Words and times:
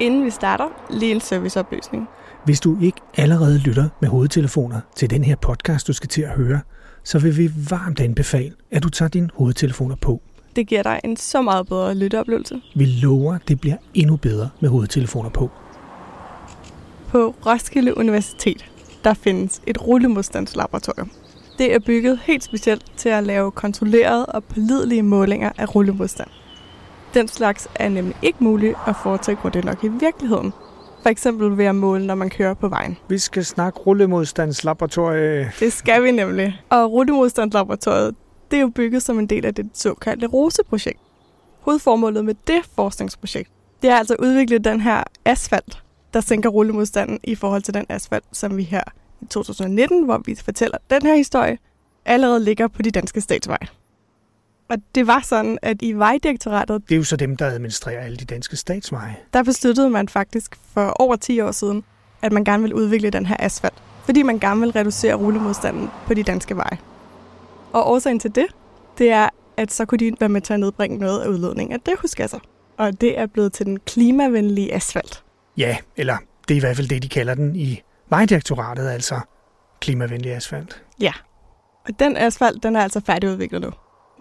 Inden 0.00 0.24
vi 0.24 0.30
starter, 0.30 0.68
lige 0.90 1.14
en 1.14 1.20
serviceoplysning. 1.20 2.08
Hvis 2.44 2.60
du 2.60 2.78
ikke 2.82 3.00
allerede 3.16 3.58
lytter 3.58 3.88
med 4.00 4.08
hovedtelefoner 4.08 4.80
til 4.96 5.10
den 5.10 5.24
her 5.24 5.36
podcast, 5.36 5.86
du 5.86 5.92
skal 5.92 6.08
til 6.08 6.22
at 6.22 6.30
høre, 6.30 6.60
så 7.04 7.18
vil 7.18 7.36
vi 7.36 7.50
varmt 7.70 8.00
anbefale, 8.00 8.52
at 8.70 8.82
du 8.82 8.88
tager 8.88 9.08
dine 9.08 9.28
hovedtelefoner 9.34 9.96
på. 9.96 10.22
Det 10.56 10.66
giver 10.66 10.82
dig 10.82 11.00
en 11.04 11.16
så 11.16 11.42
meget 11.42 11.66
bedre 11.66 11.94
lytteoplevelse. 11.94 12.60
Vi 12.76 12.84
lover, 12.84 13.38
det 13.48 13.60
bliver 13.60 13.76
endnu 13.94 14.16
bedre 14.16 14.48
med 14.60 14.68
hovedtelefoner 14.68 15.30
på. 15.30 15.50
På 17.08 17.34
Roskilde 17.46 17.96
Universitet, 17.96 18.70
der 19.04 19.14
findes 19.14 19.62
et 19.66 19.86
rullemodstandslaboratorium. 19.86 21.10
Det 21.58 21.74
er 21.74 21.78
bygget 21.78 22.20
helt 22.24 22.44
specielt 22.44 22.92
til 22.96 23.08
at 23.08 23.24
lave 23.24 23.50
kontrollerede 23.50 24.26
og 24.26 24.44
pålidelige 24.44 25.02
målinger 25.02 25.50
af 25.58 25.74
rullemodstand. 25.74 26.28
Den 27.14 27.28
slags 27.28 27.68
er 27.74 27.88
nemlig 27.88 28.16
ikke 28.22 28.44
muligt 28.44 28.74
at 28.86 28.94
foretage 29.02 29.36
hurtigt 29.36 29.64
nok 29.64 29.84
i 29.84 29.88
virkeligheden. 29.88 30.52
For 31.02 31.08
eksempel 31.08 31.58
ved 31.58 31.64
at 31.64 31.74
måle, 31.74 32.06
når 32.06 32.14
man 32.14 32.30
kører 32.30 32.54
på 32.54 32.68
vejen. 32.68 32.98
Vi 33.08 33.18
skal 33.18 33.44
snakke 33.44 33.78
rullemodstandslaboratorie. 33.78 35.52
Det 35.60 35.72
skal 35.72 36.02
vi 36.02 36.10
nemlig. 36.10 36.60
Og 36.70 36.92
rullemodstandslaboratoriet, 36.92 38.14
det 38.50 38.56
er 38.56 38.60
jo 38.60 38.68
bygget 38.68 39.02
som 39.02 39.18
en 39.18 39.26
del 39.26 39.46
af 39.46 39.54
det 39.54 39.70
såkaldte 39.74 40.26
ROSE-projekt. 40.26 40.98
Hovedformålet 41.60 42.24
med 42.24 42.34
det 42.46 42.60
forskningsprojekt, 42.74 43.50
det 43.82 43.90
er 43.90 43.96
altså 43.96 44.14
at 44.14 44.20
udvikle 44.20 44.58
den 44.58 44.80
her 44.80 45.04
asfalt, 45.24 45.82
der 46.14 46.20
sænker 46.20 46.48
rullemodstanden 46.48 47.20
i 47.24 47.34
forhold 47.34 47.62
til 47.62 47.74
den 47.74 47.86
asfalt, 47.88 48.24
som 48.32 48.56
vi 48.56 48.62
her 48.62 48.82
i 49.20 49.24
2019, 49.24 50.04
hvor 50.04 50.22
vi 50.26 50.34
fortæller 50.34 50.78
den 50.90 51.02
her 51.02 51.14
historie, 51.14 51.58
allerede 52.04 52.44
ligger 52.44 52.68
på 52.68 52.82
de 52.82 52.90
danske 52.90 53.20
statsveje. 53.20 53.68
Og 54.72 54.78
det 54.94 55.06
var 55.06 55.20
sådan, 55.24 55.58
at 55.62 55.76
i 55.82 55.92
Vejdirektoratet, 55.92 56.82
Det 56.88 56.94
er 56.94 56.98
jo 56.98 57.04
så 57.04 57.16
dem, 57.16 57.36
der 57.36 57.46
administrerer 57.46 58.04
alle 58.04 58.16
de 58.16 58.24
danske 58.24 58.56
statsveje. 58.56 59.16
der 59.32 59.42
besluttede 59.42 59.90
man 59.90 60.08
faktisk 60.08 60.56
for 60.74 60.88
over 60.88 61.16
10 61.16 61.40
år 61.40 61.50
siden, 61.50 61.84
at 62.22 62.32
man 62.32 62.44
gerne 62.44 62.62
ville 62.62 62.76
udvikle 62.76 63.10
den 63.10 63.26
her 63.26 63.36
asfalt, 63.38 63.82
fordi 64.04 64.22
man 64.22 64.38
gerne 64.38 64.60
vil 64.60 64.70
reducere 64.70 65.14
rullemodstanden 65.14 65.88
på 66.06 66.14
de 66.14 66.22
danske 66.22 66.56
veje. 66.56 66.78
Og 67.72 67.90
årsagen 67.90 68.18
til 68.20 68.34
det, 68.34 68.46
det 68.98 69.10
er, 69.10 69.28
at 69.56 69.72
så 69.72 69.84
kunne 69.84 69.98
de 69.98 70.12
være 70.20 70.28
med 70.28 70.40
til 70.40 70.52
at 70.54 70.60
nedbringe 70.60 70.98
noget 70.98 71.20
af 71.20 71.28
udledning 71.28 71.72
af 71.72 71.80
drivhusgasser. 71.80 72.38
Og 72.76 73.00
det 73.00 73.18
er 73.18 73.26
blevet 73.26 73.52
til 73.52 73.66
den 73.66 73.80
klimavenlige 73.80 74.74
asfalt. 74.74 75.22
Ja, 75.56 75.76
eller 75.96 76.16
det 76.48 76.54
er 76.54 76.56
i 76.56 76.60
hvert 76.60 76.76
fald 76.76 76.88
det, 76.88 77.02
de 77.02 77.08
kalder 77.08 77.34
den 77.34 77.56
i 77.56 77.82
Vejdirektoratet, 78.10 78.88
altså 78.88 79.20
klimavenlig 79.80 80.34
asfalt. 80.34 80.82
Ja. 81.00 81.12
Og 81.88 81.98
den 81.98 82.16
asfalt, 82.16 82.62
den 82.62 82.76
er 82.76 82.80
altså 82.80 83.00
færdigudviklet 83.06 83.62
nu. 83.62 83.70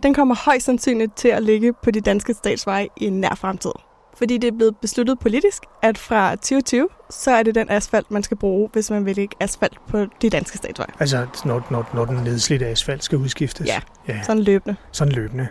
Den 0.03 0.13
kommer 0.13 0.35
højst 0.35 0.65
sandsynligt 0.65 1.15
til 1.15 1.27
at 1.27 1.43
ligge 1.43 1.73
på 1.83 1.91
de 1.91 2.01
danske 2.01 2.33
statsveje 2.33 2.87
i 2.97 3.05
en 3.05 3.13
nær 3.13 3.35
fremtid. 3.35 3.71
Fordi 4.17 4.37
det 4.37 4.47
er 4.47 4.57
blevet 4.57 4.77
besluttet 4.77 5.19
politisk, 5.19 5.63
at 5.81 5.97
fra 5.97 6.35
2020, 6.35 6.87
så 7.09 7.31
er 7.31 7.43
det 7.43 7.55
den 7.55 7.69
asfalt, 7.69 8.11
man 8.11 8.23
skal 8.23 8.37
bruge, 8.37 8.69
hvis 8.73 8.89
man 8.89 9.05
vil 9.05 9.15
lægge 9.15 9.35
asfalt 9.39 9.77
på 9.87 10.05
de 10.21 10.29
danske 10.29 10.57
statsveje. 10.57 10.89
Altså, 10.99 11.27
når, 11.45 11.67
når, 11.71 11.89
når 11.93 12.05
den 12.05 12.15
nedslidte 12.15 12.67
asfalt 12.67 13.03
skal 13.03 13.17
udskiftes. 13.17 13.67
Ja. 13.67 13.81
ja. 14.07 14.23
Sådan 14.23 14.43
løbende. 14.43 14.75
sådan 14.91 15.13
løbende. 15.13 15.47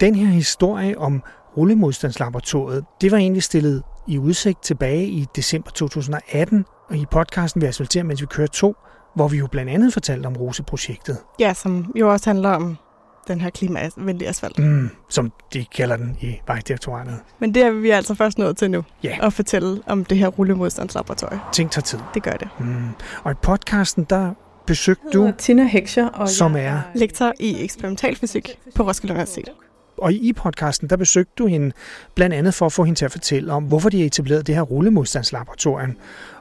Den 0.00 0.14
her 0.14 0.26
historie 0.26 0.98
om 0.98 1.22
rullemodstandslaboratoriet, 1.56 2.84
det 3.00 3.12
var 3.12 3.18
egentlig 3.18 3.42
stillet 3.42 3.82
i 4.06 4.18
udsigt 4.18 4.62
tilbage 4.62 5.06
i 5.06 5.26
december 5.36 5.70
2018, 5.70 6.64
og 6.88 6.96
i 6.96 7.06
podcasten 7.10 7.62
Vi 7.62 7.66
asfalterer, 7.66 8.04
mens 8.04 8.20
vi 8.20 8.26
kører 8.26 8.46
to, 8.46 8.74
hvor 9.14 9.28
vi 9.28 9.36
jo 9.36 9.46
blandt 9.46 9.70
andet 9.70 9.92
fortalte 9.92 10.26
om 10.26 10.36
Rose-projektet, 10.36 11.18
Ja, 11.40 11.54
som 11.54 11.92
jo 11.96 12.12
også 12.12 12.30
handler 12.30 12.50
om 12.50 12.78
den 13.28 13.40
her 13.40 13.50
klimavenlige 13.50 14.28
asfalt. 14.28 14.58
mm, 14.58 14.90
som 15.08 15.32
de 15.52 15.64
kalder 15.76 15.96
den 15.96 16.16
i 16.20 16.40
Vejdirektoratet. 16.46 17.18
Men 17.38 17.54
det 17.54 17.62
er 17.62 17.70
vi 17.70 17.90
altså 17.90 18.14
først 18.14 18.38
nået 18.38 18.56
til 18.56 18.70
nu, 18.70 18.84
Ja. 19.04 19.18
at 19.22 19.32
fortælle 19.32 19.82
om 19.86 20.04
det 20.04 20.18
her 20.18 20.28
rullemodstandslaboratorium. 20.28 21.40
Ting 21.52 21.70
tager 21.70 21.82
tid. 21.82 21.98
Det 22.14 22.22
gør 22.22 22.30
det. 22.32 22.48
Mm. 22.60 22.84
Og 23.24 23.32
i 23.32 23.34
podcasten, 23.42 24.04
der 24.10 24.32
besøgte 24.66 25.04
du, 25.12 25.32
Tina 25.38 25.64
Hekscher, 25.66 26.06
og 26.08 26.28
som 26.28 26.56
jeg 26.56 26.64
er, 26.64 26.80
Lektor 26.94 27.32
i 27.40 27.64
eksperimentalfysik 27.64 28.58
på 28.74 28.82
Roskilde 28.82 29.12
Universitet. 29.14 29.48
og 29.98 30.12
i 30.12 30.32
podcasten, 30.32 30.90
der 30.90 30.96
besøgte 30.96 31.32
du 31.38 31.46
hende 31.46 31.72
blandt 32.14 32.34
andet 32.34 32.54
for 32.54 32.66
at 32.66 32.72
få 32.72 32.84
hende 32.84 32.98
til 32.98 33.04
at 33.04 33.12
fortælle 33.12 33.52
om, 33.52 33.64
hvorfor 33.64 33.88
de 33.88 33.98
har 33.98 34.06
etableret 34.06 34.46
det 34.46 34.54
her 34.54 34.62
rullemodstandslaboratorium. 34.62 35.96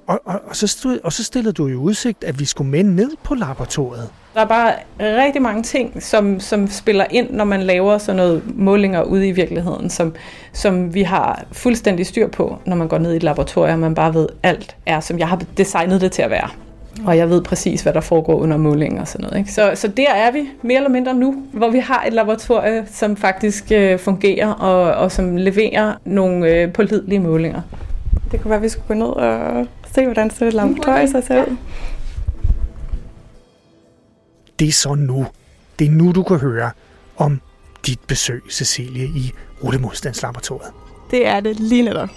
Og, 0.07 0.21
og, 0.25 0.41
og, 0.45 0.55
så 0.55 0.67
stod, 0.67 0.99
og 1.03 1.13
så 1.13 1.23
stillede 1.23 1.53
du 1.53 1.67
i 1.67 1.75
udsigt, 1.75 2.23
at 2.23 2.39
vi 2.39 2.45
skulle 2.45 2.69
med 2.71 2.83
ned 2.83 3.11
på 3.23 3.35
laboratoriet. 3.35 4.09
Der 4.37 4.43
er 4.43 4.47
bare 4.47 4.73
rigtig 4.99 5.41
mange 5.41 5.63
ting, 5.63 6.03
som, 6.03 6.39
som 6.39 6.67
spiller 6.67 7.05
ind, 7.09 7.31
når 7.31 7.43
man 7.45 7.63
laver 7.63 7.97
sådan 7.97 8.15
noget 8.15 8.41
målinger 8.55 9.03
ude 9.03 9.27
i 9.27 9.31
virkeligheden, 9.31 9.89
som, 9.89 10.15
som 10.53 10.93
vi 10.93 11.01
har 11.01 11.43
fuldstændig 11.51 12.05
styr 12.05 12.27
på, 12.27 12.57
når 12.65 12.75
man 12.75 12.87
går 12.87 12.97
ned 12.97 13.13
i 13.13 13.15
et 13.15 13.23
laboratorium, 13.23 13.79
man 13.79 13.95
bare 13.95 14.13
ved, 14.13 14.27
alt 14.43 14.75
er, 14.85 14.99
som 14.99 15.19
jeg 15.19 15.27
har 15.27 15.41
designet 15.57 16.01
det 16.01 16.11
til 16.11 16.21
at 16.21 16.29
være. 16.29 16.49
Og 17.05 17.17
jeg 17.17 17.29
ved 17.29 17.41
præcis, 17.41 17.81
hvad 17.81 17.93
der 17.93 18.01
foregår 18.01 18.35
under 18.35 18.57
målinger 18.57 19.01
og 19.01 19.07
sådan 19.07 19.23
noget. 19.23 19.37
Ikke? 19.39 19.51
Så, 19.51 19.71
så 19.75 19.87
der 19.87 20.11
er 20.11 20.31
vi 20.31 20.49
mere 20.61 20.77
eller 20.77 20.89
mindre 20.89 21.13
nu, 21.13 21.35
hvor 21.51 21.69
vi 21.69 21.79
har 21.79 22.03
et 22.07 22.13
laboratorie, 22.13 22.85
som 22.91 23.15
faktisk 23.15 23.71
øh, 23.71 23.99
fungerer 23.99 24.49
og, 24.49 25.03
og 25.03 25.11
som 25.11 25.37
leverer 25.37 25.93
nogle 26.05 26.47
øh, 26.47 26.73
pålidelige 26.73 27.19
målinger. 27.19 27.61
Det 28.31 28.41
kunne 28.41 28.49
være, 28.49 28.57
at 28.57 28.63
vi 28.63 28.69
skulle 28.69 28.87
gå 28.87 28.93
ned 28.93 29.13
og 29.13 29.67
se, 29.95 30.03
hvordan 30.03 30.29
det 30.29 30.53
laboratorium 30.53 31.07
så 31.07 31.21
ser 31.27 31.41
ud. 31.41 31.55
Det 34.59 34.67
er 34.67 34.71
så 34.71 34.95
nu. 34.95 35.27
Det 35.79 35.87
er 35.87 35.91
nu, 35.91 36.11
du 36.11 36.23
kan 36.23 36.37
høre 36.37 36.71
om 37.17 37.41
dit 37.85 37.99
besøg, 38.07 38.43
Cecilie, 38.51 39.05
i 39.05 39.33
Rullemodstandslaboratoriet. 39.63 40.71
Det 41.11 41.27
er 41.27 41.39
det 41.39 41.59
lige 41.59 41.81
netop. 41.81 42.09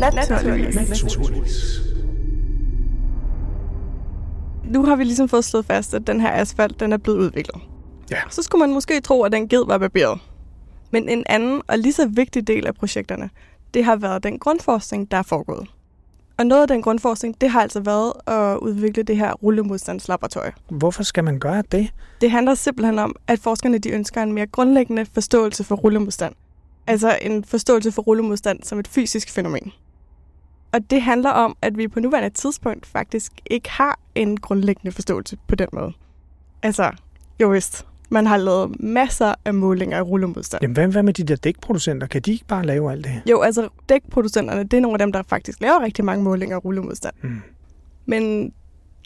Naturligvis. 0.00 1.80
Nu 4.64 4.84
har 4.84 4.96
vi 4.96 5.04
ligesom 5.04 5.28
fået 5.28 5.44
slået 5.44 5.66
fast, 5.66 5.94
at 5.94 6.06
den 6.06 6.20
her 6.20 6.32
asfalt, 6.32 6.80
den 6.80 6.92
er 6.92 6.96
blevet 6.96 7.18
udviklet. 7.18 7.62
Ja. 8.10 8.20
Så 8.30 8.42
skulle 8.42 8.60
man 8.60 8.72
måske 8.72 9.00
tro, 9.00 9.22
at 9.22 9.32
den 9.32 9.48
ged 9.48 9.66
var 9.66 9.78
barberet. 9.78 10.20
Men 10.90 11.08
en 11.08 11.24
anden 11.26 11.62
og 11.68 11.78
lige 11.78 11.92
så 11.92 12.08
vigtig 12.08 12.46
del 12.46 12.66
af 12.66 12.74
projekterne, 12.74 13.30
det 13.74 13.84
har 13.84 13.96
været 13.96 14.22
den 14.22 14.38
grundforskning, 14.38 15.10
der 15.10 15.16
er 15.16 15.22
foregået. 15.22 15.68
Og 16.38 16.46
noget 16.46 16.62
af 16.62 16.68
den 16.68 16.82
grundforskning, 16.82 17.40
det 17.40 17.50
har 17.50 17.60
altså 17.60 17.80
været 17.80 18.12
at 18.26 18.58
udvikle 18.58 19.02
det 19.02 19.16
her 19.16 19.32
rullemodstandslaboratorium. 19.32 20.54
Hvorfor 20.68 21.02
skal 21.02 21.24
man 21.24 21.38
gøre 21.38 21.62
det? 21.72 21.88
Det 22.20 22.30
handler 22.30 22.54
simpelthen 22.54 22.98
om, 22.98 23.16
at 23.26 23.38
forskerne 23.38 23.78
de 23.78 23.90
ønsker 23.90 24.22
en 24.22 24.32
mere 24.32 24.46
grundlæggende 24.46 25.06
forståelse 25.14 25.64
for 25.64 25.76
rullemodstand. 25.76 26.34
Altså 26.86 27.18
en 27.22 27.44
forståelse 27.44 27.92
for 27.92 28.02
rullemodstand 28.02 28.62
som 28.62 28.78
et 28.78 28.88
fysisk 28.88 29.30
fænomen. 29.30 29.72
Og 30.76 30.90
det 30.90 31.02
handler 31.02 31.30
om, 31.30 31.56
at 31.62 31.78
vi 31.78 31.88
på 31.88 32.00
nuværende 32.00 32.30
tidspunkt 32.30 32.86
faktisk 32.86 33.32
ikke 33.50 33.70
har 33.70 33.98
en 34.14 34.36
grundlæggende 34.36 34.92
forståelse 34.92 35.36
på 35.48 35.54
den 35.54 35.68
måde. 35.72 35.92
Altså, 36.62 36.90
jo 37.40 37.48
vist, 37.48 37.86
man 38.08 38.26
har 38.26 38.36
lavet 38.36 38.80
masser 38.80 39.34
af 39.44 39.54
målinger 39.54 39.98
af 39.98 40.02
rullemodstand. 40.02 40.62
Jamen, 40.62 40.74
hvad, 40.74 40.88
hvad 40.88 41.02
med 41.02 41.12
de 41.12 41.22
der 41.22 41.36
dækproducenter? 41.36 42.06
Kan 42.06 42.22
de 42.22 42.32
ikke 42.32 42.44
bare 42.44 42.66
lave 42.66 42.92
alt 42.92 43.04
det? 43.04 43.22
Jo, 43.30 43.40
altså 43.40 43.68
dækproducenterne, 43.88 44.62
det 44.62 44.74
er 44.74 44.80
nogle 44.80 44.94
af 44.94 44.98
dem, 44.98 45.12
der 45.12 45.22
faktisk 45.28 45.60
laver 45.60 45.80
rigtig 45.80 46.04
mange 46.04 46.24
målinger 46.24 46.56
af 46.56 46.64
rullemodstand. 46.64 47.14
Mm. 47.22 47.40
Men 48.06 48.52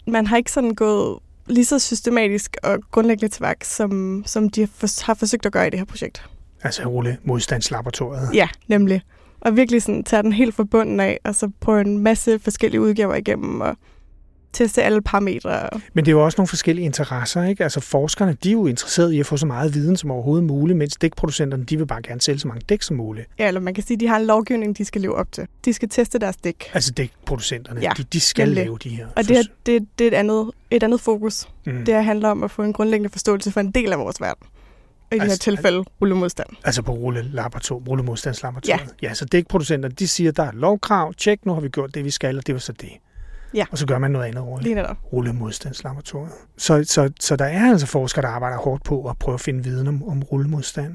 man 0.07 0.27
har 0.27 0.37
ikke 0.37 0.51
sådan 0.51 0.75
gået 0.75 1.19
lige 1.47 1.65
så 1.65 1.79
systematisk 1.79 2.57
og 2.63 2.79
grundlæggende 2.91 3.33
til 3.33 3.41
værk, 3.41 3.63
som, 3.63 4.23
som 4.25 4.49
de 4.49 4.61
har 4.61 4.67
fors- 4.67 5.05
har 5.05 5.13
forsøgt 5.13 5.45
at 5.45 5.51
gøre 5.51 5.67
i 5.67 5.69
det 5.69 5.79
her 5.79 5.85
projekt. 5.85 6.29
Altså 6.63 6.83
Rullemodstandslaboratoriet. 6.85 8.29
Ja, 8.33 8.47
nemlig. 8.67 9.01
Og 9.41 9.55
virkelig 9.57 9.81
sådan 9.81 10.03
tage 10.03 10.23
den 10.23 10.33
helt 10.33 10.55
fra 10.55 10.63
bunden 10.63 10.99
af, 10.99 11.19
og 11.23 11.35
så 11.35 11.51
prøve 11.59 11.81
en 11.81 11.97
masse 11.97 12.39
forskellige 12.39 12.81
udgaver 12.81 13.15
igennem, 13.15 13.61
og 13.61 13.75
teste 14.53 14.83
alle 14.83 15.01
parametre. 15.01 15.69
Men 15.93 16.05
det 16.05 16.11
er 16.11 16.15
jo 16.15 16.25
også 16.25 16.35
nogle 16.37 16.47
forskellige 16.47 16.85
interesser, 16.85 17.43
ikke? 17.43 17.63
Altså 17.63 17.79
forskerne, 17.79 18.37
de 18.43 18.49
er 18.49 18.53
jo 18.53 18.67
interesserede 18.67 19.15
i 19.15 19.19
at 19.19 19.25
få 19.25 19.37
så 19.37 19.45
meget 19.45 19.73
viden 19.73 19.97
som 19.97 20.11
overhovedet 20.11 20.43
muligt, 20.47 20.77
mens 20.77 20.95
dækproducenterne, 20.95 21.63
de 21.63 21.77
vil 21.77 21.85
bare 21.85 22.01
gerne 22.01 22.21
sælge 22.21 22.39
så 22.39 22.47
mange 22.47 22.61
dæk 22.69 22.81
som 22.81 22.97
muligt. 22.97 23.27
Ja, 23.39 23.47
eller 23.47 23.61
man 23.61 23.73
kan 23.73 23.83
sige, 23.83 23.95
at 23.95 23.99
de 23.99 24.07
har 24.07 24.17
en 24.19 24.25
lovgivning, 24.25 24.77
de 24.77 24.85
skal 24.85 25.01
leve 25.01 25.15
op 25.15 25.31
til. 25.31 25.47
De 25.65 25.73
skal 25.73 25.89
teste 25.89 26.19
deres 26.19 26.37
dæk. 26.37 26.69
Altså 26.73 26.91
dækproducenterne, 26.91 27.81
Ja, 27.81 27.89
de, 27.97 28.03
de 28.03 28.19
skal 28.19 28.45
nemlig. 28.45 28.63
lave 28.63 28.77
de 28.83 28.89
her. 28.89 29.07
Og 29.15 29.27
det, 29.27 29.37
er, 29.37 29.43
det, 29.65 29.87
det 29.99 30.03
er 30.07 30.11
et 30.11 30.13
andet, 30.13 30.51
et 30.71 30.83
andet 30.83 31.01
fokus. 31.01 31.47
mm. 31.65 31.85
Det 31.85 31.93
her 31.93 32.01
handler 32.01 32.29
om 32.29 32.43
at 32.43 32.51
få 32.51 32.63
en 32.63 32.73
grundlæggende 32.73 33.09
forståelse 33.09 33.51
for 33.51 33.59
en 33.59 33.71
del 33.71 33.91
af 33.93 33.99
vores 33.99 34.21
verden. 34.21 34.47
I 35.11 35.15
det 35.15 35.21
her 35.21 35.29
Altså- 35.29 35.37
tilfælde, 35.43 35.83
rullemodstand. 36.01 36.47
Altså 36.63 36.81
på 36.81 36.91
rullelaboratoriet, 36.91 37.87
rullemodstandslaboratoriet. 37.89 38.95
Ja. 39.01 39.07
ja, 39.07 39.13
så 39.13 39.25
dækproducenterne, 39.25 39.95
de 39.95 40.07
siger, 40.07 40.31
der 40.31 40.43
er 40.43 40.51
lovkrav, 40.51 41.13
tjek, 41.13 41.45
nu 41.45 41.53
har 41.53 41.61
vi 41.61 41.69
gjort 41.69 41.95
det, 41.95 42.05
vi 42.05 42.09
skal, 42.09 42.37
og 42.37 42.47
det 42.47 42.55
var 42.55 42.59
så 42.59 42.71
det. 42.73 42.89
Ja. 43.53 43.65
og 43.71 43.77
så 43.77 43.85
gør 43.87 43.97
man 43.97 44.11
noget 44.11 44.25
andet 44.25 44.43
over 44.43 44.61
Lige 44.61 44.75
netop. 44.75 44.97
rullemodstandslaboratoriet. 45.13 46.31
Så, 46.57 46.83
så, 46.83 47.09
så 47.19 47.35
der 47.35 47.45
er 47.45 47.71
altså 47.71 47.87
forskere, 47.87 48.21
der 48.21 48.27
arbejder 48.29 48.57
hårdt 48.57 48.83
på 48.83 49.09
at 49.09 49.17
prøve 49.17 49.33
at 49.33 49.41
finde 49.41 49.63
viden 49.63 49.87
om, 49.87 50.03
om 50.03 50.23
rullemodstand. 50.23 50.93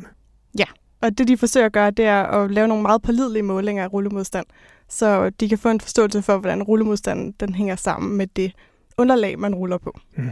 Og 1.02 1.18
det, 1.18 1.28
de 1.28 1.36
forsøger 1.36 1.66
at 1.66 1.72
gøre, 1.72 1.90
det 1.90 2.04
er 2.04 2.22
at 2.22 2.50
lave 2.50 2.68
nogle 2.68 2.82
meget 2.82 3.02
pålidelige 3.02 3.42
målinger 3.42 3.84
af 3.84 3.92
rullemodstand, 3.92 4.46
så 4.88 5.30
de 5.30 5.48
kan 5.48 5.58
få 5.58 5.68
en 5.70 5.80
forståelse 5.80 6.22
for, 6.22 6.38
hvordan 6.38 6.62
rullemodstanden 6.62 7.34
den 7.40 7.54
hænger 7.54 7.76
sammen 7.76 8.16
med 8.16 8.26
det 8.26 8.52
underlag, 8.98 9.38
man 9.38 9.54
ruller 9.54 9.78
på. 9.78 9.98
Mm. 10.16 10.30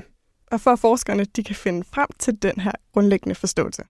Og 0.55 0.61
for 0.61 0.71
at 0.71 0.79
forskerne 0.79 1.25
de 1.25 1.43
kan 1.43 1.57
finde 1.57 1.85
frem 1.85 2.09
til 2.19 2.43
den 2.43 2.61
her 2.61 2.73
grundlæggende 2.93 3.35
forståelse, 3.35 3.83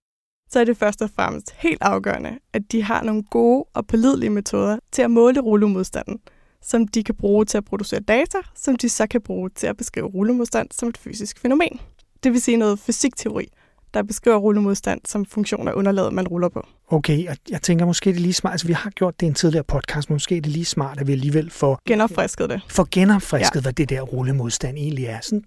så 0.50 0.60
er 0.60 0.64
det 0.64 0.76
først 0.76 1.02
og 1.02 1.10
fremmest 1.10 1.50
helt 1.50 1.82
afgørende, 1.82 2.38
at 2.52 2.72
de 2.72 2.82
har 2.82 3.02
nogle 3.02 3.22
gode 3.22 3.64
og 3.74 3.86
pålidelige 3.86 4.30
metoder 4.30 4.78
til 4.92 5.02
at 5.02 5.10
måle 5.10 5.40
rullemodstanden, 5.40 6.20
som 6.62 6.88
de 6.88 7.04
kan 7.04 7.14
bruge 7.14 7.44
til 7.44 7.58
at 7.58 7.64
producere 7.64 8.00
data, 8.00 8.38
som 8.54 8.76
de 8.76 8.88
så 8.88 9.06
kan 9.06 9.20
bruge 9.20 9.50
til 9.50 9.66
at 9.66 9.76
beskrive 9.76 10.06
rullemodstand 10.06 10.68
som 10.72 10.88
et 10.88 10.98
fysisk 10.98 11.38
fænomen. 11.38 11.80
Det 12.22 12.32
vil 12.32 12.40
sige 12.40 12.56
noget 12.56 12.78
fysikteori, 12.78 13.48
der 13.94 14.02
beskriver 14.02 14.36
rullemodstand 14.36 15.00
som 15.04 15.24
funktion 15.26 15.68
af 15.68 15.72
underlaget, 15.72 16.12
man 16.12 16.28
ruller 16.28 16.48
på. 16.48 16.66
Okay, 16.88 17.28
og 17.28 17.36
jeg 17.50 17.62
tænker 17.62 17.86
måske 17.86 18.10
det 18.10 18.16
er 18.16 18.20
lige 18.20 18.32
smart, 18.32 18.52
altså 18.52 18.66
vi 18.66 18.72
har 18.72 18.90
gjort 18.90 19.20
det 19.20 19.26
i 19.26 19.28
en 19.28 19.34
tidligere 19.34 19.64
podcast, 19.64 20.10
men 20.10 20.14
måske 20.14 20.36
er 20.36 20.40
det 20.40 20.52
lige 20.52 20.64
smart, 20.64 21.00
at 21.00 21.06
vi 21.06 21.12
alligevel 21.12 21.50
får, 21.50 21.80
Genopfrisket 21.88 22.50
det. 22.50 22.60
får 22.70 22.88
genopfrisket, 22.90 23.56
ja. 23.56 23.60
hvad 23.62 23.72
det 23.72 23.90
der 23.90 24.00
rullemodstand 24.00 24.76
egentlig 24.76 25.04
er. 25.06 25.18
Sådan 25.22 25.42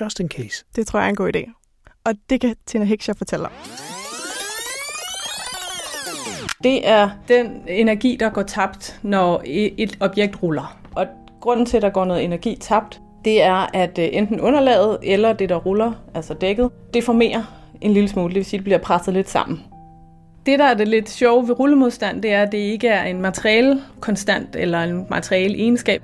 just 0.00 0.20
in 0.20 0.28
case. 0.28 0.64
Det 0.76 0.86
tror 0.86 0.98
jeg 0.98 1.06
er 1.06 1.10
en 1.10 1.16
god 1.16 1.30
idé. 1.36 1.52
Og 2.04 2.14
det 2.30 2.40
kan 2.40 2.54
Tina 2.66 2.84
Hickscher 2.84 3.14
fortælle 3.14 3.46
om. 3.46 3.52
Det 6.62 6.88
er 6.88 7.10
den 7.28 7.46
energi, 7.68 8.16
der 8.20 8.30
går 8.30 8.42
tabt, 8.42 9.00
når 9.02 9.42
et 9.44 9.96
objekt 10.00 10.42
ruller. 10.42 10.78
Og 10.94 11.06
grunden 11.40 11.66
til, 11.66 11.76
at 11.76 11.82
der 11.82 11.90
går 11.90 12.04
noget 12.04 12.24
energi 12.24 12.56
tabt, 12.60 13.00
det 13.24 13.42
er, 13.42 13.66
at 13.74 13.98
øh, 13.98 14.08
enten 14.12 14.40
underlaget 14.40 14.98
eller 15.02 15.32
det, 15.32 15.48
der 15.48 15.56
ruller, 15.56 15.92
altså 16.14 16.34
dækket, 16.34 16.70
deformerer 16.94 17.59
en 17.80 17.92
lille 17.92 18.08
smule. 18.08 18.28
Det 18.28 18.36
vil 18.36 18.44
sige, 18.44 18.58
at 18.58 18.60
det 18.60 18.64
bliver 18.64 18.78
presset 18.78 19.14
lidt 19.14 19.30
sammen. 19.30 19.62
Det, 20.46 20.58
der 20.58 20.64
er 20.64 20.74
det 20.74 20.88
lidt 20.88 21.10
sjove 21.10 21.48
ved 21.48 21.60
rullemodstand, 21.60 22.22
det 22.22 22.32
er, 22.32 22.42
at 22.42 22.52
det 22.52 22.58
ikke 22.58 22.88
er 22.88 23.04
en 23.04 23.22
materielle 23.22 23.82
konstant 24.00 24.56
eller 24.56 24.82
en 24.82 25.06
materielle 25.10 25.58
egenskab, 25.58 26.02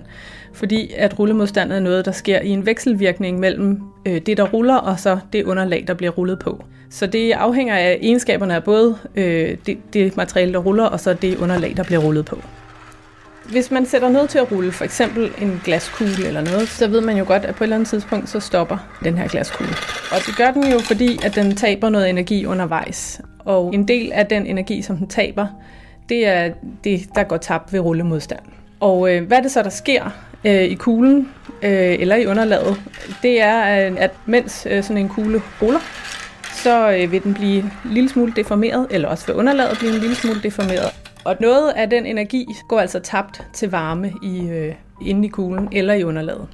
fordi 0.55 0.93
at 0.97 1.19
rullemodstand 1.19 1.73
er 1.73 1.81
noget, 1.81 2.05
der 2.05 2.13
sker 2.13 2.41
i 2.41 2.49
en 2.49 2.67
vekselvirkning 2.67 3.39
mellem 3.39 3.81
øh, 4.07 4.21
det, 4.21 4.37
der 4.37 4.49
ruller, 4.49 4.77
og 4.77 5.01
så 5.01 5.19
det 5.33 5.45
underlag, 5.45 5.85
der 5.87 5.95
bliver 5.95 6.13
rullet 6.13 6.39
på. 6.39 6.65
Så 6.91 7.07
det 7.07 7.33
afhænger 7.33 7.75
af 7.75 7.99
egenskaberne 8.03 8.55
af 8.55 8.65
både 8.65 8.99
øh, 9.15 9.57
det, 9.67 9.79
det 9.93 10.17
materiale, 10.17 10.53
der 10.53 10.59
ruller, 10.59 10.85
og 10.85 11.01
så 11.01 11.15
det 11.15 11.37
underlag, 11.37 11.75
der 11.77 11.85
bliver 11.85 12.01
rullet 12.01 12.25
på. 12.25 12.39
Hvis 13.51 13.71
man 13.71 13.87
sætter 13.87 14.09
noget 14.09 14.31
til 14.31 14.39
at 14.39 14.53
rulle, 14.53 14.73
for 14.73 14.85
eksempel 14.85 15.33
en 15.39 15.61
glaskugle 15.65 16.27
eller 16.27 16.41
noget, 16.41 16.69
så 16.69 16.89
ved 16.89 17.01
man 17.01 17.17
jo 17.17 17.25
godt, 17.27 17.45
at 17.45 17.55
på 17.55 17.65
et 17.65 17.67
eller 17.67 17.77
andet 17.77 17.89
tidspunkt, 17.89 18.29
så 18.29 18.41
stopper 18.41 18.77
den 19.05 19.19
her 19.19 19.29
glaskugle. 19.29 19.73
Og 20.13 20.19
det 20.27 20.37
gør 20.37 20.51
den 20.51 20.73
jo, 20.73 20.79
fordi 20.79 21.19
at 21.25 21.35
den 21.35 21.57
taber 21.57 21.89
noget 21.89 22.11
energi 22.11 22.47
undervejs. 22.47 23.21
Og 23.39 23.75
en 23.75 23.89
del 23.89 24.13
af 24.13 24.27
den 24.27 24.47
energi, 24.47 24.83
som 24.83 24.97
den 24.97 25.07
taber, 25.07 25.47
det 26.09 26.27
er 26.27 26.51
det, 26.85 27.09
der 27.15 27.23
går 27.23 27.37
tabt 27.37 27.73
ved 27.73 27.81
rullemodstand. 27.81 28.41
Og 28.81 29.15
øh, 29.15 29.27
hvad 29.27 29.43
det 29.43 29.51
så, 29.51 29.63
der 29.63 29.71
sker 29.71 30.11
øh, 30.45 30.63
i 30.63 30.75
kuglen 30.75 31.29
øh, 31.63 31.97
eller 32.01 32.17
i 32.17 32.27
underlaget? 32.27 32.83
Det 33.23 33.43
er, 33.43 33.89
øh, 33.91 33.97
at 33.99 34.11
mens 34.27 34.67
øh, 34.71 34.83
sådan 34.83 34.97
en 34.97 35.09
kugle 35.09 35.43
ruller, 35.63 35.81
så 36.55 36.91
øh, 36.91 37.13
vil 37.13 37.23
den 37.23 37.35
blive 37.35 37.59
en 37.59 37.73
lille 37.85 38.09
smule 38.09 38.33
deformeret, 38.37 38.87
eller 38.91 39.09
også 39.09 39.27
vil 39.27 39.35
underlaget 39.35 39.79
blive 39.79 39.95
en 39.95 40.01
lille 40.01 40.17
smule 40.17 40.43
deformeret. 40.43 41.06
Og 41.27 41.37
noget 41.41 41.73
af 41.77 41.91
den 41.91 42.07
energi 42.07 42.47
går 42.69 42.81
altså 42.81 43.01
tabt 43.01 43.43
til 43.53 43.71
varme 43.71 44.13
i, 44.23 44.49
øh, 44.49 44.75
inde 45.01 45.27
i 45.27 45.31
kuglen 45.31 45.69
eller 45.73 45.95
i 45.95 46.05
underlaget. 46.05 46.47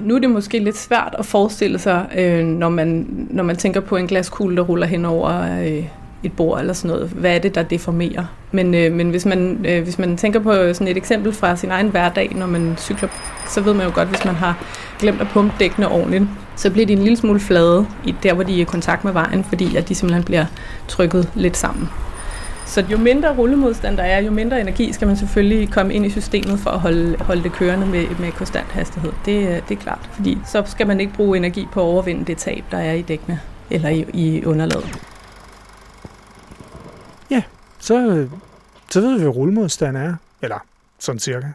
Nu 0.00 0.14
er 0.14 0.18
det 0.18 0.30
måske 0.30 0.58
lidt 0.58 0.76
svært 0.76 1.14
at 1.18 1.26
forestille 1.26 1.78
sig, 1.78 2.06
øh, 2.18 2.44
når, 2.44 2.68
man, 2.68 3.06
når 3.30 3.44
man 3.44 3.56
tænker 3.56 3.80
på 3.80 3.96
en 3.96 4.06
glaskugle, 4.06 4.56
der 4.56 4.62
ruller 4.62 4.86
hen 4.86 5.04
over 5.04 5.60
øh, 5.60 5.84
et 6.22 6.32
bord 6.32 6.60
eller 6.60 6.72
sådan 6.72 6.96
noget. 6.96 7.08
Hvad 7.08 7.34
er 7.34 7.38
det, 7.38 7.54
der 7.54 7.62
deformerer? 7.62 8.24
Men, 8.52 8.74
øh, 8.74 8.92
men 8.92 9.10
hvis, 9.10 9.26
man, 9.26 9.66
øh, 9.68 9.82
hvis 9.82 9.98
man 9.98 10.16
tænker 10.16 10.40
på 10.40 10.52
sådan 10.52 10.88
et 10.88 10.96
eksempel 10.96 11.32
fra 11.32 11.56
sin 11.56 11.70
egen 11.70 11.88
hverdag, 11.88 12.34
når 12.34 12.46
man 12.46 12.74
cykler, 12.76 13.08
så 13.48 13.60
ved 13.60 13.74
man 13.74 13.86
jo 13.86 13.92
godt, 13.94 14.08
hvis 14.08 14.24
man 14.24 14.34
har 14.34 14.64
glemt 14.98 15.20
at 15.20 15.28
pumpe 15.32 15.54
dækkene 15.58 15.88
ordentligt, 15.88 16.24
så 16.56 16.70
bliver 16.70 16.86
de 16.86 16.92
en 16.92 17.02
lille 17.02 17.16
smule 17.16 17.40
flade 17.40 17.86
i 18.04 18.14
der, 18.22 18.34
hvor 18.34 18.42
de 18.42 18.56
er 18.56 18.60
i 18.60 18.64
kontakt 18.64 19.04
med 19.04 19.12
vejen, 19.12 19.44
fordi 19.44 19.76
at 19.76 19.88
de 19.88 19.94
simpelthen 19.94 20.24
bliver 20.24 20.44
trykket 20.88 21.30
lidt 21.34 21.56
sammen. 21.56 21.88
Så 22.68 22.86
jo 22.90 22.98
mindre 22.98 23.36
rullemodstand 23.36 23.96
der 23.96 24.02
er, 24.02 24.18
jo 24.18 24.30
mindre 24.30 24.60
energi 24.60 24.92
skal 24.92 25.06
man 25.08 25.16
selvfølgelig 25.16 25.72
komme 25.72 25.94
ind 25.94 26.06
i 26.06 26.10
systemet 26.10 26.58
for 26.58 26.70
at 26.70 26.80
holde, 26.80 27.16
holde 27.18 27.42
det 27.42 27.52
kørende 27.52 27.86
med, 27.86 28.06
med 28.20 28.32
konstant 28.32 28.66
hastighed. 28.66 29.12
Det, 29.24 29.64
det 29.68 29.76
er 29.76 29.80
klart, 29.80 30.10
fordi 30.12 30.38
så 30.46 30.62
skal 30.66 30.86
man 30.86 31.00
ikke 31.00 31.12
bruge 31.12 31.36
energi 31.36 31.66
på 31.72 31.80
at 31.80 31.84
overvinde 31.84 32.24
det 32.24 32.36
tab, 32.36 32.64
der 32.70 32.78
er 32.78 32.92
i 32.92 33.02
dækkene 33.02 33.40
eller 33.70 33.88
i, 33.88 34.04
i 34.14 34.44
underlaget. 34.44 35.02
Ja, 37.30 37.42
så, 37.78 38.08
øh, 38.08 38.30
så 38.90 39.00
ved 39.00 39.14
vi, 39.14 39.22
hvad 39.22 39.36
rullemodstand 39.36 39.96
er. 39.96 40.14
Eller 40.42 40.58
sådan 40.98 41.18
cirka. 41.18 41.46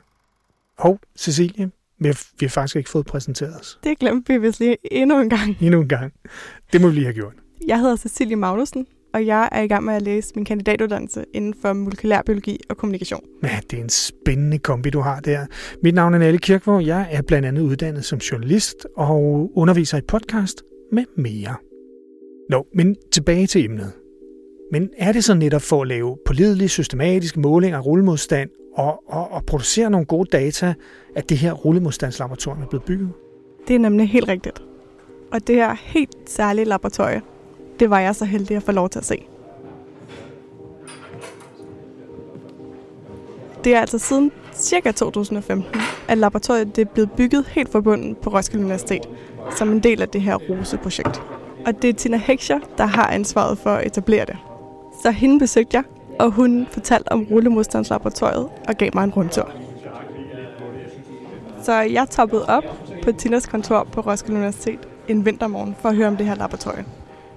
Hov, 0.79 0.99
Cecilie, 1.17 1.71
vi 1.99 2.07
har, 2.07 2.23
vi 2.39 2.45
har 2.45 2.49
faktisk 2.49 2.75
ikke 2.75 2.89
fået 2.89 3.05
præsenteret 3.05 3.59
os. 3.59 3.79
Det 3.83 3.99
glemte 3.99 4.33
vi 4.33 4.39
vist 4.39 4.59
lige 4.59 4.77
endnu 4.91 5.19
en 5.19 5.29
gang. 5.29 5.57
Endnu 5.61 5.81
en 5.81 5.87
gang. 5.87 6.13
Det 6.73 6.81
må 6.81 6.87
vi 6.87 6.93
lige 6.93 7.05
have 7.05 7.13
gjort. 7.13 7.33
Jeg 7.67 7.79
hedder 7.79 7.95
Cecilie 7.95 8.35
Magnussen, 8.35 8.87
og 9.13 9.25
jeg 9.25 9.49
er 9.51 9.61
i 9.61 9.67
gang 9.67 9.83
med 9.83 9.93
at 9.93 10.01
læse 10.01 10.31
min 10.35 10.45
kandidatuddannelse 10.45 11.25
inden 11.33 11.53
for 11.61 11.73
molekylærbiologi 11.73 12.59
og 12.69 12.77
kommunikation. 12.77 13.23
Ja, 13.43 13.59
det 13.71 13.79
er 13.79 13.83
en 13.83 13.89
spændende 13.89 14.57
kombi, 14.57 14.89
du 14.89 14.99
har 14.99 15.19
der. 15.19 15.45
Mit 15.83 15.95
navn 15.95 16.13
er 16.13 16.17
Nalle 16.17 16.37
Kirkvåg. 16.39 16.85
Jeg 16.85 17.07
er 17.11 17.21
blandt 17.21 17.47
andet 17.47 17.61
uddannet 17.61 18.05
som 18.05 18.17
journalist 18.17 18.87
og 18.97 19.51
underviser 19.57 19.97
i 19.97 20.01
podcast 20.01 20.63
med 20.91 21.03
mere. 21.17 21.55
Nå, 22.49 22.67
men 22.73 22.95
tilbage 23.11 23.47
til 23.47 23.65
emnet. 23.65 23.91
Men 24.71 24.89
er 24.97 25.11
det 25.11 25.23
så 25.23 25.33
netop 25.33 25.61
for 25.61 25.81
at 25.81 25.87
lave 25.87 26.17
pålidelige, 26.25 26.69
systematiske 26.69 27.39
målinger 27.39 27.77
af 27.77 27.85
rullemodstand 27.85 28.49
og, 28.75 29.03
og, 29.07 29.31
og 29.31 29.45
producere 29.45 29.89
nogle 29.89 30.05
gode 30.05 30.29
data, 30.31 30.73
at 31.15 31.29
det 31.29 31.37
her 31.37 31.51
rullemodstandslaboratorium 31.51 32.61
er 32.61 32.67
blevet 32.67 32.83
bygget? 32.83 33.09
Det 33.67 33.75
er 33.75 33.79
nemlig 33.79 34.09
helt 34.09 34.27
rigtigt. 34.27 34.63
Og 35.31 35.47
det 35.47 35.55
her 35.55 35.75
helt 35.79 36.17
særlige 36.25 36.65
laboratorie, 36.65 37.21
det 37.83 37.89
var 37.89 37.99
jeg 37.99 38.15
så 38.15 38.25
heldig 38.25 38.57
at 38.57 38.63
få 38.63 38.71
lov 38.71 38.89
til 38.89 38.99
at 38.99 39.05
se. 39.05 39.25
Det 43.63 43.75
er 43.75 43.79
altså 43.79 43.97
siden 43.97 44.31
ca. 44.55 44.91
2015, 44.91 45.81
at 46.07 46.17
laboratoriet 46.17 46.75
det 46.75 46.81
er 46.81 46.85
blevet 46.93 47.11
bygget 47.11 47.45
helt 47.47 47.71
forbundet 47.71 48.17
på 48.17 48.29
Roskilde 48.29 48.63
Universitet, 48.63 49.09
som 49.55 49.71
en 49.71 49.79
del 49.79 50.01
af 50.01 50.09
det 50.09 50.21
her 50.21 50.35
ROSE-projekt. 50.35 51.21
Og 51.65 51.81
det 51.81 51.89
er 51.89 51.93
Tina 51.93 52.17
Hekscher, 52.17 52.59
der 52.77 52.85
har 52.85 53.07
ansvaret 53.07 53.57
for 53.57 53.69
at 53.69 53.87
etablere 53.87 54.25
det. 54.25 54.37
Så 55.01 55.11
hende 55.11 55.39
besøgte 55.39 55.77
jeg, 55.77 55.83
og 56.19 56.31
hun 56.31 56.67
fortalte 56.71 57.11
om 57.11 57.27
rullemodstandslaboratoriet 57.31 58.49
og 58.67 58.75
gav 58.77 58.89
mig 58.93 59.03
en 59.03 59.11
rundtur. 59.11 59.51
Så 61.63 61.73
jeg 61.73 62.09
toppede 62.09 62.45
op 62.45 62.63
på 63.03 63.11
Tinas 63.11 63.45
kontor 63.45 63.83
på 63.83 64.01
Roskilde 64.01 64.37
Universitet 64.37 64.79
en 65.07 65.25
vintermorgen 65.25 65.75
for 65.79 65.89
at 65.89 65.95
høre 65.95 66.07
om 66.07 66.17
det 66.17 66.25
her 66.25 66.35
laboratorium, 66.35 66.85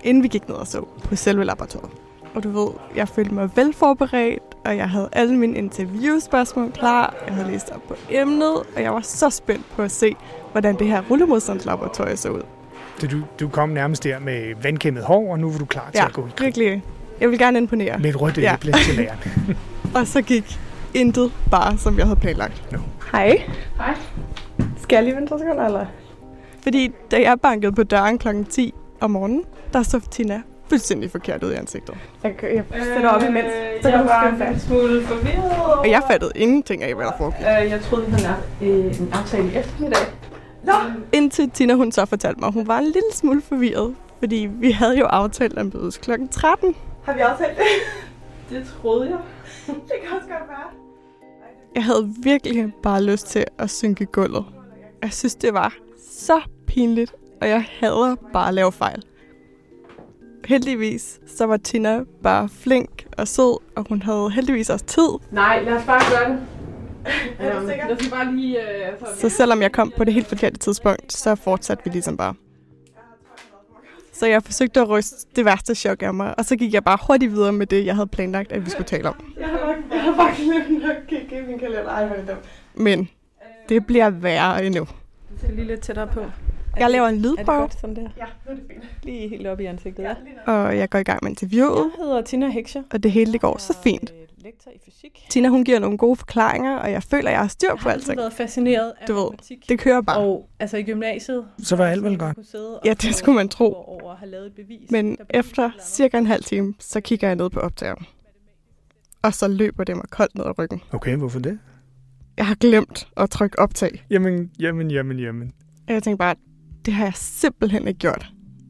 inden 0.07 0.23
vi 0.23 0.29
gik 0.29 0.49
ned 0.49 0.57
og 0.57 0.67
så 0.67 0.85
på 1.05 1.17
selve 1.17 1.45
laboratoriet. 1.45 1.91
Og 2.35 2.43
du 2.45 2.51
ved, 2.51 2.69
jeg 2.97 3.09
følte 3.09 3.35
mig 3.35 3.51
velforberedt, 3.57 4.43
og 4.65 4.77
jeg 4.77 4.91
havde 4.91 5.09
alle 5.13 5.37
mine 5.37 5.59
interviewspørgsmål 5.59 6.73
klar, 6.73 7.15
jeg 7.27 7.35
havde 7.35 7.51
læst 7.51 7.71
op 7.75 7.83
på 7.89 7.95
emnet, 8.11 8.55
og 8.77 8.83
jeg 8.83 8.93
var 8.93 9.01
så 9.01 9.31
spændt 9.31 9.65
på 9.77 9.83
at 9.83 9.91
se, 9.91 10.17
hvordan 10.53 10.79
det 10.79 10.87
her 10.87 11.03
rullemodstandslaboratorium 11.11 12.17
så 12.17 12.29
ud. 12.29 12.43
Så 12.99 13.07
du, 13.07 13.17
du 13.41 13.49
kom 13.49 13.69
nærmest 13.69 14.05
der 14.05 14.19
med 14.19 14.55
vandkæmmet 14.63 15.03
hår, 15.05 15.33
og 15.33 15.39
nu 15.39 15.51
var 15.51 15.59
du 15.59 15.65
klar 15.65 15.91
til 15.93 15.99
Ja, 15.99 16.07
at 16.07 16.13
gå 16.13 16.27
i 16.27 16.31
krig 16.37 16.45
virkelig. 16.47 16.83
Jeg 17.21 17.31
vil 17.31 17.39
gerne 17.39 17.59
imponere. 17.59 17.99
med 17.99 18.11
et 18.11 18.21
rødt 18.21 18.39
Ja. 18.39 18.55
æble 18.55 18.73
til 18.73 18.95
læreren. 18.95 19.19
Og 19.97 20.07
så 20.07 20.23
gik 20.23 20.59
intet 20.95 21.33
bare, 21.51 21.79
som 21.79 21.99
jeg 21.99 22.07
havde 22.07 22.21
planlagt. 22.21 22.73
No. 22.73 22.79
Hej. 23.13 23.43
Hej. 23.77 23.95
Skal 24.79 24.97
jeg 24.97 25.05
lige 25.05 25.17
vente 25.17 25.33
to 25.33 25.39
sekunder, 25.39 25.67
eller? 25.67 25.87
Fordi 26.63 26.91
da 27.11 27.21
jeg 27.21 27.41
bankede 27.41 27.73
på 27.73 27.83
døren 27.83 28.19
kl. 28.19 28.29
10 28.51 28.75
om 29.01 29.11
morgenen, 29.11 29.45
der 29.77 29.83
så 29.83 30.01
Tina 30.11 30.43
fuldstændig 30.69 31.11
forkert 31.11 31.45
ud 31.45 31.53
i 31.53 31.55
ansigtet. 31.55 31.95
Jeg, 32.23 32.35
jeg 32.43 32.65
sætter 32.95 33.09
op 33.09 33.23
imens, 33.23 33.47
så 33.83 33.91
kan 33.91 34.01
du 34.01 34.09
skrive 34.21 34.39
fast. 34.39 34.67
smule 34.67 35.03
forvirret. 35.03 35.79
Og 35.79 35.91
jeg 35.91 36.03
fattede 36.11 36.33
ingenting 36.35 36.83
af, 36.83 36.95
hvad 36.95 37.07
der 37.07 37.13
foregik. 37.19 37.41
Øh, 37.41 37.71
jeg 37.71 37.81
troede, 37.81 38.07
vi 38.07 38.13
havde 38.13 38.37
øh, 38.63 39.01
en 39.01 39.11
aftale 39.13 39.53
i 39.53 39.57
eftermiddag. 39.57 39.99
Nå! 40.65 40.73
Indtil 41.13 41.51
Tina 41.51 41.75
hun 41.75 41.93
så 41.93 42.05
fortalte 42.05 42.41
mig, 42.41 42.47
at 42.47 42.53
hun 42.55 42.67
var 42.67 42.79
en 42.79 42.85
lille 42.85 43.13
smule 43.13 43.43
forvirret. 43.43 43.95
Fordi 44.19 44.49
vi 44.51 44.71
havde 44.71 44.99
jo 44.99 45.05
aftalt 45.05 45.59
at 45.59 45.75
mødes 45.75 45.99
kl. 45.99 46.11
13. 46.31 46.75
Har 47.05 47.15
vi 47.15 47.21
aftalt 47.21 47.57
det? 47.59 47.65
Det 48.51 48.67
troede 48.83 49.11
jeg. 49.11 49.19
det 49.67 49.95
kan 50.03 50.17
også 50.17 50.29
godt 50.29 50.49
være. 50.49 50.67
Jeg 51.75 51.85
havde 51.85 52.15
virkelig 52.23 52.73
bare 52.83 53.03
lyst 53.03 53.27
til 53.27 53.45
at 53.59 53.71
synke 53.71 54.07
gulvet. 54.07 54.45
Jeg 55.03 55.13
synes, 55.13 55.35
det 55.35 55.55
var 55.55 55.75
så 56.11 56.41
pinligt, 56.67 57.15
og 57.41 57.49
jeg 57.49 57.65
hader 57.81 58.15
bare 58.33 58.49
at 58.49 58.55
lave 58.55 58.73
fejl. 58.73 59.03
Heldigvis 60.47 61.21
så 61.27 61.47
var 61.47 61.57
Tina 61.57 62.01
bare 62.23 62.49
flink 62.49 63.07
og 63.19 63.29
sød, 63.29 63.59
og 63.77 63.87
hun 63.89 64.03
havde 64.03 64.31
heldigvis 64.31 64.71
også 64.71 64.85
tid. 64.85 65.09
Nej, 65.33 65.63
lad 65.63 65.73
os 65.73 65.85
bare 65.85 66.01
gøre 66.11 66.31
det. 66.33 66.39
Jeg 67.41 67.97
skal 68.01 68.11
bare 68.11 68.35
lige... 68.37 68.59
Uh, 69.03 69.09
Så 69.17 69.29
selvom 69.29 69.63
jeg 69.63 69.73
kom 69.73 69.93
på 69.97 70.05
det 70.05 70.15
helt 70.15 70.27
forkerte 70.27 70.59
tidspunkt, 70.59 71.13
så 71.13 71.35
fortsatte 71.35 71.85
vi 71.85 71.91
ligesom 71.91 72.17
bare. 72.17 72.35
Så 74.13 74.27
jeg 74.27 74.43
forsøgte 74.43 74.81
at 74.81 74.89
ryste 74.89 75.17
det 75.37 75.45
værste 75.45 75.75
chok 75.75 76.03
af 76.03 76.15
mig, 76.15 76.39
og 76.39 76.45
så 76.45 76.57
gik 76.57 76.75
jeg 76.75 76.85
bare 76.85 76.99
hurtigt 77.07 77.33
videre 77.33 77.53
med 77.53 77.67
det, 77.67 77.87
jeg 77.87 77.95
havde 77.95 78.07
planlagt, 78.07 78.53
at 78.53 78.65
vi 78.65 78.71
skulle 78.71 78.87
tale 78.87 79.09
om. 79.09 79.33
Jeg 79.41 79.49
har 79.49 79.59
bare, 79.59 79.75
jeg 79.93 80.03
har 80.03 80.17
bare 80.17 80.31
glemt 80.37 80.85
at 80.85 80.97
kigge 81.09 81.39
i 81.39 81.47
min 81.47 81.59
kalender. 81.59 81.89
Ej, 81.89 82.07
hvor 82.07 82.17
er 82.17 82.21
det 82.21 82.29
dumt. 82.29 82.45
Men 82.75 83.09
det 83.69 83.87
bliver 83.87 84.11
værre 84.11 84.65
endnu. 84.67 84.85
Du 84.85 85.39
skal 85.39 85.55
lige 85.55 85.67
lidt 85.67 85.81
tættere 85.81 86.07
på. 86.07 86.21
Jeg 86.79 86.91
laver 86.91 87.07
en 87.09 87.15
Er 87.15 87.19
det 87.19 87.31
lydprøve, 87.39 87.61
godt 87.61 87.81
sådan 87.81 87.97
der? 87.97 88.03
Ja, 88.03 88.25
nu 88.47 88.53
er 88.53 88.55
det 88.55 88.65
fint. 88.71 88.83
Lige 89.03 89.29
helt 89.29 89.47
op 89.47 89.61
i 89.61 89.65
ansigtet, 89.65 90.03
ja. 90.03 90.15
og 90.47 90.79
jeg 90.79 90.91
går 90.91 90.99
i 90.99 91.03
gang 91.03 91.19
med 91.23 91.31
interviewet, 91.31 91.77
Jeg 91.99 92.05
hedder 92.05 92.23
Tina 92.23 92.49
Hekscher. 92.49 92.83
og 92.93 93.03
det 93.03 93.11
hele 93.13 93.33
det 93.33 93.41
går 93.41 93.59
så 93.59 93.77
fint. 93.85 94.11
Jeg 94.11 94.19
er 94.19 94.53
lektor 94.53 94.71
i 94.71 94.79
fysik. 94.85 95.27
Tina 95.31 95.49
hun 95.49 95.65
giver 95.65 95.79
nogle 95.79 95.99
gode 95.99 96.17
forklaringer, 96.17 96.77
og 96.77 96.91
jeg 96.93 97.03
føler, 97.03 97.31
jeg 97.31 97.39
har 97.41 97.49
styr 97.49 97.69
Jeg 97.69 97.77
på 97.79 97.83
har 97.83 97.91
altid 97.91 98.09
alting. 98.11 98.19
været 98.21 98.33
fascineret 98.33 98.93
af 99.01 99.07
Du 99.07 99.15
ved, 99.15 99.23
matematik. 99.23 99.69
Det 99.69 99.79
kører 99.79 100.01
bare. 100.01 100.19
Og 100.19 100.49
altså 100.61 100.77
i 100.77 100.83
gymnasiet... 100.83 101.45
Så 101.59 101.77
var 101.77 101.87
alt 101.87 102.03
vel 102.05 102.19
godt. 102.19 102.39
Ja, 102.85 102.95
det 102.95 103.15
skulle 103.15 103.37
man 103.37 103.49
tro. 103.49 103.73
Over 103.73 104.13
at 104.13 104.19
have 104.19 104.31
lavet 104.31 104.47
et 104.47 104.53
bevis. 104.53 104.91
Men 104.91 105.17
efter 105.31 105.71
cirka 105.81 106.19
en 106.19 106.27
halv 106.27 106.45
time, 106.45 106.75
så 106.79 107.01
kigger 107.01 107.27
jeg 107.29 107.37
ned 107.37 107.51
på 107.51 107.61
optageren. 107.61 108.07
Og 109.23 109.35
så 109.35 109.49
løber 109.49 109.85
det 109.85 109.97
mig 109.97 110.05
koldt 110.11 110.35
ned 110.35 110.45
ad 110.45 110.59
ryggen. 110.59 110.83
Okay, 110.93 111.17
hvorfor 111.17 111.39
det? 111.39 111.59
Jeg 112.37 112.47
har 112.47 112.55
glemt 112.55 113.09
at 113.17 113.31
trykke 113.31 113.59
optag. 113.59 114.05
Jamen, 114.11 114.51
jamen, 114.61 114.91
jamen, 114.91 115.19
jamen. 115.19 115.53
Og 115.89 115.95
jeg 115.95 116.03
tænkte 116.03 116.19
bare, 116.19 116.35
det 116.87 116.95
har 116.95 117.05
jeg 117.05 117.13
simpelthen 117.17 117.89
ikke 117.89 117.99
gjort. 117.99 118.27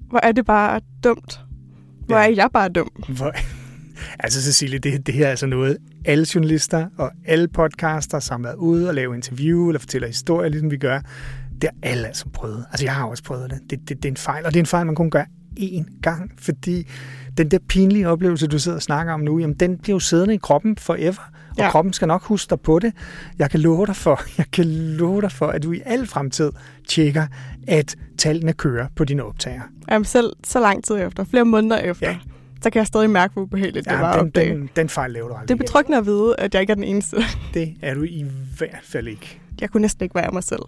Hvor 0.09 0.21
er 0.23 0.33
det 0.33 0.47
bare 0.47 0.81
dumt. 1.05 1.41
Hvor 2.07 2.17
Ja. 2.17 2.31
er 2.31 2.35
jeg 2.37 2.49
bare 2.53 2.69
dum. 2.69 2.91
Hvor... 3.09 3.33
Altså 4.19 4.43
Cecilie, 4.43 4.79
det, 4.79 5.07
det 5.07 5.15
her 5.15 5.27
er 5.27 5.31
altså 5.31 5.47
noget, 5.47 5.77
alle 6.05 6.27
journalister 6.35 6.87
og 6.99 7.11
alle 7.27 7.49
podcaster, 7.49 8.19
som 8.19 8.45
har 8.45 8.49
været 8.51 8.57
ude 8.57 8.89
og 8.89 8.95
lave 8.95 9.15
interview 9.15 9.69
eller 9.69 9.81
fortæller 9.81 10.09
historier, 10.09 10.49
ligesom 10.51 10.71
vi 10.71 10.77
gør, 10.77 11.01
det 11.61 11.65
har 11.65 11.91
alle 11.91 12.07
altså 12.07 12.29
prøvet. 12.33 12.65
Altså 12.71 12.85
jeg 12.87 12.95
har 12.95 13.05
også 13.05 13.23
prøvet 13.25 13.51
det. 13.51 13.61
Det, 13.71 13.89
det. 13.89 13.97
det 13.97 14.05
er 14.05 14.13
en 14.13 14.17
fejl, 14.17 14.45
og 14.47 14.51
det 14.55 14.59
er 14.59 14.63
en 14.63 14.67
fejl, 14.67 14.87
man 14.87 14.95
kun 14.95 15.11
gør 15.11 15.25
én 15.61 16.01
gang, 16.03 16.33
fordi 16.39 16.87
den 17.39 17.51
der 17.51 17.59
pinlige 17.69 18.09
oplevelse, 18.09 18.47
du 18.47 18.59
sidder 18.59 18.77
og 18.77 18.83
snakker 18.83 19.13
om 19.13 19.21
nu, 19.21 19.39
jamen 19.39 19.57
den 19.57 19.79
bliver 19.79 19.95
jo 19.95 20.01
siddende 20.01 20.35
i 20.35 20.39
kroppen 20.39 20.77
forever, 20.77 21.31
og 21.57 21.59
ja. 21.59 21.65
Ja. 21.65 21.71
kroppen 21.71 21.93
skal 21.93 22.09
nok 22.09 22.23
huske 22.23 22.51
dig 22.51 22.61
på 22.61 22.79
det. 22.79 22.93
Jeg 23.39 23.51
kan 23.51 23.61
love 23.61 23.87
dig 23.87 23.97
for, 23.97 24.21
jeg 24.39 24.47
kan 24.53 24.65
love 24.97 25.21
dig 25.23 25.33
for, 25.33 25.47
at 25.47 25.63
du 25.63 25.73
i 25.73 25.81
al 25.87 26.07
fremtid 26.07 26.51
tjekker, 26.89 27.27
at 27.69 27.97
tallene 28.19 28.53
kører 28.53 28.87
på 28.97 29.05
dine 29.05 29.25
optager. 29.25 29.61
Jamen 29.91 30.05
selv 30.05 30.33
så 30.45 30.61
lang 30.61 30.85
tid 30.85 30.97
efter, 30.97 31.25
flere 31.25 31.45
måneder 31.45 31.79
efter, 31.79 32.07
Ja. 32.07 32.13
ja. 32.13 32.19
så 32.63 32.71
kan 32.71 32.79
jeg 32.81 32.87
stadig 32.87 33.11
mærke, 33.11 33.33
hvor 33.33 33.43
ubehageligt 33.43 33.85
det 33.91 33.99
var 33.99 34.09
Ja, 34.13 34.19
den, 34.19 34.27
opdage. 34.27 34.55
den, 34.55 34.71
den 34.77 34.89
fejl 34.89 35.11
laver 35.11 35.29
du 35.29 35.35
aldrig. 35.35 35.49
Det 35.49 35.55
er 35.55 35.59
betryggende 35.59 35.99
at 35.99 36.07
vide, 36.07 36.35
at 36.39 36.55
jeg 36.55 36.61
ikke 36.61 36.71
er 36.71 36.75
den 36.75 36.85
eneste. 36.85 37.17
Det 37.55 37.75
er 37.83 37.95
du 37.95 38.03
i 38.03 38.25
hvert 38.59 38.81
fald 38.85 39.09
ikke. 39.09 39.41
Jeg 39.61 39.71
kunne 39.71 39.81
næsten 39.81 40.03
ikke 40.05 40.15
være 40.15 40.31
mig 40.33 40.43
selv. 40.45 40.63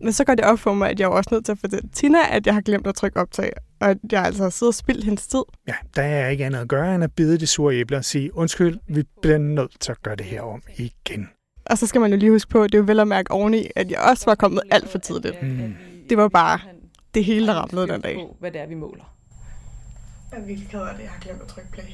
Men 0.00 0.12
så 0.12 0.24
går 0.24 0.34
det 0.34 0.44
op 0.44 0.58
for 0.58 0.74
mig, 0.74 0.90
at 0.90 1.00
jeg 1.00 1.06
er 1.06 1.10
også 1.10 1.28
nødt 1.32 1.44
til 1.44 1.52
at 1.52 1.58
fortælle 1.58 1.88
Tina, 1.92 2.18
at 2.30 2.46
jeg 2.46 2.54
har 2.54 2.60
glemt 2.60 2.86
at 2.86 2.94
trykke 2.94 3.20
optag, 3.20 3.50
og 3.80 3.90
at 3.90 3.98
jeg 4.12 4.22
altså 4.22 4.42
har 4.42 4.50
siddet 4.50 4.70
og 4.70 4.74
spildt 4.74 5.04
hendes 5.04 5.26
tid. 5.26 5.42
Ja, 5.68 5.74
der 5.96 6.02
er 6.02 6.28
ikke 6.28 6.46
andet 6.46 6.58
at 6.58 6.68
gøre, 6.68 6.94
end 6.94 7.04
at 7.04 7.12
bide 7.12 7.38
det 7.38 7.48
sure 7.48 7.74
æble 7.74 7.96
og 7.96 8.04
sige, 8.04 8.36
undskyld, 8.36 8.78
vi 8.88 9.02
bliver 9.22 9.38
nødt 9.38 9.80
til 9.80 9.92
at 9.92 10.02
gøre 10.02 10.16
det 10.16 10.26
her 10.26 10.42
om 10.42 10.62
igen. 10.76 11.28
Og 11.66 11.78
så 11.78 11.86
skal 11.86 12.00
man 12.00 12.10
jo 12.10 12.16
lige 12.16 12.30
huske 12.30 12.50
på, 12.50 12.62
at 12.62 12.72
det 12.72 12.78
er 12.78 12.82
jo 12.82 12.84
vel 12.86 13.00
at 13.00 13.08
mærke 13.08 13.30
oveni, 13.30 13.66
at 13.76 13.90
jeg 13.90 13.98
også 13.98 14.24
var 14.26 14.34
kommet 14.34 14.62
alt 14.70 14.88
for 14.88 14.98
tidligt. 14.98 15.42
Mm. 15.42 15.74
Det 16.08 16.16
var 16.18 16.28
bare 16.28 16.60
det 17.14 17.24
hele, 17.24 17.46
der 17.46 17.54
ramlede 17.54 17.88
den 17.88 18.00
dag. 18.00 18.26
Hvad 18.40 18.50
det 18.50 18.60
er, 18.60 18.66
vi 18.66 18.74
måler. 18.74 19.14
Jeg 20.32 20.40
er 20.40 20.44
virkelig 20.44 20.68
ked 20.68 20.80
af 20.80 20.94
det, 20.96 21.02
jeg 21.02 21.10
har 21.10 21.20
glemt 21.20 21.42
at 21.42 21.48
trykke 21.48 21.70
play. 21.72 21.84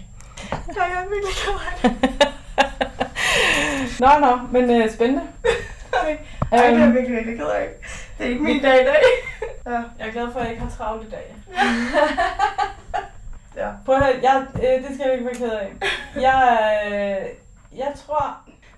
Jeg 0.50 0.92
er 0.92 1.08
virkelig 1.08 1.34
ked 1.34 1.52
af 1.82 1.90
det. 2.00 2.28
Nå, 4.00 4.08
nå, 4.20 4.38
men 4.52 4.82
øh, 4.82 4.90
spændende. 4.90 5.22
Ej, 5.92 6.18
det 6.50 6.60
er 6.60 6.64
jeg 6.64 6.72
Øhm, 6.86 6.94
virkelig, 6.94 7.16
virkelig 7.16 7.38
ked 7.38 7.46
af. 7.46 7.68
Det 8.18 8.26
er 8.26 8.30
ikke 8.30 8.42
min 8.42 8.62
dag 8.62 8.82
i 8.82 8.84
dag. 8.84 9.02
ja. 9.72 9.72
jeg 9.98 10.08
er 10.08 10.12
glad 10.12 10.32
for, 10.32 10.38
at 10.38 10.44
jeg 10.44 10.50
ikke 10.52 10.62
har 10.62 10.70
travlt 10.78 11.06
i 11.06 11.10
dag. 11.10 11.34
ja. 13.56 13.68
Prøv 13.86 13.94
at 13.94 14.04
høre, 14.04 14.14
jeg, 14.22 14.46
øh, 14.54 14.88
det 14.88 14.94
skal 14.94 15.04
jeg 15.04 15.12
ikke 15.12 15.24
være 15.24 15.34
ked 15.34 15.50
af. 15.50 15.72
Jeg, 16.16 16.78
øh, 16.86 17.78
jeg 17.78 17.92
tror... 18.06 18.36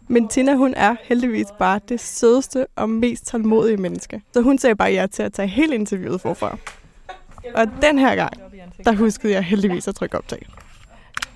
Men 0.09 0.29
Tina, 0.29 0.55
hun 0.55 0.75
er 0.77 0.97
heldigvis 1.03 1.47
bare 1.59 1.81
det 1.89 2.01
sødeste 2.01 2.67
og 2.77 2.91
mest 2.91 3.27
tålmodige 3.27 3.77
menneske. 3.77 4.23
Så 4.33 4.41
hun 4.41 4.59
sagde 4.59 4.77
bare 4.77 4.91
ja 4.93 5.07
til 5.07 5.23
at 5.23 5.33
tage 5.33 5.49
hele 5.49 5.75
interviewet 5.75 6.21
forfra. 6.21 6.57
Og 7.55 7.67
den 7.83 7.99
her 7.99 8.17
gang, 8.17 8.33
der 8.85 8.93
huskede 8.93 9.33
jeg 9.33 9.43
heldigvis 9.43 9.89
at 9.89 9.95
trykke 9.95 10.19
optag. 10.19 10.47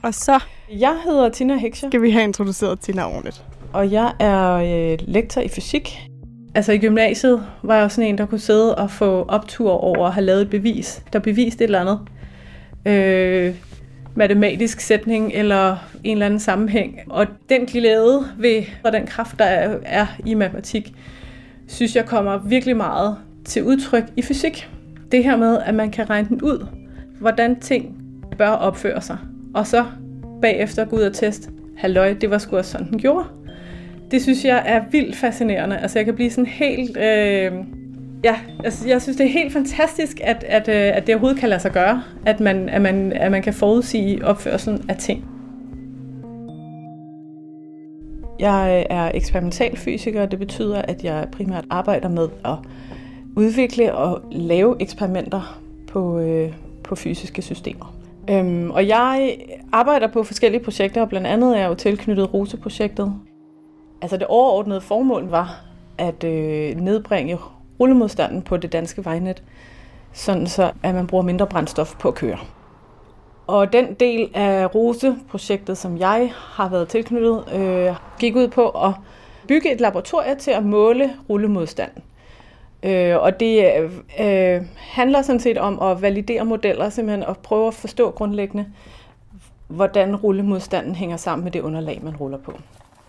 Og 0.02 0.14
så 0.14 0.40
Jeg 0.70 1.00
hedder 1.04 1.28
Tina 1.28 1.56
Hekscher, 1.56 1.90
skal 1.90 2.02
vi 2.02 2.10
have 2.10 2.24
introduceret 2.24 2.80
Tina 2.80 3.06
ordentligt 3.06 3.42
og 3.72 3.92
jeg 3.92 4.12
er 4.20 4.52
øh, 4.54 4.98
lektor 5.00 5.40
i 5.40 5.48
fysik. 5.48 6.08
Altså 6.54 6.72
i 6.72 6.78
gymnasiet 6.78 7.46
var 7.62 7.76
jeg 7.76 7.82
jo 7.82 7.88
sådan 7.88 8.08
en, 8.08 8.18
der 8.18 8.26
kunne 8.26 8.38
sidde 8.38 8.74
og 8.74 8.90
få 8.90 9.24
optur 9.28 9.70
over 9.70 10.06
at 10.06 10.12
have 10.12 10.24
lavet 10.24 10.42
et 10.42 10.50
bevis, 10.50 11.02
der 11.12 11.18
beviste 11.18 11.64
et 11.64 11.68
eller 11.68 11.80
andet. 11.80 12.00
Øh, 12.86 13.54
matematisk 14.14 14.80
sætning 14.80 15.32
eller 15.34 15.76
en 16.04 16.12
eller 16.12 16.26
anden 16.26 16.40
sammenhæng. 16.40 17.00
Og 17.06 17.26
den 17.48 17.66
glæde 17.66 18.24
ved, 18.38 18.62
og 18.84 18.92
den 18.92 19.06
kraft, 19.06 19.38
der 19.38 19.44
er, 19.44 19.78
er 19.82 20.06
i 20.26 20.34
matematik, 20.34 20.92
synes 21.68 21.96
jeg 21.96 22.06
kommer 22.06 22.38
virkelig 22.38 22.76
meget 22.76 23.16
til 23.44 23.64
udtryk 23.64 24.04
i 24.16 24.22
fysik. 24.22 24.68
Det 25.12 25.24
her 25.24 25.36
med, 25.36 25.58
at 25.58 25.74
man 25.74 25.90
kan 25.90 26.10
regne 26.10 26.28
den 26.28 26.42
ud, 26.42 26.66
hvordan 27.20 27.60
ting 27.60 27.96
bør 28.38 28.48
opføre 28.48 29.00
sig. 29.00 29.18
Og 29.54 29.66
så 29.66 29.84
bagefter 30.42 30.84
gå 30.84 30.96
ud 30.96 31.02
og 31.02 31.14
teste, 31.14 31.50
halløj, 31.76 32.12
det 32.12 32.30
var 32.30 32.38
sgu 32.38 32.56
også 32.56 32.70
sådan, 32.70 32.90
den 32.90 32.98
gjorde. 32.98 33.24
Det 34.10 34.22
synes 34.22 34.44
jeg 34.44 34.62
er 34.66 34.80
vildt 34.90 35.16
fascinerende. 35.16 35.78
Altså 35.78 35.98
jeg 35.98 36.06
kan 36.06 36.14
blive 36.14 36.30
sådan 36.30 36.46
helt... 36.46 36.96
Øh, 36.96 37.52
ja, 38.24 38.36
altså, 38.64 38.88
jeg 38.88 39.02
synes, 39.02 39.16
det 39.16 39.26
er 39.26 39.30
helt 39.30 39.52
fantastisk, 39.52 40.20
at, 40.24 40.44
at, 40.48 40.68
øh, 40.68 40.96
at 40.96 41.06
det 41.06 41.14
overhovedet 41.14 41.40
kan 41.40 41.48
lade 41.48 41.60
sig 41.60 41.72
gøre. 41.72 42.02
At 42.26 42.40
man, 42.40 42.68
at 42.68 42.82
man, 42.82 43.12
at 43.12 43.30
man 43.30 43.42
kan 43.42 43.54
forudsige 43.54 44.24
opførselen 44.24 44.84
af 44.88 44.96
ting. 44.96 45.24
Jeg 48.40 48.86
øh, 48.90 48.96
er 48.96 49.10
eksperimentalfysiker, 49.14 50.22
og 50.22 50.30
det 50.30 50.38
betyder, 50.38 50.82
at 50.82 51.04
jeg 51.04 51.26
primært 51.32 51.64
arbejder 51.70 52.08
med 52.08 52.28
at 52.44 52.54
udvikle 53.36 53.94
og 53.94 54.22
lave 54.32 54.76
eksperimenter 54.80 55.60
på, 55.86 56.18
øh, 56.18 56.52
på 56.84 56.94
fysiske 56.94 57.42
systemer. 57.42 57.94
Øhm, 58.30 58.70
og 58.70 58.88
jeg 58.88 59.36
arbejder 59.72 60.06
på 60.06 60.22
forskellige 60.22 60.64
projekter, 60.64 61.00
og 61.00 61.08
blandt 61.08 61.26
andet 61.26 61.56
er 61.56 61.60
jeg 61.60 61.68
jo 61.68 61.74
tilknyttet 61.74 62.34
ROSE-projektet. 62.34 63.12
Altså 64.02 64.16
det 64.16 64.26
overordnede 64.26 64.80
formål 64.80 65.28
var 65.28 65.60
at 65.98 66.24
øh, 66.24 66.76
nedbringe 66.76 67.38
rullemodstanden 67.80 68.42
på 68.42 68.56
det 68.56 68.72
danske 68.72 69.04
vejnet, 69.04 69.42
sådan 70.12 70.46
så 70.46 70.72
at 70.82 70.94
man 70.94 71.06
bruger 71.06 71.24
mindre 71.24 71.46
brændstof 71.46 71.94
på 71.98 72.08
at 72.08 72.14
køre. 72.14 72.38
Og 73.46 73.72
den 73.72 73.94
del 73.94 74.30
af 74.34 74.74
ROSE-projektet, 74.74 75.78
som 75.78 75.98
jeg 75.98 76.32
har 76.34 76.68
været 76.68 76.88
tilknyttet, 76.88 77.44
øh, 77.54 77.94
gik 78.18 78.36
ud 78.36 78.48
på 78.48 78.68
at 78.68 78.92
bygge 79.48 79.74
et 79.74 79.80
laboratorium 79.80 80.38
til 80.38 80.50
at 80.50 80.64
måle 80.64 81.14
rullemodstanden. 81.30 82.02
Øh, 82.82 83.16
og 83.16 83.40
det 83.40 83.72
øh, 84.20 84.62
handler 84.76 85.22
sådan 85.22 85.40
set 85.40 85.58
om 85.58 85.82
at 85.82 86.02
validere 86.02 86.44
modeller, 86.44 86.88
simpelthen 86.90 87.30
at 87.30 87.38
prøve 87.38 87.66
at 87.66 87.74
forstå 87.74 88.10
grundlæggende, 88.10 88.66
hvordan 89.68 90.16
rullemodstanden 90.16 90.94
hænger 90.94 91.16
sammen 91.16 91.44
med 91.44 91.52
det 91.52 91.60
underlag, 91.60 92.00
man 92.02 92.16
ruller 92.16 92.38
på. 92.38 92.52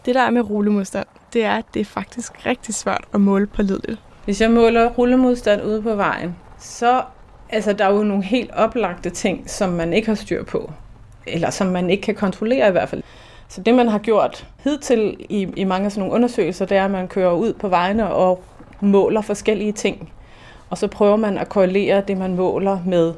Det 0.06 0.16
der 0.16 0.22
er 0.22 0.30
med 0.30 0.50
rullemodstand, 0.50 1.08
det 1.34 1.44
er, 1.44 1.52
at 1.52 1.66
det 1.74 1.80
er 1.80 1.86
faktisk 1.86 2.46
rigtig 2.46 2.76
svært 2.76 3.04
at 3.14 3.22
måle 3.22 3.48
pålideligt. 3.48 4.00
Hvis 4.26 4.42
jeg 4.42 4.52
måler 4.52 4.90
rullemodstand 4.90 5.64
ude 5.64 5.82
på 5.82 5.96
vejen, 5.96 6.36
så 6.60 7.02
altså, 7.50 7.74
der 7.74 7.86
er 7.86 7.94
jo 7.94 8.04
nogle 8.04 8.24
helt 8.24 8.52
oplagte 8.52 9.10
ting, 9.10 9.50
som 9.50 9.70
man 9.70 9.94
ikke 9.94 10.08
har 10.08 10.16
styr 10.16 10.44
på. 10.44 10.72
Eller 11.28 11.50
som 11.50 11.68
man 11.68 11.90
ikke 11.90 12.04
kan 12.04 12.16
kontrollere 12.16 12.68
i 12.68 12.72
hvert 12.72 12.90
fald. 12.90 13.04
Så 13.48 13.62
det, 13.62 13.76
man 13.76 13.88
har 13.88 14.00
gjort 14.00 14.48
hidtil 14.64 15.18
i, 15.30 15.48
i 15.56 15.64
mange 15.64 15.86
af 15.86 15.92
sådan 15.92 16.00
nogle 16.00 16.16
undersøgelser, 16.16 16.66
det 16.66 16.78
er, 16.78 16.86
at 16.86 16.92
man 16.92 17.08
kører 17.08 17.34
ud 17.34 17.54
på 17.54 17.68
vejene 17.68 18.14
og 18.14 18.44
måler 18.82 19.22
forskellige 19.22 19.72
ting. 19.72 20.14
Og 20.70 20.78
så 20.78 20.88
prøver 20.88 21.16
man 21.16 21.38
at 21.38 21.50
korrelere 21.50 22.04
det, 22.08 22.18
man 22.18 22.36
måler 22.36 22.80
med, 22.86 23.14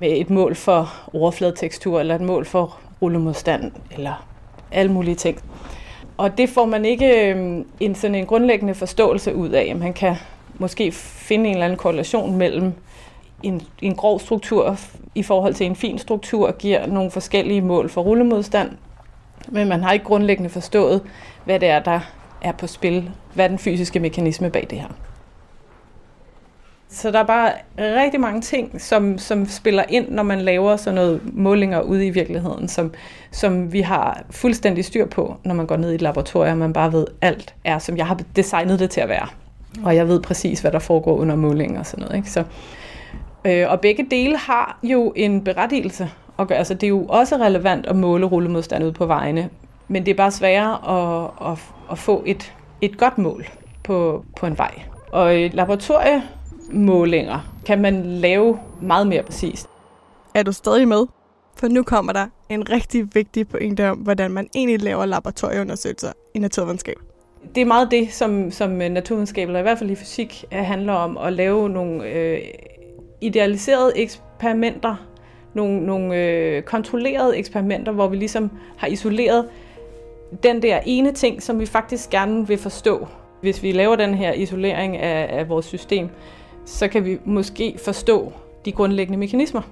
med 0.00 0.08
et 0.20 0.30
mål 0.30 0.54
for 0.54 0.92
overfladetekstur, 1.12 2.00
eller 2.00 2.14
et 2.14 2.20
mål 2.20 2.44
for 2.44 2.78
rullemodstand, 3.02 3.72
eller 3.90 4.26
alle 4.72 4.92
mulige 4.92 5.14
ting. 5.14 5.38
Og 6.16 6.38
det 6.38 6.48
får 6.48 6.66
man 6.66 6.84
ikke 6.84 7.34
øh, 7.34 7.64
en 7.80 7.94
sådan 7.94 8.14
en 8.14 8.26
grundlæggende 8.26 8.74
forståelse 8.74 9.34
ud 9.34 9.48
af. 9.48 9.76
Man 9.76 9.92
kan 9.92 10.16
måske 10.54 10.92
finde 10.92 11.44
en 11.48 11.54
eller 11.54 11.64
anden 11.64 11.78
korrelation 11.78 12.36
mellem 12.36 12.72
en, 13.42 13.62
en 13.82 13.94
grov 13.94 14.20
struktur 14.20 14.76
i 15.14 15.22
forhold 15.22 15.54
til 15.54 15.66
en 15.66 15.76
fin 15.76 15.98
struktur, 15.98 16.52
giver 16.52 16.86
nogle 16.86 17.10
forskellige 17.10 17.60
mål 17.60 17.88
for 17.88 18.02
rullemodstand, 18.02 18.70
men 19.48 19.68
man 19.68 19.82
har 19.82 19.92
ikke 19.92 20.04
grundlæggende 20.04 20.50
forstået, 20.50 21.02
hvad 21.44 21.60
det 21.60 21.68
er, 21.68 21.78
der 21.78 22.00
er 22.42 22.52
på 22.52 22.66
spil. 22.66 23.10
Hvad 23.34 23.44
er 23.44 23.48
den 23.48 23.58
fysiske 23.58 24.00
mekanisme 24.00 24.50
bag 24.50 24.66
det 24.70 24.78
her? 24.78 24.88
Så 26.92 27.10
der 27.10 27.18
er 27.18 27.24
bare 27.24 27.52
rigtig 27.78 28.20
mange 28.20 28.40
ting, 28.40 28.80
som, 28.80 29.18
som 29.18 29.46
spiller 29.46 29.84
ind, 29.88 30.10
når 30.10 30.22
man 30.22 30.40
laver 30.40 30.76
sådan 30.76 30.94
noget 30.94 31.20
målinger 31.24 31.80
ude 31.80 32.06
i 32.06 32.10
virkeligheden, 32.10 32.68
som, 32.68 32.92
som 33.30 33.72
vi 33.72 33.80
har 33.80 34.22
fuldstændig 34.30 34.84
styr 34.84 35.06
på, 35.06 35.36
når 35.44 35.54
man 35.54 35.66
går 35.66 35.76
ned 35.76 35.92
i 35.92 35.94
et 35.94 36.02
laboratorium, 36.02 36.58
man 36.58 36.72
bare 36.72 36.92
ved, 36.92 37.06
alt 37.20 37.54
er, 37.64 37.78
som 37.78 37.96
jeg 37.96 38.06
har 38.06 38.20
designet 38.36 38.78
det 38.78 38.90
til 38.90 39.00
at 39.00 39.08
være. 39.08 39.26
Og 39.84 39.96
jeg 39.96 40.08
ved 40.08 40.20
præcis, 40.20 40.60
hvad 40.60 40.72
der 40.72 40.78
foregår 40.78 41.16
under 41.16 41.36
målingen 41.36 41.78
og 41.78 41.86
sådan 41.86 42.02
noget. 42.02 42.16
Ikke? 42.16 42.30
Så, 42.30 42.44
øh, 43.44 43.70
og 43.70 43.80
begge 43.80 44.06
dele 44.10 44.36
har 44.36 44.78
jo 44.82 45.12
en 45.16 45.44
berettigelse. 45.44 46.10
Og 46.36 46.48
gøre. 46.48 46.58
altså, 46.58 46.74
det 46.74 46.82
er 46.82 46.88
jo 46.88 47.06
også 47.08 47.36
relevant 47.36 47.86
at 47.86 47.96
måle 47.96 48.26
rullemodstand 48.26 48.84
ud 48.84 48.92
på 48.92 49.06
vejene, 49.06 49.48
men 49.88 50.06
det 50.06 50.10
er 50.12 50.16
bare 50.16 50.30
sværere 50.30 50.72
at, 50.72 51.50
at, 51.52 51.58
at 51.90 51.98
få 51.98 52.22
et, 52.26 52.52
et 52.80 52.98
godt 52.98 53.18
mål 53.18 53.46
på, 53.82 54.24
på 54.36 54.46
en 54.46 54.58
vej. 54.58 54.72
Og 55.12 55.34
laboratorie 55.52 56.22
målinger 56.72 57.52
kan 57.66 57.80
man 57.80 58.04
lave 58.04 58.58
meget 58.80 59.06
mere 59.06 59.22
præcist. 59.22 59.68
Er 60.34 60.42
du 60.42 60.52
stadig 60.52 60.88
med? 60.88 61.06
For 61.56 61.68
nu 61.68 61.82
kommer 61.82 62.12
der 62.12 62.26
en 62.48 62.70
rigtig 62.70 63.14
vigtig 63.14 63.48
pointe 63.48 63.90
om, 63.90 63.98
hvordan 63.98 64.30
man 64.30 64.48
egentlig 64.54 64.82
laver 64.82 65.06
laboratorieundersøgelser 65.06 66.12
i 66.34 66.38
naturvidenskab. 66.38 66.96
Det 67.54 67.60
er 67.60 67.64
meget 67.64 67.90
det, 67.90 68.12
som, 68.12 68.50
som 68.50 68.70
naturvidenskab, 68.70 69.48
eller 69.48 69.58
i 69.58 69.62
hvert 69.62 69.78
fald 69.78 69.90
i 69.90 69.94
fysik, 69.94 70.44
handler 70.50 70.92
om 70.92 71.18
at 71.18 71.32
lave 71.32 71.68
nogle 71.68 72.08
øh, 72.08 72.38
idealiserede 73.20 73.92
eksperimenter, 73.96 74.96
nogle, 75.54 75.86
nogle 75.86 76.16
øh, 76.16 76.62
kontrollerede 76.62 77.36
eksperimenter, 77.36 77.92
hvor 77.92 78.08
vi 78.08 78.16
ligesom 78.16 78.50
har 78.76 78.86
isoleret 78.86 79.48
den 80.42 80.62
der 80.62 80.80
ene 80.86 81.12
ting, 81.12 81.42
som 81.42 81.60
vi 81.60 81.66
faktisk 81.66 82.10
gerne 82.10 82.48
vil 82.48 82.58
forstå. 82.58 83.06
Hvis 83.40 83.62
vi 83.62 83.72
laver 83.72 83.96
den 83.96 84.14
her 84.14 84.32
isolering 84.32 84.96
af, 84.96 85.38
af 85.38 85.48
vores 85.48 85.66
system, 85.66 86.08
så 86.64 86.88
kan 86.88 87.04
vi 87.04 87.18
måske 87.24 87.78
forstå 87.84 88.32
de 88.64 88.72
grundlæggende 88.72 89.18
mekanismer. 89.18 89.62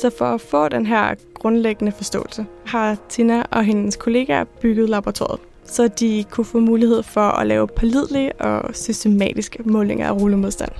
Så 0.00 0.10
for 0.18 0.24
at 0.24 0.40
få 0.40 0.68
den 0.68 0.86
her 0.86 1.14
grundlæggende 1.34 1.92
forståelse, 1.92 2.46
har 2.66 2.96
Tina 3.08 3.42
og 3.50 3.64
hendes 3.64 3.96
kollegaer 3.96 4.44
bygget 4.44 4.90
laboratoriet, 4.90 5.40
så 5.64 5.88
de 5.88 6.24
kunne 6.30 6.44
få 6.44 6.58
mulighed 6.58 7.02
for 7.02 7.20
at 7.20 7.46
lave 7.46 7.68
pålidelige 7.68 8.32
og 8.32 8.74
systematiske 8.74 9.62
målinger 9.62 10.06
af 10.06 10.20
rullemodstand. 10.20 10.72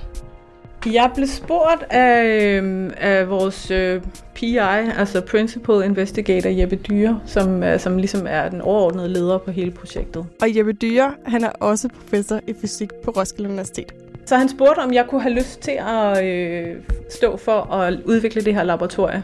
Jeg 0.93 1.11
blev 1.15 1.27
spurgt 1.27 1.83
af, 1.89 2.25
øhm, 2.25 2.91
af 2.97 3.29
vores 3.29 3.71
øh, 3.71 4.01
PI, 4.35 4.57
altså 4.97 5.21
Principal 5.21 5.83
Investigator 5.83 6.49
Jeppe 6.49 6.75
Dyre, 6.75 7.19
som, 7.25 7.63
øh, 7.63 7.79
som 7.79 7.97
ligesom 7.97 8.25
er 8.29 8.49
den 8.49 8.61
overordnede 8.61 9.09
leder 9.09 9.37
på 9.37 9.51
hele 9.51 9.71
projektet. 9.71 10.25
Og 10.41 10.57
Jeppe 10.57 10.73
Dyre, 10.73 11.13
han 11.25 11.43
er 11.43 11.49
også 11.49 11.89
professor 11.89 12.39
i 12.47 12.53
fysik 12.61 12.93
på 13.03 13.11
Roskilde 13.11 13.49
Universitet. 13.49 13.93
Så 14.25 14.35
han 14.35 14.49
spurgte, 14.49 14.79
om 14.79 14.93
jeg 14.93 15.05
kunne 15.07 15.21
have 15.21 15.33
lyst 15.33 15.61
til 15.61 15.79
at 15.87 16.25
øh, 16.25 16.75
stå 17.09 17.37
for 17.37 17.73
at 17.73 17.99
udvikle 18.05 18.41
det 18.41 18.55
her 18.55 18.63
laboratorie 18.63 19.23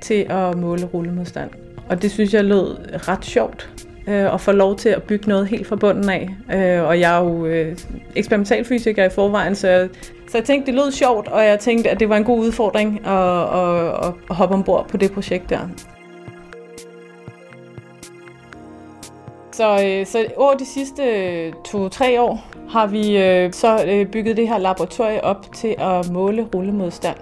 til 0.00 0.26
at 0.30 0.58
måle 0.58 0.84
rullemodstand. 0.84 1.50
Og 1.88 2.02
det 2.02 2.10
synes 2.10 2.34
jeg 2.34 2.44
lød 2.44 2.76
ret 3.08 3.24
sjovt 3.24 3.70
øh, 4.08 4.32
og 4.32 4.40
få 4.40 4.52
lov 4.52 4.76
til 4.76 4.88
at 4.88 5.02
bygge 5.02 5.28
noget 5.28 5.46
helt 5.46 5.66
fra 5.66 5.76
bunden 5.76 6.10
af. 6.10 6.28
Øh, 6.52 6.88
og 6.88 7.00
jeg 7.00 7.16
er 7.16 7.24
jo 7.24 7.46
øh, 7.46 7.76
eksperimentalfysiker 8.16 9.04
i 9.04 9.10
forvejen, 9.10 9.54
så 9.54 9.88
så 10.30 10.38
jeg 10.38 10.44
tænkte, 10.44 10.66
det 10.66 10.74
lød 10.74 10.90
sjovt, 10.92 11.28
og 11.28 11.44
jeg 11.44 11.58
tænkte, 11.58 11.90
at 11.90 12.00
det 12.00 12.08
var 12.08 12.16
en 12.16 12.24
god 12.24 12.38
udfordring 12.38 13.06
at, 13.06 13.42
at, 13.42 14.14
at 14.30 14.36
hoppe 14.36 14.54
ombord 14.54 14.88
på 14.88 14.96
det 14.96 15.12
projekt 15.12 15.50
der. 15.50 15.58
Så, 19.52 19.84
øh, 19.84 20.06
så 20.06 20.26
over 20.36 20.54
de 20.54 20.66
sidste 20.66 21.02
to-tre 21.50 22.20
år 22.20 22.46
har 22.70 22.86
vi 22.86 23.18
øh, 23.18 23.52
så 23.52 23.84
øh, 23.86 24.06
bygget 24.06 24.36
det 24.36 24.48
her 24.48 24.58
laboratorie 24.58 25.24
op 25.24 25.46
til 25.54 25.74
at 25.78 26.10
måle 26.10 26.46
rullemodstand, 26.54 27.16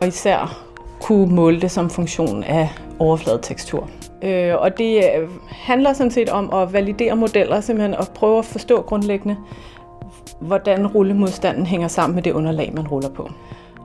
og 0.00 0.08
især 0.08 0.64
kunne 1.00 1.34
måle 1.34 1.60
det 1.60 1.70
som 1.70 1.90
funktion 1.90 2.44
af 2.44 2.68
overfladetekstur. 2.98 3.88
Øh, 4.22 4.54
Og 4.58 4.78
det 4.78 4.96
øh, 4.96 5.28
handler 5.48 5.92
sådan 5.92 6.10
set 6.10 6.28
om 6.28 6.54
at 6.54 6.72
validere 6.72 7.16
modeller, 7.16 7.60
simpelthen 7.60 7.94
at 7.94 8.10
prøve 8.14 8.38
at 8.38 8.44
forstå 8.44 8.82
grundlæggende, 8.82 9.36
hvordan 10.40 10.86
rullemodstanden 10.86 11.66
hænger 11.66 11.88
sammen 11.88 12.14
med 12.14 12.22
det 12.22 12.32
underlag, 12.32 12.72
man 12.74 12.88
ruller 12.88 13.10
på. 13.10 13.30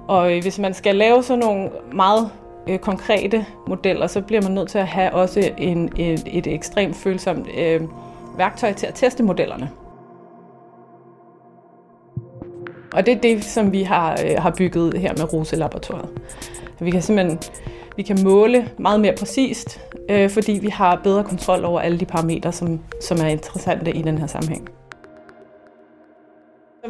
Og 0.07 0.35
øh, 0.35 0.41
hvis 0.41 0.59
man 0.59 0.73
skal 0.73 0.95
lave 0.95 1.23
sådan 1.23 1.39
nogle 1.39 1.69
meget 1.93 2.29
øh, 2.67 2.79
konkrete 2.79 3.45
modeller, 3.67 4.07
så 4.07 4.21
bliver 4.21 4.41
man 4.41 4.51
nødt 4.51 4.69
til 4.69 4.77
at 4.77 4.87
have 4.87 5.13
også 5.13 5.51
en, 5.57 5.91
et, 5.97 6.23
et 6.31 6.47
ekstremt 6.47 6.95
følsomt 6.95 7.47
øh, 7.57 7.81
værktøj 8.37 8.73
til 8.73 8.87
at 8.87 8.93
teste 8.95 9.23
modellerne. 9.23 9.69
Og 12.93 13.05
det 13.05 13.13
er 13.13 13.21
det, 13.21 13.43
som 13.43 13.71
vi 13.71 13.83
har, 13.83 14.11
øh, 14.11 14.37
har 14.37 14.53
bygget 14.57 14.97
her 14.97 15.13
med 15.17 15.33
Rose-laboratoriet. 15.33 16.09
Vi 16.79 16.91
kan 16.91 17.01
simpelthen 17.01 17.39
vi 17.97 18.03
kan 18.03 18.17
måle 18.23 18.69
meget 18.77 18.99
mere 18.99 19.13
præcist, 19.19 19.81
øh, 20.09 20.29
fordi 20.29 20.59
vi 20.61 20.67
har 20.67 21.01
bedre 21.03 21.23
kontrol 21.23 21.65
over 21.65 21.79
alle 21.79 21.99
de 21.99 22.05
parametre, 22.05 22.51
som, 22.51 22.79
som 23.01 23.17
er 23.21 23.27
interessante 23.27 23.91
i 23.91 24.01
den 24.01 24.17
her 24.17 24.27
sammenhæng. 24.27 24.67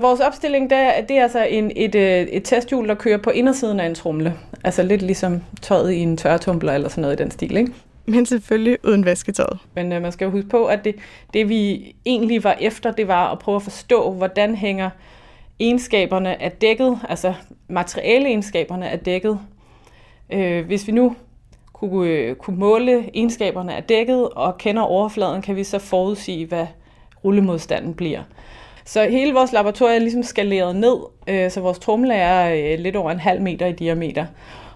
Vores 0.02 0.20
opstilling 0.20 0.70
det 0.70 0.78
er, 0.78 1.02
det 1.02 1.18
er 1.18 1.24
altså 1.24 1.44
en, 1.44 1.72
et, 1.76 1.96
øh, 1.96 2.22
et 2.22 2.44
testhjul, 2.44 2.88
der 2.88 2.96
kører 2.96 3.18
på 3.18 3.30
indersiden 3.30 3.80
af 3.80 3.86
en 3.86 3.96
trumle. 3.96 4.34
Altså 4.64 4.84
lidt 4.84 5.02
ligesom 5.02 5.44
tøjet 5.62 5.92
i 5.92 5.98
en 5.98 6.18
tørretumbler 6.18 6.74
eller 6.74 6.90
sådan 6.90 7.02
noget 7.02 7.20
i 7.20 7.24
den 7.24 7.32
stil, 7.32 7.58
ikke? 7.58 7.74
Men 8.06 8.26
selvfølgelig 8.26 8.78
uden 8.84 9.06
vasketøjet. 9.06 9.60
Men 9.76 9.92
øh, 9.92 10.02
man 10.02 10.12
skal 10.12 10.26
jo 10.26 10.32
huske 10.32 10.50
på, 10.50 10.66
at 10.66 10.86
det, 10.86 10.96
det 11.34 11.50
vi 11.50 11.96
egentlig 12.06 12.44
var 12.44 12.58
efter, 12.60 12.92
det 12.92 13.08
var 13.08 13.32
at 13.32 13.40
prøve 13.40 13.56
at 13.56 13.62
forstå, 13.62 14.12
hvordan 14.12 14.56
hænger 14.56 14.90
egenskaberne 15.60 16.42
af 16.42 16.52
dækket, 16.52 17.00
altså 17.10 17.34
materialeegenskaberne 17.70 18.90
af 18.90 19.00
dækket. 19.00 19.40
Øh, 20.34 20.66
hvis 20.66 20.88
vi 20.88 20.92
nu 20.92 21.16
kunne, 21.80 22.10
øh, 22.10 22.36
kunne 22.36 22.58
måle 22.58 23.10
egenskaberne 23.14 23.76
af 23.76 23.84
dækket 23.84 24.30
og 24.30 24.58
kender 24.58 24.82
overfladen, 24.82 25.42
kan 25.42 25.56
vi 25.56 25.64
så 25.64 25.80
forudsige, 25.80 26.46
hvad 26.46 26.66
rullemodstanden 27.24 27.94
bliver. 27.94 28.24
Så 28.86 29.04
hele 29.10 29.34
vores 29.34 29.54
laboratorium 29.54 29.96
er 29.96 30.00
ligesom 30.00 30.24
skaleret 30.24 30.76
ned, 30.76 30.98
øh, 31.28 31.52
så 31.52 31.62
vores 31.62 31.80
trumle 31.80 32.14
er 32.14 32.74
øh, 32.74 32.80
lidt 32.80 32.96
over 32.96 33.12
en 33.12 33.20
halv 33.20 33.42
meter 33.42 33.66
i 33.66 33.72
diameter. 33.72 34.26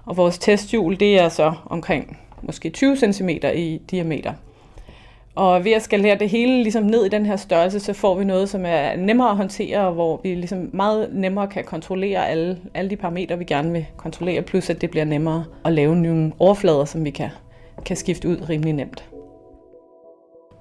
Og 0.06 0.18
vores 0.18 0.38
testhjul, 0.38 1.00
det 1.00 1.20
er 1.20 1.30
så 1.30 1.54
omkring 1.66 2.20
måske 2.42 2.70
20 2.70 2.98
cm 2.98 3.30
i 3.56 3.82
diameter. 3.92 4.34
Og 5.36 5.66
ved 5.66 5.72
at 5.72 5.82
skalere 5.82 6.18
det 6.18 6.30
hele 6.30 6.64
ligesom 6.64 6.84
ned 6.84 7.06
i 7.06 7.10
den 7.10 7.26
her 7.26 7.36
størrelse, 7.36 7.80
så 7.80 7.94
får 7.94 8.16
vi 8.16 8.24
noget, 8.24 8.50
som 8.50 8.66
er 8.66 8.96
nemmere 8.96 9.30
at 9.30 9.38
håndtere, 9.38 9.92
hvor 9.92 10.20
vi 10.24 10.36
ligesom 10.36 10.70
meget 10.74 11.10
nemmere 11.14 11.48
kan 11.48 11.64
kontrollere 11.64 12.28
alle, 12.28 12.58
alle 12.74 12.90
de 12.90 12.96
parametre, 12.96 13.38
vi 13.38 13.44
gerne 13.44 13.72
vil 13.72 13.86
kontrollere, 13.98 14.42
plus 14.42 14.70
at 14.70 14.82
det 14.82 14.92
bliver 14.92 15.06
nemmere 15.06 15.44
at 15.66 15.74
lave 15.74 15.96
nogle 15.96 16.32
overflader, 16.40 16.86
som 16.86 17.06
vi 17.06 17.10
kan, 17.10 17.30
kan 17.86 17.96
skifte 17.96 18.28
ud 18.28 18.50
rimelig 18.50 18.74
nemt. 18.74 19.10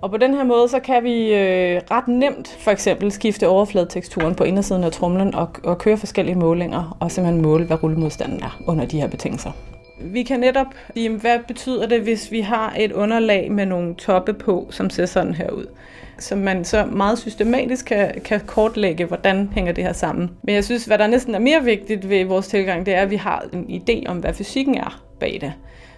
Og 0.03 0.11
på 0.11 0.17
den 0.17 0.35
her 0.35 0.45
måde, 0.45 0.69
så 0.69 0.81
kan 0.81 1.05
vi 1.05 1.35
øh, 1.35 1.81
ret 1.91 2.09
nemt 2.09 2.49
for 2.49 2.71
eksempel 2.71 3.13
skifte 3.13 3.49
overfladeteksturen 3.49 4.35
på 4.35 4.45
indersiden 4.45 4.85
af 4.85 4.93
trumlen 4.93 5.35
og, 5.35 5.49
og 5.65 5.79
køre 5.79 5.97
forskellige 5.97 6.39
målinger, 6.39 6.97
og 7.01 7.11
simpelthen 7.11 7.43
måle, 7.43 7.65
hvad 7.67 7.83
rullemodstanden 7.83 8.43
er 8.43 8.63
under 8.67 8.87
de 8.87 9.01
her 9.01 9.09
betingelser. 9.09 9.51
Vi 10.01 10.23
kan 10.23 10.41
netop 10.41 10.67
sige, 10.95 11.09
hvad 11.09 11.39
betyder 11.49 11.87
det, 11.87 12.01
hvis 12.01 12.33
vi 12.33 12.41
har 12.41 12.75
et 12.79 12.93
underlag 12.93 13.53
med 13.53 13.67
nogle 13.67 13.95
toppe 13.95 14.33
på, 14.33 14.69
som 14.71 14.91
ser 14.91 15.07
sådan 15.07 15.35
her 15.35 15.51
ud. 15.51 15.67
Så 16.19 16.37
man 16.37 16.65
så 16.65 16.85
meget 16.85 17.19
systematisk 17.19 17.85
kan, 17.87 18.21
kan 18.25 18.41
kortlægge, 18.41 19.05
hvordan 19.05 19.51
hænger 19.55 19.73
det 19.73 19.85
her 19.85 19.93
sammen. 19.93 20.31
Men 20.43 20.55
jeg 20.55 20.65
synes, 20.65 20.85
hvad 20.85 20.99
der 20.99 21.07
næsten 21.07 21.35
er 21.35 21.39
mere 21.39 21.65
vigtigt 21.65 22.09
ved 22.09 22.25
vores 22.25 22.49
tilgang, 22.49 22.87
det 22.87 22.95
er, 22.95 23.03
at 23.03 23.11
vi 23.11 23.17
har 23.17 23.45
en 23.53 23.83
idé 23.83 24.11
om, 24.11 24.19
hvad 24.19 24.35
fysikken 24.35 24.75
er 24.75 25.03
bag 25.21 25.39
det. 25.41 25.53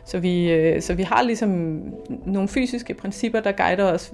Så 0.04 0.18
vi, 0.18 0.50
øh, 0.50 0.82
så 0.82 0.94
vi 0.94 1.02
har 1.02 1.22
ligesom 1.22 1.80
nogle 2.26 2.48
fysiske 2.48 2.94
principper, 2.94 3.40
der 3.40 3.52
guider 3.52 3.92
os, 3.92 4.12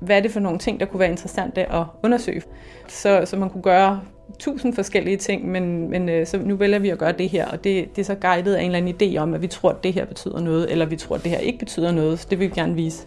hvad 0.00 0.16
er 0.16 0.20
det 0.20 0.30
for 0.30 0.40
nogle 0.40 0.58
ting, 0.58 0.80
der 0.80 0.86
kunne 0.86 1.00
være 1.00 1.10
interessante 1.10 1.72
at 1.72 1.84
undersøge. 2.02 2.42
Så, 2.88 3.22
så 3.24 3.36
man 3.36 3.50
kunne 3.50 3.62
gøre 3.62 4.00
tusind 4.38 4.74
forskellige 4.74 5.16
ting, 5.16 5.48
men, 5.48 5.90
men 5.90 6.08
øh, 6.08 6.26
så 6.26 6.38
nu 6.38 6.56
vælger 6.56 6.78
vi 6.78 6.88
at 6.88 6.98
gøre 6.98 7.12
det 7.12 7.28
her, 7.28 7.46
og 7.46 7.64
det, 7.64 7.96
det 7.96 8.02
er 8.02 8.04
så 8.04 8.14
guidet 8.14 8.54
af 8.54 8.62
en 8.62 8.74
eller 8.74 8.78
anden 8.78 8.94
idé 9.14 9.18
om, 9.18 9.34
at 9.34 9.42
vi 9.42 9.46
tror, 9.46 9.70
at 9.70 9.84
det 9.84 9.92
her 9.92 10.04
betyder 10.04 10.40
noget, 10.40 10.72
eller 10.72 10.86
vi 10.86 10.96
tror, 10.96 11.16
at 11.16 11.22
det 11.22 11.30
her 11.30 11.38
ikke 11.38 11.58
betyder 11.58 11.92
noget, 11.92 12.18
så 12.18 12.26
det 12.30 12.38
vil 12.38 12.50
vi 12.50 12.54
gerne 12.54 12.74
vise. 12.74 13.06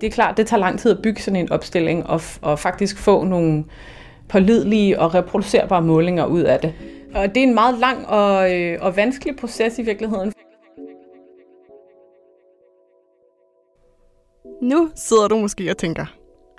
Det 0.00 0.06
er 0.06 0.10
klart, 0.10 0.36
det 0.36 0.46
tager 0.46 0.60
lang 0.60 0.78
tid 0.78 0.90
at 0.90 1.02
bygge 1.02 1.20
sådan 1.20 1.40
en 1.40 1.52
opstilling, 1.52 2.06
og, 2.06 2.20
og 2.42 2.58
faktisk 2.58 2.98
få 2.98 3.24
nogle 3.24 3.64
pålidelige 4.28 5.00
og 5.00 5.14
reproducerbare 5.14 5.82
målinger 5.82 6.26
ud 6.26 6.42
af 6.42 6.60
det. 6.60 6.74
Og 7.14 7.28
det 7.34 7.36
er 7.36 7.46
en 7.46 7.54
meget 7.54 7.78
lang 7.78 8.06
og, 8.06 8.56
øh, 8.56 8.78
og 8.80 8.96
vanskelig 8.96 9.36
proces 9.36 9.78
i 9.78 9.82
virkeligheden. 9.82 10.32
Nu 14.62 14.90
sidder 14.94 15.28
du 15.28 15.36
måske 15.36 15.70
og 15.70 15.76
tænker, 15.76 16.06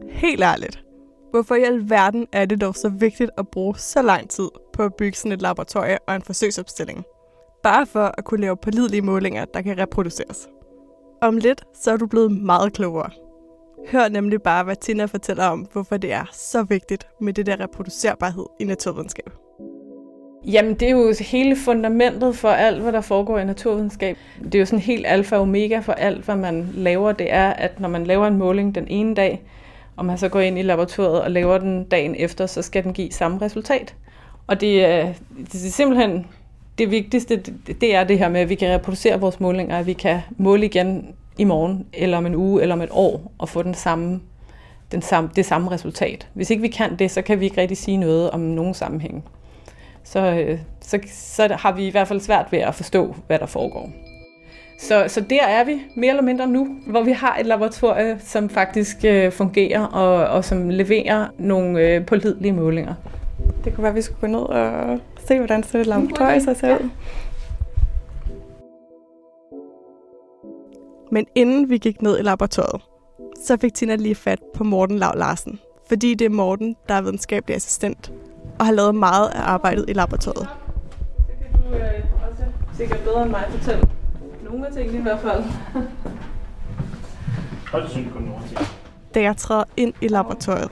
helt 0.10 0.44
ærligt, 0.44 0.84
hvorfor 1.32 1.56
i 1.56 1.64
alverden 1.64 2.28
er 2.32 2.46
det 2.46 2.62
dog 2.62 2.76
så 2.76 2.90
vigtigt 2.90 3.32
at 3.38 3.48
bruge 3.48 3.78
så 3.78 4.02
lang 4.02 4.30
tid 4.30 4.50
på 4.74 4.84
at 4.84 4.94
bygge 4.94 5.18
sådan 5.18 5.32
et 5.32 5.42
laboratorie 5.42 5.98
og 6.08 6.16
en 6.16 6.22
forsøgsopstilling? 6.22 7.04
Bare 7.64 7.86
for 7.86 8.12
at 8.18 8.24
kunne 8.24 8.42
lave 8.42 8.58
pålidelige 8.58 9.02
målinger, 9.02 9.46
der 9.46 9.62
kan 9.62 9.78
reproduceres. 9.78 10.50
Om 11.22 11.38
lidt, 11.38 11.64
så 11.74 11.92
er 11.92 11.98
du 11.98 12.08
blevet 12.08 12.32
meget 12.32 12.74
klogere. 12.74 13.10
Hør 13.88 14.08
nemlig 14.08 14.42
bare, 14.42 14.64
hvad 14.64 14.76
Tina 14.76 15.06
fortæller 15.06 15.46
om, 15.46 15.68
hvorfor 15.74 15.98
det 15.98 16.14
er 16.14 16.26
så 16.34 16.64
vigtigt 16.64 17.08
med 17.22 17.34
det 17.34 17.46
der 17.46 17.60
reproducerbarhed 17.60 18.46
i 18.60 18.64
naturvidenskab. 18.64 19.30
Jamen, 20.46 20.74
det 20.74 20.88
er 20.88 20.92
jo 20.92 21.14
hele 21.20 21.56
fundamentet 21.56 22.36
for 22.36 22.50
alt, 22.50 22.82
hvad 22.82 22.92
der 22.92 23.02
foregår 23.02 23.40
i 23.40 23.46
naturvidenskab. 23.46 24.18
Det 24.44 24.56
er 24.56 24.60
jo 24.60 24.66
sådan 24.66 24.80
helt 24.80 25.06
alfa 25.08 25.36
og 25.36 25.42
omega 25.42 25.80
for 25.80 25.94
alt, 25.94 26.26
hvad 26.26 26.36
man 26.36 26.70
laver. 26.74 27.12
Det 27.12 27.34
er, 27.34 27.50
at 27.50 27.80
når 27.80 27.90
man 27.90 28.04
laver 28.04 28.28
en 28.28 28.38
måling 28.38 28.76
den 28.76 28.88
ene 28.88 29.16
dag, 29.16 29.44
og 30.00 30.06
man 30.06 30.18
så 30.18 30.30
går 30.30 30.40
ind 30.40 30.60
i 30.60 30.62
laboratoriet 30.62 31.22
og 31.22 31.32
laver 31.32 31.58
den 31.58 31.84
dagen 31.84 32.16
efter, 32.16 32.46
så 32.46 32.62
skal 32.62 32.84
den 32.84 32.94
give 32.94 33.12
samme 33.12 33.42
resultat. 33.42 33.96
Og 34.48 34.62
det 34.62 34.76
øh, 34.76 34.84
er, 34.84 35.14
det 35.38 35.66
er 35.66 35.72
simpelthen 35.72 36.28
det 36.78 36.92
vigtigste, 36.92 37.44
det 37.82 37.96
er 37.96 38.04
det 38.04 38.20
her 38.20 38.30
med, 38.30 38.42
at 38.42 38.50
vi 38.50 38.56
kan 38.56 38.74
reproducere 38.74 39.20
vores 39.20 39.40
målinger, 39.40 39.80
at 39.80 39.86
vi 39.86 39.94
kan 39.94 40.20
måle 40.38 40.66
igen 40.66 41.16
i 41.38 41.44
morgen, 41.44 41.86
eller 41.94 42.18
om 42.18 42.26
en 42.26 42.36
uge, 42.36 42.62
eller 42.62 42.76
om 42.76 42.82
et 42.82 42.90
år, 42.92 43.32
og 43.38 43.50
få 43.50 43.64
den 43.64 43.74
samme, 43.74 44.20
den 44.92 45.02
samme, 45.02 45.30
det 45.36 45.46
samme 45.46 45.72
resultat. 45.72 46.28
Hvis 46.34 46.50
ikke 46.50 46.62
vi 46.62 46.68
kan 46.68 46.96
det, 46.96 47.12
så 47.12 47.22
kan 47.22 47.40
vi 47.40 47.46
ikke 47.46 47.62
rigtig 47.62 47.78
sige 47.78 47.98
noget 47.98 48.32
om 48.32 48.40
nogen 48.40 48.74
sammenhæng. 48.74 49.24
Så, 50.04 50.20
øh, 50.20 50.60
så, 50.82 51.00
så 51.08 51.56
har 51.60 51.72
vi 51.72 51.88
i 51.88 51.92
hvert 51.92 52.08
fald 52.08 52.20
svært 52.20 52.48
ved 52.52 52.60
at 52.60 52.76
forstå, 52.76 53.16
hvad 53.28 53.40
der 53.40 53.46
foregår. 53.46 53.90
Så, 54.80 55.06
så 55.08 55.22
der 55.22 55.44
er 55.44 55.64
vi 55.64 55.82
mere 55.96 56.10
eller 56.10 56.24
mindre 56.24 56.48
nu, 56.48 56.68
hvor 56.88 57.04
vi 57.04 57.12
har 57.12 57.38
et 57.38 57.46
laboratorie, 57.46 58.20
som 58.20 58.50
faktisk 58.50 58.98
øh, 59.06 59.32
fungerer 59.32 59.86
og, 59.86 60.28
og 60.28 60.46
som 60.46 60.70
leverer 60.70 61.28
nogle 61.38 61.82
øh, 61.82 62.06
pålidelige 62.06 62.54
målinger. 62.54 62.94
Det 63.64 63.74
kunne 63.74 63.84
være, 63.84 63.90
at 63.90 63.96
vi 63.96 64.02
skulle 64.02 64.22
gå 64.22 64.28
ned 64.28 64.40
og 64.40 65.00
se, 65.28 65.38
hvordan 65.38 65.62
det 65.62 65.88
laboratorie 65.88 66.42
så 66.42 66.54
ser 66.54 66.78
ud. 66.78 66.90
Men 71.12 71.26
inden 71.36 71.70
vi 71.70 71.78
gik 71.78 72.02
ned 72.02 72.20
i 72.20 72.22
laboratoriet, 72.22 72.82
så 73.46 73.58
fik 73.58 73.74
Tina 73.74 73.96
lige 73.96 74.16
fat 74.16 74.40
på 74.56 74.64
Morten 74.64 74.98
Lav 74.98 75.14
Larsen, 75.16 75.60
fordi 75.88 76.14
det 76.14 76.26
er 76.26 76.30
Morten, 76.30 76.76
der 76.88 76.94
er 76.94 77.02
videnskabelig 77.02 77.56
assistent 77.56 78.12
og 78.60 78.66
har 78.66 78.74
lavet 78.74 78.96
meget 78.96 79.28
af 79.30 79.42
arbejdet 79.42 79.86
i 79.88 79.94
laboratoriet. 79.94 80.48
Så 80.48 81.34
kan 81.42 81.72
du 81.72 81.76
øh, 81.76 82.30
også 82.30 82.44
sikkert 82.78 83.00
bedre 83.00 83.22
end 83.22 83.32
mig 83.32 83.46
fortælle 83.50 83.90
nogle 84.50 84.68
af 84.68 84.74
tingene 84.74 84.98
i 85.00 85.02
hvert 85.02 85.20
fald. 85.20 85.44
Hold 87.72 87.90
synes 87.90 88.14
kun 88.14 88.22
nogle 88.22 88.48
ting. 88.48 88.60
Da 89.14 89.22
jeg 89.22 89.38
træder 89.38 89.64
ind 89.78 89.94
i 90.02 90.08
laboratoriet, 90.08 90.70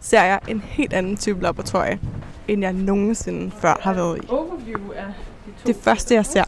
ser 0.00 0.22
jeg 0.22 0.40
en 0.48 0.60
helt 0.60 0.92
anden 0.92 1.16
type 1.16 1.42
laboratorie, 1.42 2.00
end 2.48 2.62
jeg 2.62 2.72
nogensinde 2.72 3.50
før 3.50 3.74
har 3.80 3.92
været 3.92 4.24
i. 4.24 4.28
Det 5.66 5.76
første, 5.76 6.14
jeg 6.14 6.26
ser, 6.26 6.44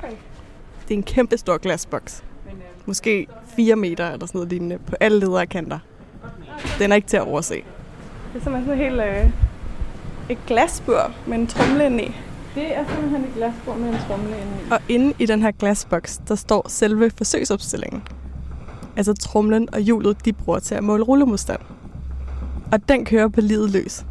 det 0.89 0.91
er 0.91 0.99
en 0.99 1.03
kæmpe 1.03 1.37
stor 1.37 1.59
glasboks. 1.59 2.25
Øh, 2.47 2.53
Måske 2.87 3.27
4 3.57 3.77
meter 3.77 4.11
eller 4.11 4.27
sådan 4.27 4.39
noget 4.39 4.51
lignende 4.51 4.79
på 4.79 4.97
alle 5.01 5.19
ledere 5.21 5.47
kanter. 5.47 5.79
Den 6.79 6.93
er 6.93 6.97
ikke 6.97 7.09
til 7.09 7.17
at 7.17 7.23
overse. 7.23 7.55
Det 7.55 7.63
er 8.35 8.43
simpelthen 8.43 8.65
sådan 8.65 8.79
helt 8.79 9.01
øh, 9.01 9.31
et 10.29 10.39
glasbur 10.47 11.11
med 11.27 11.39
en 11.39 11.47
trumle 11.47 11.87
ind 11.87 12.01
i 12.01 12.17
det 12.55 12.77
er 12.77 12.85
simpelthen 12.89 13.25
et 13.25 13.35
glasbord 13.37 13.79
med 13.79 13.89
en 13.89 13.99
tromle 14.09 14.29
inde 14.29 14.53
i. 14.67 14.71
Og 14.71 14.81
inde 14.89 15.15
i 15.19 15.27
den 15.27 15.43
her 15.43 15.51
glasboks, 15.51 16.21
der 16.29 16.35
står 16.35 16.69
selve 16.69 17.11
forsøgsopstillingen. 17.17 18.03
Altså 18.97 19.15
tromlen 19.15 19.75
og 19.75 19.81
hjulet, 19.81 20.25
de 20.25 20.33
bruger 20.33 20.59
til 20.59 20.75
at 20.75 20.85
måle 20.85 21.05
rullemodstand. 21.05 21.61
Og 22.73 22.89
den 22.89 23.05
kører 23.05 23.29
på 23.29 23.41
livet 23.41 23.71
løs. 23.71 24.07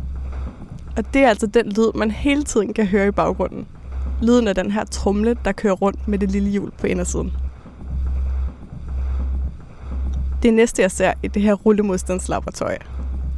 Og 0.98 1.14
det 1.14 1.24
er 1.24 1.30
altså 1.30 1.48
den 1.48 1.70
lyd, 1.70 1.92
man 1.96 2.12
hele 2.12 2.44
tiden 2.44 2.74
kan 2.74 2.86
høre 2.86 3.08
i 3.08 3.12
baggrunden. 3.12 3.68
Lyden 4.22 4.48
af 4.48 4.56
den 4.56 4.72
her 4.72 4.86
trumle, 4.86 5.38
der 5.46 5.52
kører 5.52 5.74
rundt 5.74 6.08
med 6.08 6.20
det 6.20 6.32
lille 6.32 6.50
hjul 6.50 6.72
på 6.72 6.88
indersiden. 6.88 7.34
Det 10.44 10.54
næste, 10.54 10.82
jeg 10.82 10.92
ser 10.92 11.14
i 11.24 11.28
det 11.28 11.42
her 11.42 11.54
rullemodstandslaboratorium, 11.54 12.82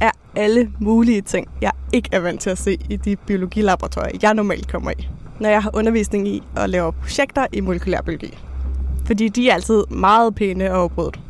er 0.00 0.10
alle 0.36 0.72
mulige 0.80 1.22
ting, 1.22 1.48
jeg 1.60 1.72
ikke 1.92 2.08
er 2.12 2.20
vant 2.20 2.40
til 2.40 2.50
at 2.50 2.58
se 2.58 2.78
i 2.90 2.96
de 2.96 3.16
biologilaboratorier, 3.16 4.18
jeg 4.22 4.34
normalt 4.34 4.68
kommer 4.68 4.90
i, 4.98 5.08
når 5.40 5.48
jeg 5.48 5.62
har 5.62 5.70
undervisning 5.74 6.28
i 6.28 6.42
og 6.56 6.68
laver 6.68 6.90
projekter 6.90 7.46
i 7.52 7.60
molekylærbiologi. 7.60 8.38
Fordi 9.06 9.28
de 9.28 9.50
er 9.50 9.54
altid 9.54 9.84
meget 9.90 10.34
pæne 10.34 10.72
og 10.72 10.82
opbruddet. 10.82 11.20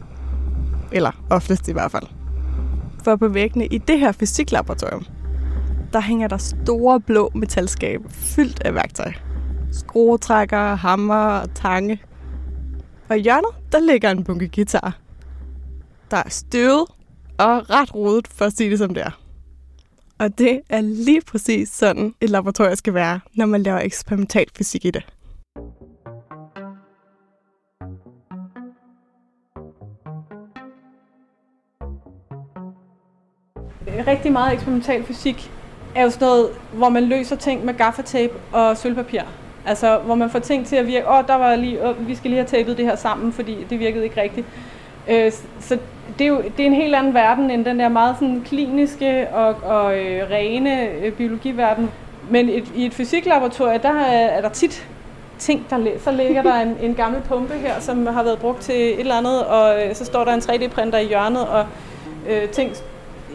Eller 0.93 1.11
oftest 1.31 1.69
i 1.69 1.73
hvert 1.73 1.91
fald. 1.91 2.07
For 3.05 3.17
på 3.17 3.29
væggene 3.29 3.67
i 3.67 3.79
det 3.79 3.99
her 3.99 4.13
fysiklaboratorium, 4.13 5.05
der 5.93 6.01
hænger 6.01 6.29
der 6.29 6.37
store 6.37 7.01
blå 7.01 7.31
metalskabe 7.35 8.05
fyldt 8.09 8.63
af 8.65 8.75
værktøj. 8.75 9.13
Skruetrækker, 9.73 10.75
hammer 10.75 11.27
og 11.27 11.55
tange. 11.55 12.03
Og 13.09 13.19
i 13.19 13.21
hjørnet, 13.21 13.51
der 13.73 13.79
ligger 13.93 14.11
en 14.11 14.25
bunke 14.25 14.49
guitar. 14.49 14.99
Der 16.11 16.17
er 16.17 16.29
støvet 16.29 16.85
og 17.39 17.71
ret 17.71 17.95
rodet, 17.95 18.29
for 18.29 18.45
at 18.45 18.53
sige 18.53 18.71
det 18.71 18.79
som 18.79 18.95
det 18.95 19.03
er. 19.03 19.21
Og 20.19 20.39
det 20.39 20.61
er 20.69 20.81
lige 20.81 21.21
præcis 21.21 21.69
sådan, 21.69 22.15
et 22.21 22.31
laboratorium 22.31 22.77
skal 22.77 22.95
være, 22.95 23.21
når 23.35 23.47
man 23.47 23.63
laver 23.63 23.79
eksperimental 23.79 24.47
fysik 24.57 24.85
i 24.85 24.91
det. 24.91 25.07
Rigtig 34.07 34.33
meget 34.33 34.55
eksperimental 34.55 35.05
fysik 35.05 35.51
er 35.95 36.03
jo 36.03 36.11
sådan 36.11 36.27
noget, 36.27 36.51
hvor 36.73 36.89
man 36.89 37.05
løser 37.05 37.37
ting 37.37 37.65
med 37.65 37.75
gaffatape 37.75 38.35
og 38.53 38.77
sølvpapir. 38.77 39.23
Altså, 39.67 39.99
hvor 39.99 40.15
man 40.15 40.31
får 40.31 40.39
ting 40.39 40.67
til 40.67 40.77
at 40.77 40.87
virke, 40.87 41.09
åh, 41.09 41.19
oh, 41.19 41.27
der 41.27 41.35
var 41.35 41.57
lige, 41.57 41.89
oh, 41.89 42.09
vi 42.09 42.15
skal 42.15 42.31
lige 42.31 42.39
have 42.39 42.49
tapet 42.49 42.77
det 42.77 42.85
her 42.85 42.97
sammen, 42.97 43.33
fordi 43.33 43.65
det 43.71 43.79
virkede 43.79 44.05
ikke 44.05 44.21
rigtigt. 44.23 44.47
Øh, 45.09 45.33
så 45.61 45.79
det 46.19 46.25
er 46.25 46.29
jo 46.29 46.43
det 46.57 46.63
er 46.63 46.67
en 46.67 46.75
helt 46.75 46.95
anden 46.95 47.15
verden 47.15 47.51
end 47.51 47.65
den 47.65 47.79
der 47.79 47.89
meget 47.89 48.17
sådan 48.19 48.43
kliniske 48.47 49.29
og, 49.33 49.55
og 49.63 49.99
øh, 49.99 50.31
rene 50.31 50.91
øh, 50.91 51.13
biologiverden. 51.13 51.91
Men 52.31 52.49
et, 52.49 52.73
i 52.75 52.87
et 52.87 52.95
fysiklaboratorium, 52.95 53.81
der 53.81 54.01
er, 54.01 54.27
er 54.27 54.41
der 54.41 54.49
tit 54.49 54.87
ting, 55.39 55.67
der 55.71 55.79
læ- 55.79 55.99
så 55.99 56.11
ligger 56.11 56.43
der 56.43 56.55
en, 56.55 56.77
en 56.83 56.95
gammel 56.95 57.21
pumpe 57.23 57.55
her, 57.55 57.81
som 57.81 58.07
har 58.07 58.23
været 58.23 58.39
brugt 58.39 58.61
til 58.61 58.75
et 58.75 59.01
eller 59.01 59.15
andet, 59.15 59.45
og 59.45 59.83
øh, 59.83 59.95
så 59.95 60.05
står 60.05 60.25
der 60.25 60.33
en 60.33 60.41
3D-printer 60.41 60.99
i 60.99 61.07
hjørnet, 61.07 61.47
og 61.49 61.67
øh, 62.29 62.49
ting, 62.49 62.71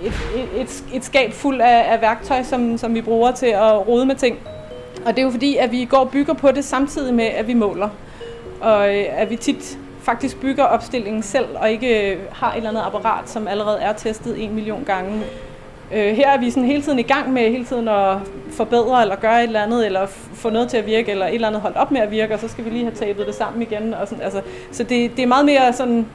et, 0.03 0.13
et, 0.35 0.61
et, 0.61 0.83
et 0.93 1.05
skab 1.05 1.33
fuld 1.33 1.61
af, 1.61 1.93
af 1.93 2.01
værktøj, 2.01 2.43
som, 2.43 2.77
som 2.77 2.95
vi 2.95 3.01
bruger 3.01 3.31
til 3.31 3.45
at 3.45 3.87
rode 3.87 4.05
med 4.05 4.15
ting. 4.15 4.37
Og 5.05 5.15
det 5.15 5.19
er 5.19 5.23
jo 5.23 5.31
fordi, 5.31 5.57
at 5.57 5.71
vi 5.71 5.85
går 5.85 5.97
og 5.97 6.09
bygger 6.09 6.33
på 6.33 6.51
det 6.51 6.65
samtidig 6.65 7.13
med, 7.13 7.25
at 7.25 7.47
vi 7.47 7.53
måler. 7.53 7.89
Og 8.61 8.95
øh, 8.95 9.05
at 9.11 9.29
vi 9.29 9.35
tit 9.35 9.77
faktisk 10.01 10.41
bygger 10.41 10.63
opstillingen 10.63 11.23
selv, 11.23 11.45
og 11.55 11.71
ikke 11.71 12.11
øh, 12.11 12.19
har 12.31 12.51
et 12.51 12.57
eller 12.57 12.69
andet 12.69 12.81
apparat, 12.81 13.29
som 13.29 13.47
allerede 13.47 13.79
er 13.79 13.93
testet 13.93 14.43
en 14.43 14.55
million 14.55 14.83
gange. 14.83 15.21
Øh, 15.93 16.15
her 16.15 16.29
er 16.29 16.37
vi 16.39 16.49
sådan 16.49 16.65
hele 16.65 16.81
tiden 16.81 16.99
i 16.99 17.03
gang 17.03 17.33
med 17.33 17.41
hele 17.41 17.65
tiden 17.65 17.87
at 17.87 18.17
forbedre, 18.51 19.01
eller 19.01 19.15
gøre 19.15 19.39
et 19.39 19.47
eller 19.47 19.63
andet, 19.63 19.85
eller 19.85 20.07
få 20.33 20.49
noget 20.49 20.69
til 20.69 20.77
at 20.77 20.85
virke, 20.85 21.11
eller 21.11 21.25
et 21.27 21.33
eller 21.33 21.47
andet 21.47 21.61
holdt 21.61 21.77
op 21.77 21.91
med 21.91 22.01
at 22.01 22.11
virke, 22.11 22.33
og 22.33 22.39
så 22.39 22.47
skal 22.47 22.65
vi 22.65 22.69
lige 22.69 22.83
have 22.83 22.95
tabet 22.95 23.27
det 23.27 23.35
sammen 23.35 23.61
igen. 23.61 23.93
Og 23.93 24.07
sådan, 24.07 24.23
altså, 24.23 24.41
så 24.71 24.83
det, 24.83 25.11
det 25.17 25.23
er 25.23 25.27
meget 25.27 25.45
mere 25.45 25.73
sådan 25.73 26.05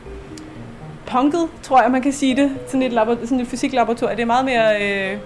punket, 1.06 1.48
tror 1.62 1.82
jeg, 1.82 1.90
man 1.90 2.02
kan 2.02 2.12
sige 2.12 2.36
det, 2.36 2.50
sådan 2.66 2.82
et, 2.82 2.92
labor- 2.92 3.24
sådan 3.26 3.40
et 3.40 3.46
fysiklaboratorium. 3.46 4.16
Det 4.16 4.22
er 4.22 4.26
meget 4.26 4.44
mere 4.44 4.82
øh, 4.82 5.18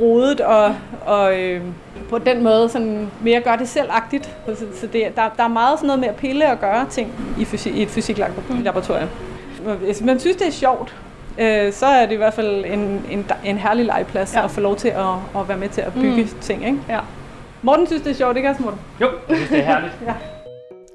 rodet 0.00 0.40
og, 0.40 0.74
og 1.06 1.40
øh, 1.40 1.62
på 2.10 2.18
den 2.18 2.42
måde 2.42 2.68
sådan 2.68 3.10
mere 3.20 3.40
gør 3.40 3.56
det 3.56 3.68
selvagtigt. 3.68 4.36
Så, 4.46 4.66
så 4.80 4.86
det, 4.86 5.02
der, 5.16 5.28
der 5.36 5.44
er 5.44 5.48
meget 5.48 5.78
sådan 5.78 5.86
noget 5.86 6.00
med 6.00 6.08
at 6.08 6.16
pille 6.16 6.50
og 6.50 6.60
gøre 6.60 6.86
ting 6.90 7.12
i, 7.40 7.44
fysik, 7.44 7.76
i 7.76 7.82
et 7.82 7.88
fysiklaboratorium. 7.88 9.08
Hvis 9.84 10.02
man 10.02 10.20
synes, 10.20 10.36
det 10.36 10.46
er 10.46 10.50
sjovt, 10.50 10.96
øh, 11.38 11.72
så 11.72 11.86
er 11.86 12.06
det 12.06 12.12
i 12.12 12.16
hvert 12.16 12.34
fald 12.34 12.64
en, 12.64 13.04
en, 13.10 13.26
en 13.44 13.58
herlig 13.58 13.84
legeplads 13.84 14.34
ja. 14.34 14.44
at 14.44 14.50
få 14.50 14.60
lov 14.60 14.76
til 14.76 14.88
at, 14.88 15.40
at 15.40 15.48
være 15.48 15.58
med 15.58 15.68
til 15.68 15.80
at 15.80 15.92
bygge 15.92 16.22
mm. 16.22 16.40
ting. 16.40 16.66
Ikke? 16.66 16.78
Ja. 16.88 17.00
Morten 17.62 17.86
synes, 17.86 18.02
det 18.02 18.10
er 18.10 18.14
sjovt, 18.14 18.36
ikke 18.36 18.48
også, 18.48 18.62
Morten? 18.62 18.80
Jo, 19.00 19.10
jeg 19.28 19.36
synes, 19.36 19.50
det 19.50 19.58
er 19.58 19.64
herligt. 19.64 19.92
ja. 20.06 20.14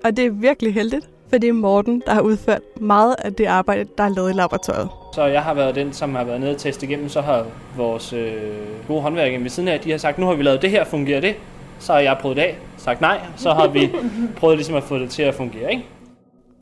Og 0.03 0.17
det 0.17 0.25
er 0.25 0.29
virkelig 0.29 0.73
heldigt, 0.73 1.09
for 1.29 1.37
det 1.37 1.49
er 1.49 1.53
Morten, 1.53 2.03
der 2.05 2.13
har 2.13 2.21
udført 2.21 2.61
meget 2.81 3.15
af 3.17 3.33
det 3.33 3.45
arbejde, 3.45 3.85
der 3.97 4.03
er 4.03 4.09
lavet 4.09 4.29
i 4.29 4.33
laboratoriet. 4.33 4.89
Så 5.13 5.25
jeg 5.25 5.43
har 5.43 5.53
været 5.53 5.75
den, 5.75 5.93
som 5.93 6.15
har 6.15 6.23
været 6.23 6.39
nede 6.39 6.51
og 6.51 6.57
teste 6.57 6.85
igennem, 6.85 7.09
så 7.09 7.21
har 7.21 7.45
vores 7.77 8.13
øh, 8.13 8.87
gode 8.87 9.01
håndværkere 9.01 9.43
ved 9.43 9.49
siden 9.49 9.69
af, 9.69 9.79
de 9.79 9.91
har 9.91 9.97
sagt, 9.97 10.17
nu 10.17 10.25
har 10.25 10.33
vi 10.33 10.43
lavet 10.43 10.61
det 10.61 10.69
her, 10.69 10.85
fungerer 10.85 11.21
det? 11.21 11.35
Så 11.79 11.93
har 11.93 11.99
jeg 11.99 12.17
prøvet 12.21 12.37
det 12.37 12.43
af, 12.43 12.57
sagt 12.77 13.01
nej, 13.01 13.19
så 13.35 13.53
har 13.53 13.67
vi 13.67 13.91
prøvet 14.39 14.57
ligesom 14.57 14.75
at 14.75 14.83
få 14.83 14.99
det 14.99 15.09
til 15.09 15.23
at 15.23 15.35
fungere, 15.35 15.71
ikke? 15.71 15.85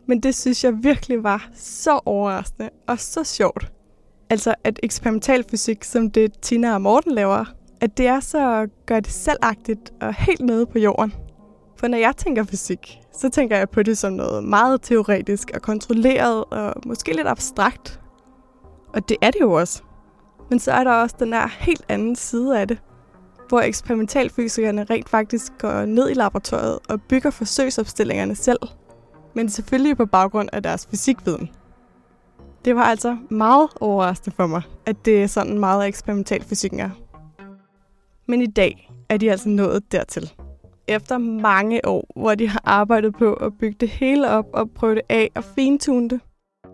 Men 0.06 0.20
det 0.20 0.36
synes 0.36 0.64
jeg 0.64 0.74
virkelig 0.84 1.24
var 1.24 1.50
så 1.56 2.00
overraskende 2.06 2.70
og 2.88 3.00
så 3.00 3.24
sjovt. 3.24 3.72
Altså, 4.30 4.56
at 4.64 4.80
eksperimental 4.84 5.46
fysik, 5.52 5.84
som 5.84 6.12
det 6.12 6.40
Tina 6.42 6.74
og 6.74 6.82
Morten 6.82 7.12
laver, 7.12 7.46
at 7.82 7.98
det 7.98 8.08
er 8.08 8.20
så 8.20 8.68
gør 8.86 9.00
det 9.00 9.12
selvagtigt 9.12 9.94
og 10.02 10.14
helt 10.14 10.42
nede 10.42 10.66
på 10.66 10.80
jorden. 10.80 11.14
For 11.78 11.88
når 11.88 11.98
jeg 11.98 12.16
tænker 12.18 12.44
fysik, 12.44 13.00
så 13.14 13.30
tænker 13.30 13.58
jeg 13.58 13.70
på 13.70 13.84
det 13.84 13.98
som 13.98 14.14
noget 14.14 14.44
meget 14.44 14.82
teoretisk 14.82 15.52
og 15.54 15.62
kontrolleret 15.62 16.44
og 16.52 16.74
måske 16.86 17.16
lidt 17.16 17.28
abstrakt. 17.28 17.99
Og 18.94 19.10
det 19.10 19.18
er 19.22 19.32
det 19.32 19.42
jo 19.42 19.52
også. 19.52 19.84
Men 20.50 20.60
så 20.60 20.72
er 20.72 20.84
der 20.84 20.92
også 20.92 21.16
den 21.20 21.34
her 21.34 21.48
helt 21.48 21.86
anden 21.90 22.16
side 22.16 22.60
af 22.60 22.68
det, 22.68 22.78
hvor 23.50 23.62
eksperimentalfysikerne 23.62 24.84
rent 24.84 25.10
faktisk 25.10 25.54
går 25.58 25.86
ned 25.86 26.10
i 26.10 26.14
laboratoriet 26.14 26.80
og 26.90 27.02
bygger 27.02 27.30
forsøgsopstillingerne 27.30 28.36
selv. 28.36 28.60
men 29.34 29.50
selvfølgelig 29.50 29.98
på 29.98 30.06
baggrund 30.06 30.50
af 30.54 30.64
deres 30.64 30.88
fysikviden. 30.88 31.50
Det 32.66 32.76
var 32.76 32.84
altså 32.84 33.18
meget 33.30 33.70
overraskende 33.80 34.36
for 34.36 34.48
mig, 34.48 34.62
at 34.86 35.06
det 35.06 35.24
er 35.24 35.28
sådan 35.28 35.60
meget 35.60 35.88
eksperimentalfysikken 35.88 36.80
er. 36.80 36.90
Men 38.28 38.42
i 38.42 38.46
dag 38.46 38.92
er 39.10 39.18
de 39.18 39.32
altså 39.32 39.50
nået 39.50 39.92
dertil. 39.92 40.32
Efter 40.88 41.18
mange 41.18 41.82
år, 41.86 42.14
hvor 42.16 42.36
de 42.36 42.48
har 42.50 42.62
arbejdet 42.64 43.16
på 43.16 43.34
at 43.34 43.58
bygge 43.58 43.78
det 43.80 43.90
hele 43.90 44.30
op 44.30 44.46
og 44.54 44.72
prøve 44.72 44.96
det 44.96 45.02
af 45.10 45.32
og 45.36 45.44
fintune 45.44 46.10
det, 46.10 46.22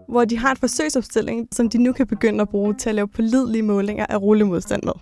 hvor 0.08 0.26
de 0.26 0.38
har 0.38 0.52
en 0.52 0.58
forsøgsopstilling, 0.58 1.48
som 1.52 1.70
de 1.70 1.78
nu 1.78 1.94
kan 1.94 2.08
begynde 2.08 2.42
at 2.42 2.50
bruge 2.50 2.74
til 2.74 2.90
at 2.90 2.96
lave 2.96 3.08
pålidelige 3.08 3.64
målinger 3.64 4.06
af 4.10 4.22
rullemodstand 4.22 4.84
med. 4.84 4.94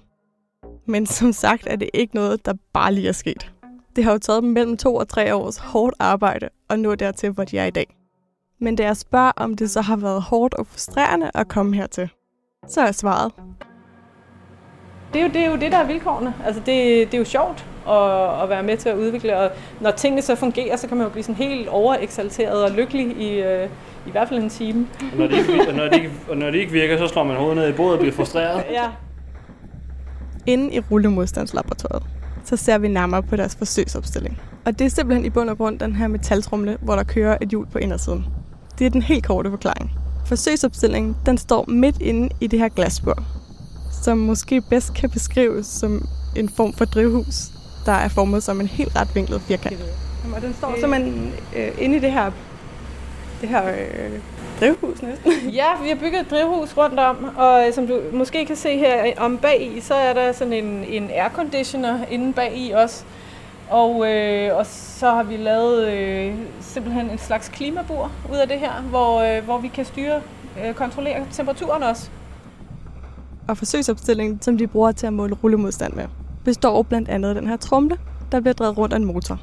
Men 0.86 1.06
som 1.06 1.34
sagt 1.34 1.68
er 1.68 1.76
det 1.76 1.90
ikke 1.94 2.16
noget, 2.16 2.46
der 2.46 2.54
bare 2.74 2.94
lige 2.94 3.08
er 3.08 3.12
sket. 3.12 3.52
Det 3.96 4.04
har 4.04 4.12
jo 4.12 4.18
taget 4.18 4.44
dem 4.44 4.52
mellem 4.52 4.78
to 4.78 4.96
og 4.96 5.08
tre 5.08 5.36
års 5.36 5.58
hårdt 5.58 5.96
arbejde 6.00 6.50
at 6.70 6.80
nå 6.80 6.96
dertil, 6.96 7.30
hvor 7.30 7.44
de 7.44 7.58
er 7.58 7.66
i 7.66 7.72
dag. 7.72 7.96
Men 8.60 8.76
da 8.76 8.84
jeg 8.84 8.98
spørger, 8.98 9.32
om 9.36 9.56
det 9.56 9.72
så 9.72 9.82
har 9.82 9.96
været 9.96 10.22
hårdt 10.22 10.54
og 10.54 10.68
frustrerende 10.68 11.32
at 11.34 11.48
komme 11.48 11.76
hertil, 11.76 12.10
så 12.68 12.82
er 12.82 12.92
svaret. 12.92 13.32
Det 15.14 15.22
er 15.22 15.26
jo 15.26 15.32
det, 15.34 15.42
er 15.42 15.50
jo 15.50 15.56
det 15.56 15.72
der 15.72 15.78
er 15.78 15.88
vilkårene. 15.88 16.34
Altså 16.46 16.60
det, 16.66 17.08
det 17.08 17.14
er 17.14 17.18
jo 17.18 17.26
sjovt 17.26 17.66
at, 17.88 18.44
at 18.44 18.50
være 18.50 18.64
med 18.64 18.78
til 18.78 18.90
at 18.90 18.98
udvikle, 18.98 19.38
og 19.38 19.52
når 19.82 19.92
tingene 19.92 20.22
så 20.22 20.36
fungerer, 20.36 20.76
så 20.76 20.88
kan 20.88 20.98
man 20.98 21.06
jo 21.06 21.12
blive 21.12 21.24
sådan 21.24 21.36
helt 21.36 21.68
overeksalteret 21.68 22.64
og 22.64 22.72
lykkelig 22.72 23.18
i, 23.18 23.42
øh, 23.42 23.70
i 24.08 24.12
hvert 24.12 24.30
fald 24.30 24.44
en 24.44 24.50
time. 24.50 24.88
Og 25.12 25.18
når 25.18 25.28
det 25.28 25.38
ikke, 25.38 25.68
og 25.70 25.74
når 25.76 25.84
det 25.84 25.96
ikke, 25.96 26.12
og 26.30 26.38
når 26.38 26.52
det 26.52 26.58
ikke 26.58 26.72
virker, 26.72 26.98
så 26.98 27.08
slår 27.08 27.24
man 27.24 27.38
hovedet 27.38 27.58
ned 27.58 27.70
i 27.70 27.72
bordet 27.72 27.94
og 27.94 28.00
bliver 28.00 28.16
frustreret. 28.16 28.64
Ja. 28.72 28.90
Inde 30.46 30.74
i 30.74 30.80
rullemodstandslaboratoriet, 30.80 32.04
så 32.44 32.58
ser 32.58 32.78
vi 32.78 32.88
nærmere 32.88 33.24
på 33.24 33.36
deres 33.36 33.56
forsøgsopstilling. 33.56 34.40
Og 34.66 34.80
det 34.80 34.86
er 34.86 34.90
simpelthen 34.90 35.26
i 35.26 35.30
bund 35.30 35.50
og 35.50 35.58
grund 35.58 35.80
den 35.80 35.96
her 35.96 36.08
metaltrumle, 36.08 36.78
hvor 36.82 36.96
der 36.96 37.04
kører 37.04 37.38
et 37.42 37.50
hjul 37.50 37.66
på 37.68 37.78
indersiden. 37.78 38.26
Det 38.80 38.88
er 38.88 38.90
den 38.90 39.02
helt 39.02 39.26
korte 39.26 39.50
forklaring. 39.50 39.92
Forsøgsopstillingen 40.26 41.16
den 41.26 41.38
står 41.38 41.66
midt 41.68 42.02
inde 42.02 42.30
i 42.42 42.48
det 42.48 42.60
her 42.60 42.70
glasbord, 42.70 43.24
som 44.04 44.18
måske 44.18 44.62
bedst 44.62 44.94
kan 44.94 45.10
beskrives 45.10 45.66
som 45.66 46.08
en 46.36 46.50
form 46.50 46.74
for 46.74 46.86
drivhus, 46.86 47.36
der 47.86 47.92
er 47.92 48.08
formet 48.08 48.44
som 48.44 48.62
en 48.62 48.68
helt 48.68 48.96
ret 48.96 49.16
vinklet 49.16 49.42
firkant. 49.42 49.80
Og 50.36 50.42
den 50.42 50.54
står 50.54 50.76
simpelthen 50.80 51.32
øh, 51.56 51.72
inde 51.80 51.96
i 51.96 52.00
det 52.00 52.12
her, 52.12 52.32
det 53.44 53.52
her 53.52 53.68
øh, 53.70 54.20
drivhus 54.60 55.02
næsten. 55.02 55.32
ja, 55.60 55.66
vi 55.84 55.90
har 55.90 55.96
bygget 55.96 56.22
et 56.22 56.32
drivhus 56.32 56.78
rundt 56.78 57.00
om, 57.00 57.30
og 57.38 57.68
øh, 57.68 57.74
som 57.74 57.88
du 57.88 58.02
måske 58.14 58.46
kan 58.46 58.56
se 58.56 58.78
her 58.78 59.06
øh, 59.06 59.12
om 59.18 59.38
bag 59.38 59.72
i, 59.76 59.80
så 59.80 59.94
er 59.94 60.14
der 60.14 60.32
sådan 60.32 60.54
en, 60.54 60.86
en 60.86 61.10
airconditioner 61.10 62.06
inde 62.12 62.34
bag 62.34 62.58
i 62.58 62.72
også. 62.72 63.04
Og, 63.70 64.12
øh, 64.12 64.58
og 64.58 64.66
så 64.66 65.10
har 65.10 65.24
vi 65.24 65.38
lavet 65.38 65.88
øh, 65.88 66.36
simpelthen 66.62 67.10
en 67.10 67.18
slags 67.18 67.50
klimabur 67.50 68.12
ud 68.32 68.38
af 68.38 68.48
det 68.48 68.60
her, 68.60 68.82
hvor, 68.82 69.38
øh, 69.38 69.44
hvor 69.44 69.58
vi 69.58 69.68
kan 69.68 69.86
styre, 69.86 70.22
øh, 70.66 70.74
kontrollere 70.74 71.26
temperaturen 71.32 71.84
også. 71.84 72.10
Og 73.48 73.58
forsøgsopstillingen, 73.58 74.42
som 74.42 74.58
de 74.58 74.68
bruger 74.68 74.92
til 74.92 75.08
at 75.08 75.14
måle 75.14 75.36
rullemodstand 75.44 75.94
med, 75.94 76.06
består 76.46 76.84
blandt 76.84 77.10
andet 77.10 77.30
af 77.30 77.36
den 77.36 77.48
her 77.48 77.58
trumle, 77.58 77.98
der 78.32 78.40
bliver 78.40 78.54
drevet 78.54 78.78
rundt 78.78 78.94
af 78.94 78.98
en 78.98 79.06
motor. 79.06 79.40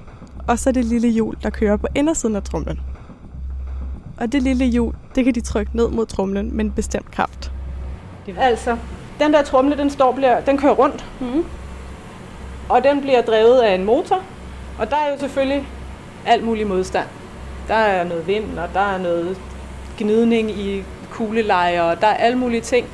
Og 0.49 0.59
så 0.59 0.73
det 0.73 0.85
lille 0.85 1.09
hjul, 1.09 1.37
der 1.43 1.51
kører 1.51 1.77
på 1.77 1.87
indersiden 1.95 2.37
af 2.37 2.43
trumlen. 2.43 2.81
Og 4.21 4.33
det 4.33 4.43
lille 4.43 4.65
hjul, 4.65 4.95
det 5.15 5.25
kan 5.25 5.35
de 5.35 5.41
trykke 5.41 5.77
ned 5.77 5.89
mod 5.89 6.07
trumlen 6.07 6.57
med 6.57 6.65
en 6.65 6.71
bestemt 6.71 7.11
kraft. 7.11 7.53
Altså, 8.39 8.77
den 9.21 9.33
der 9.33 9.43
trumle, 9.43 9.77
den, 9.77 9.91
står, 9.91 10.13
bliver, 10.13 10.41
den 10.41 10.59
kører 10.59 10.73
rundt. 10.73 11.05
Mm. 11.21 11.45
Og 12.69 12.85
den 12.85 13.01
bliver 13.01 13.23
drevet 13.23 13.59
af 13.61 13.75
en 13.75 13.85
motor. 13.85 14.23
Og 14.79 14.91
der 14.91 14.97
er 14.97 15.13
jo 15.13 15.19
selvfølgelig 15.19 15.69
alt 16.27 16.45
mulig 16.45 16.67
modstand. 16.67 17.07
Der 17.69 17.75
er 17.75 18.05
noget 18.05 18.27
vind, 18.27 18.59
og 18.59 18.69
der 18.75 18.81
er 18.81 18.99
noget 18.99 19.39
gnidning 19.99 20.51
i 20.51 20.85
kuglelejer, 21.11 21.83
og 21.83 22.01
der 22.01 22.07
er 22.07 22.15
alle 22.15 22.39
mulige 22.39 22.61
ting, 22.61 22.87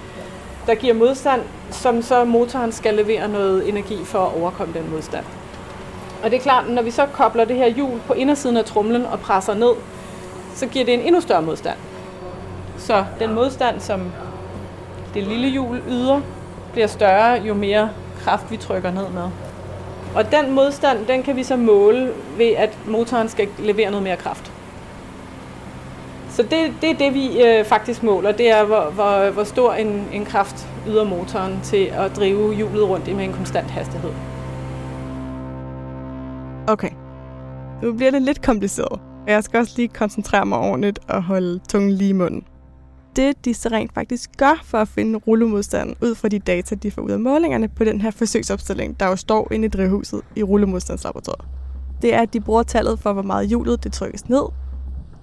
der 0.67 0.75
giver 0.75 0.95
modstand, 0.95 1.43
som 1.71 2.03
så 2.03 2.25
motoren 2.25 2.73
skal 2.73 2.95
levere 2.95 3.29
noget 3.29 3.69
energi 3.69 4.05
for 4.05 4.19
at 4.19 4.41
overkomme 4.41 4.75
den 4.75 4.91
modstand. 4.91 5.25
Og 6.23 6.31
det 6.31 6.37
er 6.37 6.41
klart, 6.41 6.69
når 6.69 6.83
vi 6.83 6.91
så 6.91 7.07
kobler 7.07 7.45
det 7.45 7.57
her 7.57 7.69
hjul 7.69 8.01
på 8.07 8.13
indersiden 8.13 8.57
af 8.57 8.65
trumlen 8.65 9.07
og 9.07 9.21
presser 9.21 9.55
ned, 9.55 9.73
så 10.57 10.67
giver 10.67 10.85
det 10.85 10.95
en 10.95 11.01
endnu 11.01 11.21
større 11.21 11.43
modstand. 11.43 11.79
Så 12.79 13.05
den 13.19 13.35
modstand, 13.35 13.81
som 13.81 14.01
det 15.15 15.23
lille 15.23 15.49
hjul 15.49 15.83
yder, 15.89 16.21
bliver 16.73 16.87
større, 16.87 17.43
jo 17.43 17.55
mere 17.55 17.91
kraft 18.25 18.51
vi 18.51 18.57
trykker 18.57 18.91
ned 18.91 19.09
med. 19.09 19.29
Og 20.15 20.33
den 20.33 20.55
modstand, 20.55 21.07
den 21.07 21.23
kan 21.23 21.37
vi 21.37 21.43
så 21.43 21.57
måle 21.57 22.13
ved, 22.37 22.53
at 22.57 22.79
motoren 22.87 23.29
skal 23.29 23.49
levere 23.59 23.91
noget 23.91 24.03
mere 24.03 24.17
kraft. 24.17 24.53
Så 26.31 26.43
det, 26.43 26.75
det 26.81 26.91
er 26.91 26.95
det, 26.95 27.15
vi 27.15 27.43
øh, 27.43 27.65
faktisk 27.65 28.03
måler. 28.03 28.33
Det 28.33 28.51
er, 28.51 28.65
hvor, 28.65 28.91
hvor, 28.91 29.31
hvor 29.31 29.45
stor 29.45 29.73
en, 29.73 30.09
en 30.13 30.25
kraft 30.25 30.69
yder 30.89 31.05
motoren 31.05 31.61
til 31.63 31.85
at 31.85 32.17
drive 32.17 32.55
hjulet 32.55 32.89
rundt 32.89 33.17
med 33.17 33.25
en 33.25 33.33
konstant 33.33 33.71
hastighed. 33.71 34.11
Okay. 36.67 36.91
Nu 37.83 37.93
bliver 37.93 38.11
det 38.11 38.23
lidt 38.23 38.43
kompliceret, 38.43 39.01
og 39.27 39.33
jeg 39.33 39.45
skal 39.45 39.61
også 39.61 39.75
lige 39.77 39.89
koncentrere 39.89 40.47
mig 40.47 40.59
ordentligt 40.59 40.99
og 41.09 41.23
holde 41.23 41.61
tungen 41.69 41.93
lige 41.93 42.11
i 42.11 42.13
munden. 42.13 42.45
Det, 43.17 43.45
de 43.45 43.55
så 43.55 43.69
rent 43.69 43.95
faktisk 43.95 44.31
gør 44.39 44.61
for 44.65 44.79
at 44.79 44.89
finde 44.89 45.19
rullemodstanden 45.19 45.97
ud 46.03 46.15
fra 46.15 46.29
de 46.29 46.39
data, 46.39 46.75
de 46.75 46.91
får 46.91 47.03
ud 47.03 47.11
af 47.11 47.21
målingerne 47.21 47.69
på 47.69 47.85
den 47.85 48.01
her 48.01 48.11
forsøgsopstilling, 48.11 49.01
der 49.01 49.07
jo 49.07 49.17
står 49.17 49.53
inde 49.53 49.65
i 49.65 49.69
drivhuset 49.69 50.21
i 50.37 50.43
rullemodstandslaboratoriet, 50.43 51.45
det 52.03 52.15
er, 52.15 52.21
at 52.21 52.33
de 52.33 52.41
bruger 52.41 52.63
tallet 52.63 52.99
for, 52.99 53.13
hvor 53.13 53.23
meget 53.23 53.49
hjulet 53.49 53.85
det 53.85 53.93
trykkes 53.93 54.29
ned, 54.29 54.43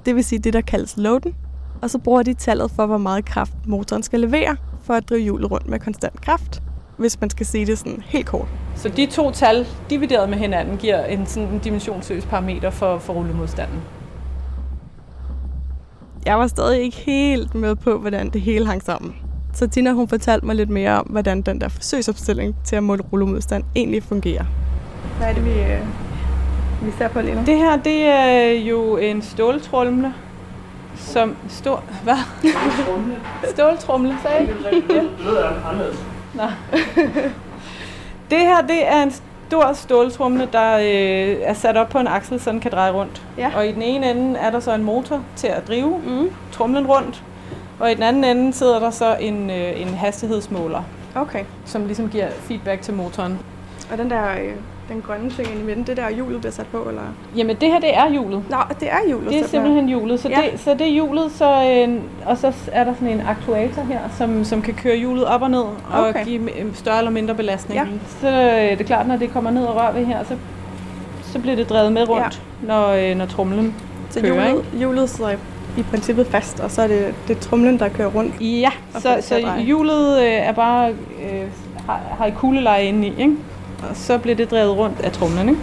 det 0.06 0.16
vil 0.16 0.24
sige 0.24 0.40
det, 0.40 0.54
der 0.54 0.62
kaldes 0.62 0.98
loaden, 0.98 1.36
og 1.82 1.90
så 1.90 1.98
bruger 1.98 2.24
de 2.24 2.34
tallet 2.34 2.72
for, 2.72 2.86
hvor 2.86 2.98
meget 2.98 3.26
kraft 3.26 3.54
motoren 3.68 4.04
skal 4.04 4.20
levere 4.20 4.58
for 4.82 4.94
at 4.94 5.10
drive 5.10 5.22
hjulet 5.22 5.52
rundt 5.52 5.70
med 5.70 5.80
konstant 5.80 6.22
kraft, 6.22 6.64
hvis 7.04 7.22
man 7.22 7.30
skal 7.30 7.46
sige 7.46 7.66
det 7.66 7.78
sådan 7.78 8.04
helt 8.06 8.26
kort. 8.26 8.48
Så 8.76 8.90
de 8.90 9.06
to 9.06 9.32
tal 9.32 9.68
divideret 9.90 10.30
med 10.30 10.38
hinanden 10.38 10.78
giver 10.78 11.06
en, 11.06 11.26
sådan 11.26 11.50
en 11.50 11.60
dimensionsløs 11.60 12.26
parameter 12.26 12.70
for, 12.70 12.98
for 12.98 13.14
rullemodstanden. 13.14 13.82
Jeg 16.26 16.40
var 16.40 16.48
stadig 16.48 16.82
ikke 16.82 16.98
helt 16.98 17.56
med 17.56 17.76
på, 17.76 17.98
hvordan 17.98 18.30
det 18.30 18.42
hele 18.42 18.66
hang 18.66 18.84
sammen. 18.84 19.16
Så 19.54 19.68
Tina 19.68 19.92
hun 19.92 20.08
fortalte 20.08 20.46
mig 20.46 20.56
lidt 20.56 20.70
mere 20.70 21.00
om, 21.00 21.06
hvordan 21.10 21.42
den 21.42 21.62
der 21.62 21.68
forsøgsopstilling 21.68 22.56
til 22.64 22.76
at 22.76 22.84
måle 22.84 23.04
rullemodstand 23.14 23.64
egentlig 23.76 24.04
fungerer. 24.04 24.46
Hvad 25.18 25.28
er 25.28 25.34
det, 25.34 25.46
vi, 25.46 25.52
øh, 25.52 25.80
vi 26.86 26.92
ser 26.98 27.08
på 27.08 27.22
lige 27.22 27.36
nu? 27.36 27.42
Det 27.46 27.58
her, 27.58 27.78
det 27.78 28.04
er 28.04 28.52
jo 28.52 28.98
en 28.98 29.22
ståltrumle, 29.22 30.14
som... 30.96 31.36
Stor... 31.50 31.84
Hvad? 32.04 32.18
Ståltrumle, 33.54 34.16
sagde 34.24 34.38
jeg? 34.38 34.48
Det 34.88 35.10
lyder 35.20 35.70
anderledes. 35.70 36.13
Nå. 36.34 36.44
det 38.32 38.40
her, 38.40 38.62
det 38.62 38.88
er 38.88 39.04
en 39.04 39.12
stor 39.48 39.74
ståltrumle, 39.74 40.50
der 40.54 40.78
øh, 40.78 41.38
er 41.42 41.54
sat 41.54 41.78
op 41.78 41.90
på 41.90 42.00
en 42.00 42.08
aksel, 42.08 42.40
så 42.40 42.52
den 42.52 42.60
kan 42.60 42.72
dreje 42.72 42.92
rundt. 42.92 43.22
Ja. 43.38 43.52
Og 43.56 43.68
i 43.68 43.72
den 43.72 43.82
ene 43.82 44.12
ende 44.12 44.40
er 44.40 44.52
der 44.52 44.60
så 44.60 44.74
en 44.74 44.84
motor 44.84 45.24
til 45.36 45.48
at 45.48 45.68
drive 45.68 46.02
mm. 46.06 46.30
trumlen 46.52 46.88
rundt. 46.88 47.24
Og 47.80 47.92
i 47.92 47.94
den 47.94 48.04
anden 48.04 48.24
ende 48.24 48.54
sidder 48.54 48.80
der 48.80 48.90
så 48.90 49.16
en, 49.20 49.50
øh, 49.50 49.82
en 49.82 49.88
hastighedsmåler, 49.88 50.84
Okay. 51.16 51.44
som 51.66 51.86
ligesom 51.86 52.10
giver 52.10 52.30
feedback 52.30 52.82
til 52.82 52.94
motoren. 52.94 53.40
Og 53.92 53.98
den 53.98 54.10
der 54.10 54.32
øh, 54.32 54.54
den 54.90 55.02
grønne 55.08 55.30
ting 55.30 55.48
inde 55.52 55.62
i 55.62 55.66
midten, 55.66 55.84
det 55.88 55.98
der 55.98 56.10
hjulet 56.10 56.40
bliver 56.40 56.52
sat 56.52 56.66
på, 56.72 56.78
eller? 56.78 57.02
Jamen 57.38 57.56
det 57.62 57.70
her, 57.72 57.80
det 57.80 57.98
er 57.98 58.10
hjulet. 58.12 58.44
Nå, 58.50 58.58
det 58.80 58.92
er 58.92 58.98
hjulet. 59.08 59.30
Det 59.30 59.40
er 59.42 59.48
simpelthen 59.48 59.88
hjulet. 59.90 60.20
Så, 60.20 60.30
Ja. 60.30 60.38
det, 60.52 60.60
så 60.60 60.74
det 60.74 60.82
er 60.82 60.92
hjulet, 60.92 61.32
så, 61.32 61.46
øh, 61.88 61.96
og 62.26 62.38
så 62.38 62.54
er 62.72 62.84
der 62.84 62.94
sådan 62.94 63.08
en 63.08 63.22
aktuator 63.28 63.82
her, 63.84 64.00
som, 64.18 64.44
som 64.44 64.62
kan 64.62 64.74
køre 64.74 64.96
hjulet 64.98 65.26
op 65.26 65.42
og 65.42 65.52
ned 65.52 65.60
og 65.60 66.08
Okay. 66.10 66.26
give 66.26 66.60
øh, 66.60 66.76
større 66.76 66.98
eller 66.98 67.12
mindre 67.12 67.36
belastning. 67.36 67.80
Ja. 67.80 67.86
Så 68.22 68.28
øh, 68.28 68.72
det 68.72 68.82
er 68.82 68.86
klart, 68.86 69.08
når 69.08 69.16
det 69.16 69.34
kommer 69.34 69.52
ned 69.52 69.64
og 69.66 69.76
rører 69.76 69.94
ved 69.94 70.06
her, 70.06 70.24
så, 70.24 70.36
så 71.24 71.40
bliver 71.40 71.56
det 71.56 71.70
drevet 71.70 71.92
med 71.94 72.10
rundt, 72.10 72.42
ja. 72.62 72.68
når, 72.68 72.88
øh, 73.12 73.16
når 73.18 73.26
trumlen 73.26 73.76
Så 74.10 74.22
kører. 74.22 74.50
hjulet, 74.50 74.66
hjulet 74.74 75.10
sidder 75.10 75.32
i, 75.32 75.36
i 75.78 75.84
princippet 75.84 76.28
fast, 76.28 76.60
og 76.60 76.72
så 76.72 76.82
er 76.82 76.88
det, 76.88 77.14
det 77.28 77.38
trumlen, 77.40 77.80
der 77.80 77.90
kører 77.90 78.08
rundt. 78.10 78.42
Ja, 78.42 78.72
så, 78.94 79.18
så 79.22 79.52
hjulet 79.60 80.18
øh, 80.20 80.26
er 80.32 80.52
bare 80.52 80.90
øh, 80.90 81.42
har, 81.86 82.00
har 82.18 82.26
et 82.26 82.34
kugleleje 82.38 82.86
inde 82.86 83.08
i, 83.08 83.14
ikke? 83.22 83.36
Og 83.90 83.98
så 83.98 84.18
bliver 84.18 84.36
det 84.36 84.52
drevet 84.52 84.78
rundt 84.78 85.00
af 85.00 85.12
tromlen, 85.12 85.50
Ikke? 85.50 85.62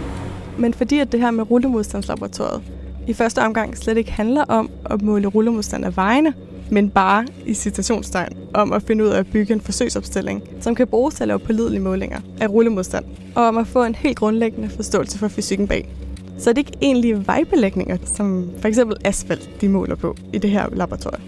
Men 0.57 0.73
fordi 0.73 0.99
at 0.99 1.11
det 1.11 1.19
her 1.19 1.31
med 1.31 1.51
rullemodstandslaboratoriet 1.51 2.61
i 3.07 3.13
første 3.13 3.39
omgang 3.39 3.77
slet 3.77 3.97
ikke 3.97 4.11
handler 4.11 4.43
om 4.43 4.69
at 4.85 5.01
måle 5.01 5.27
rullemodstand 5.27 5.85
af 5.85 5.95
vejene, 5.95 6.33
men 6.69 6.89
bare 6.89 7.25
i 7.45 7.53
citationstegn 7.53 8.37
om 8.53 8.73
at 8.73 8.83
finde 8.83 9.03
ud 9.03 9.09
af 9.09 9.19
at 9.19 9.27
bygge 9.27 9.53
en 9.53 9.61
forsøgsopstilling, 9.61 10.43
som 10.59 10.75
kan 10.75 10.87
bruges 10.87 11.15
til 11.15 11.23
at 11.23 11.27
lave 11.27 11.39
pålidelige 11.39 11.81
målinger 11.81 12.19
af 12.41 12.49
rullemodstand, 12.49 13.05
og 13.35 13.43
om 13.43 13.57
at 13.57 13.67
få 13.67 13.83
en 13.83 13.95
helt 13.95 14.17
grundlæggende 14.17 14.69
forståelse 14.69 15.17
for 15.17 15.27
fysikken 15.27 15.67
bag. 15.67 15.89
Så 16.37 16.49
det 16.49 16.57
er 16.57 16.59
ikke 16.59 16.77
egentlig 16.81 17.27
vejbelægninger, 17.27 17.97
som 18.05 18.49
for 18.59 18.67
eksempel 18.67 18.97
asfalt, 19.05 19.49
de 19.61 19.69
måler 19.69 19.95
på 19.95 20.15
i 20.33 20.37
det 20.37 20.49
her 20.49 20.65
laboratorium. 20.73 21.21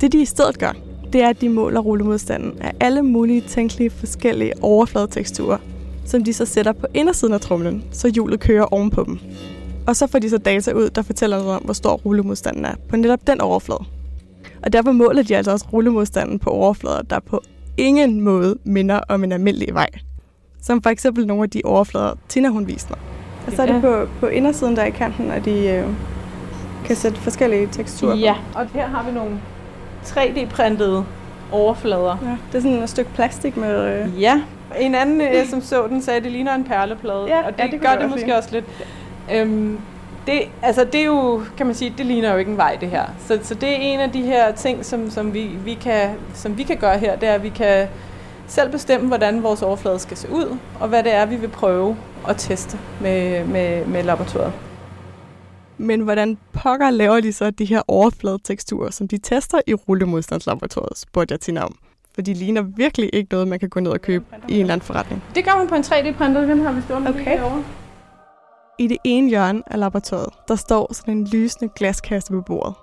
Det 0.00 0.12
de 0.12 0.22
i 0.22 0.24
stedet 0.24 0.58
gør, 0.58 0.72
det 1.12 1.22
er, 1.22 1.28
at 1.28 1.40
de 1.40 1.48
måler 1.48 1.80
rullemodstanden 1.80 2.58
af 2.60 2.72
alle 2.80 3.02
mulige 3.02 3.40
tænkelige 3.40 3.90
forskellige 3.90 4.52
overfladeteksturer, 4.62 5.58
som 6.04 6.24
de 6.24 6.32
så 6.32 6.44
sætter 6.46 6.72
på 6.72 6.86
indersiden 6.94 7.34
af 7.34 7.40
trumlen, 7.40 7.84
så 7.90 8.08
hjulet 8.08 8.40
kører 8.40 8.64
ovenpå 8.64 9.04
dem. 9.06 9.18
Og 9.86 9.96
så 9.96 10.06
får 10.06 10.18
de 10.18 10.30
så 10.30 10.38
data 10.38 10.72
ud, 10.72 10.90
der 10.90 11.02
fortæller 11.02 11.38
noget 11.38 11.56
om, 11.56 11.62
hvor 11.62 11.74
stor 11.74 11.92
rullemodstanden 11.92 12.64
er 12.64 12.74
på 12.88 12.96
netop 12.96 13.26
den 13.26 13.40
overflade. 13.40 13.80
Og 14.62 14.72
derfor 14.72 14.92
måler 14.92 15.22
de 15.22 15.36
altså 15.36 15.52
også 15.52 15.66
rullemodstanden 15.72 16.38
på 16.38 16.50
overflader, 16.50 17.02
der 17.02 17.20
på 17.20 17.40
ingen 17.76 18.20
måde 18.20 18.56
minder 18.64 19.00
om 19.08 19.24
en 19.24 19.32
almindelig 19.32 19.74
vej. 19.74 19.88
Som 20.62 20.82
for 20.82 20.90
eksempel 20.90 21.26
nogle 21.26 21.42
af 21.42 21.50
de 21.50 21.60
overflader, 21.64 22.12
Tina 22.28 22.48
hun 22.48 22.66
viste 22.66 22.90
mig. 22.90 22.98
Og 23.46 23.52
så 23.52 23.62
er 23.62 23.66
det 23.72 23.80
på, 23.82 24.08
på 24.20 24.26
indersiden 24.26 24.76
der 24.76 24.84
i 24.84 24.90
kanten, 24.90 25.30
og 25.30 25.44
de 25.44 25.68
øh, 25.68 25.84
kan 26.84 26.96
sætte 26.96 27.20
forskellige 27.20 27.68
teksturer 27.72 28.16
Ja, 28.16 28.34
og 28.54 28.66
her 28.74 28.86
har 28.88 29.04
vi 29.04 29.12
nogle 29.14 29.40
3D-printede 30.04 31.02
overflader. 31.52 32.16
på. 32.16 32.24
Ja, 32.26 32.36
det 32.52 32.58
er 32.58 32.62
sådan 32.62 32.82
et 32.82 32.88
stykke 32.88 33.10
plastik 33.14 33.56
med... 33.56 34.02
Øh, 34.02 34.22
Ja, 34.22 34.42
en 34.78 34.94
anden, 34.94 35.20
øh, 35.20 35.46
som 35.46 35.62
så 35.62 35.86
den, 35.86 36.02
sagde, 36.02 36.16
at 36.16 36.24
det 36.24 36.32
ligner 36.32 36.54
en 36.54 36.64
perleplade. 36.64 37.26
Ja, 37.26 37.46
og 37.46 37.52
det, 37.52 37.58
ja, 37.58 37.66
det 37.66 37.80
gør 37.80 37.96
det 37.96 38.10
måske 38.10 38.26
lide. 38.26 38.36
også 38.36 38.48
lidt. 38.52 38.64
Øhm, 39.32 39.78
det, 40.26 40.42
altså 40.62 40.84
det 40.84 41.00
er 41.00 41.04
jo, 41.04 41.42
kan 41.56 41.66
man 41.66 41.74
sige, 41.74 41.94
det 41.98 42.06
ligner 42.06 42.32
jo 42.32 42.38
ikke 42.38 42.50
en 42.50 42.56
vej, 42.56 42.76
det 42.80 42.90
her. 42.90 43.04
Så, 43.26 43.38
så 43.42 43.54
det 43.54 43.68
er 43.68 43.76
en 43.76 44.00
af 44.00 44.10
de 44.12 44.22
her 44.22 44.52
ting, 44.52 44.84
som, 44.84 45.10
som, 45.10 45.34
vi, 45.34 45.42
vi 45.64 45.74
kan, 45.74 46.10
som 46.34 46.58
vi 46.58 46.62
kan 46.62 46.76
gøre 46.76 46.98
her, 46.98 47.16
det 47.16 47.28
er, 47.28 47.34
at 47.34 47.42
vi 47.42 47.48
kan 47.48 47.88
selv 48.46 48.70
bestemme, 48.70 49.08
hvordan 49.08 49.42
vores 49.42 49.62
overflade 49.62 49.98
skal 49.98 50.16
se 50.16 50.30
ud, 50.30 50.56
og 50.80 50.88
hvad 50.88 51.02
det 51.02 51.14
er, 51.14 51.26
vi 51.26 51.36
vil 51.36 51.48
prøve 51.48 51.96
at 52.28 52.36
teste 52.36 52.78
med, 53.00 53.44
med, 53.44 53.86
med 53.86 54.02
laboratoriet. 54.02 54.52
Men 55.78 56.00
hvordan 56.00 56.38
pokker 56.52 56.90
laver 56.90 57.20
de 57.20 57.32
så 57.32 57.50
de 57.50 57.64
her 57.64 57.82
overfladeteksturer, 57.88 58.90
som 58.90 59.08
de 59.08 59.18
tester 59.18 59.60
i 59.66 59.74
rullemodstandslaboratoriet, 59.74 60.98
spurgte 60.98 61.32
jeg 61.32 61.40
Tina 61.40 61.64
om. 61.64 61.76
For 62.14 62.22
de 62.22 62.34
ligner 62.34 62.62
virkelig 62.62 63.10
ikke 63.12 63.28
noget, 63.32 63.48
man 63.48 63.58
kan 63.58 63.68
gå 63.68 63.80
ned 63.80 63.90
og 63.90 64.00
købe 64.02 64.24
i 64.48 64.54
en 64.54 64.60
eller 64.60 64.72
anden 64.72 64.86
forretning. 64.86 65.22
Det 65.34 65.44
gør 65.44 65.58
man 65.58 65.68
på 65.68 65.74
en 65.74 65.82
3D-printer, 65.82 66.40
den 66.40 66.60
har 66.60 66.72
vi 66.72 66.80
stående 66.80 67.08
Okay. 67.10 67.38
lige. 67.38 67.64
I 68.78 68.86
det 68.86 68.96
ene 69.04 69.28
hjørne 69.28 69.62
af 69.66 69.78
laboratoriet, 69.78 70.28
der 70.48 70.54
står 70.56 70.92
sådan 70.92 71.14
en 71.16 71.24
lysende 71.26 71.72
glaskasse 71.76 72.32
på 72.32 72.40
bordet. 72.40 72.74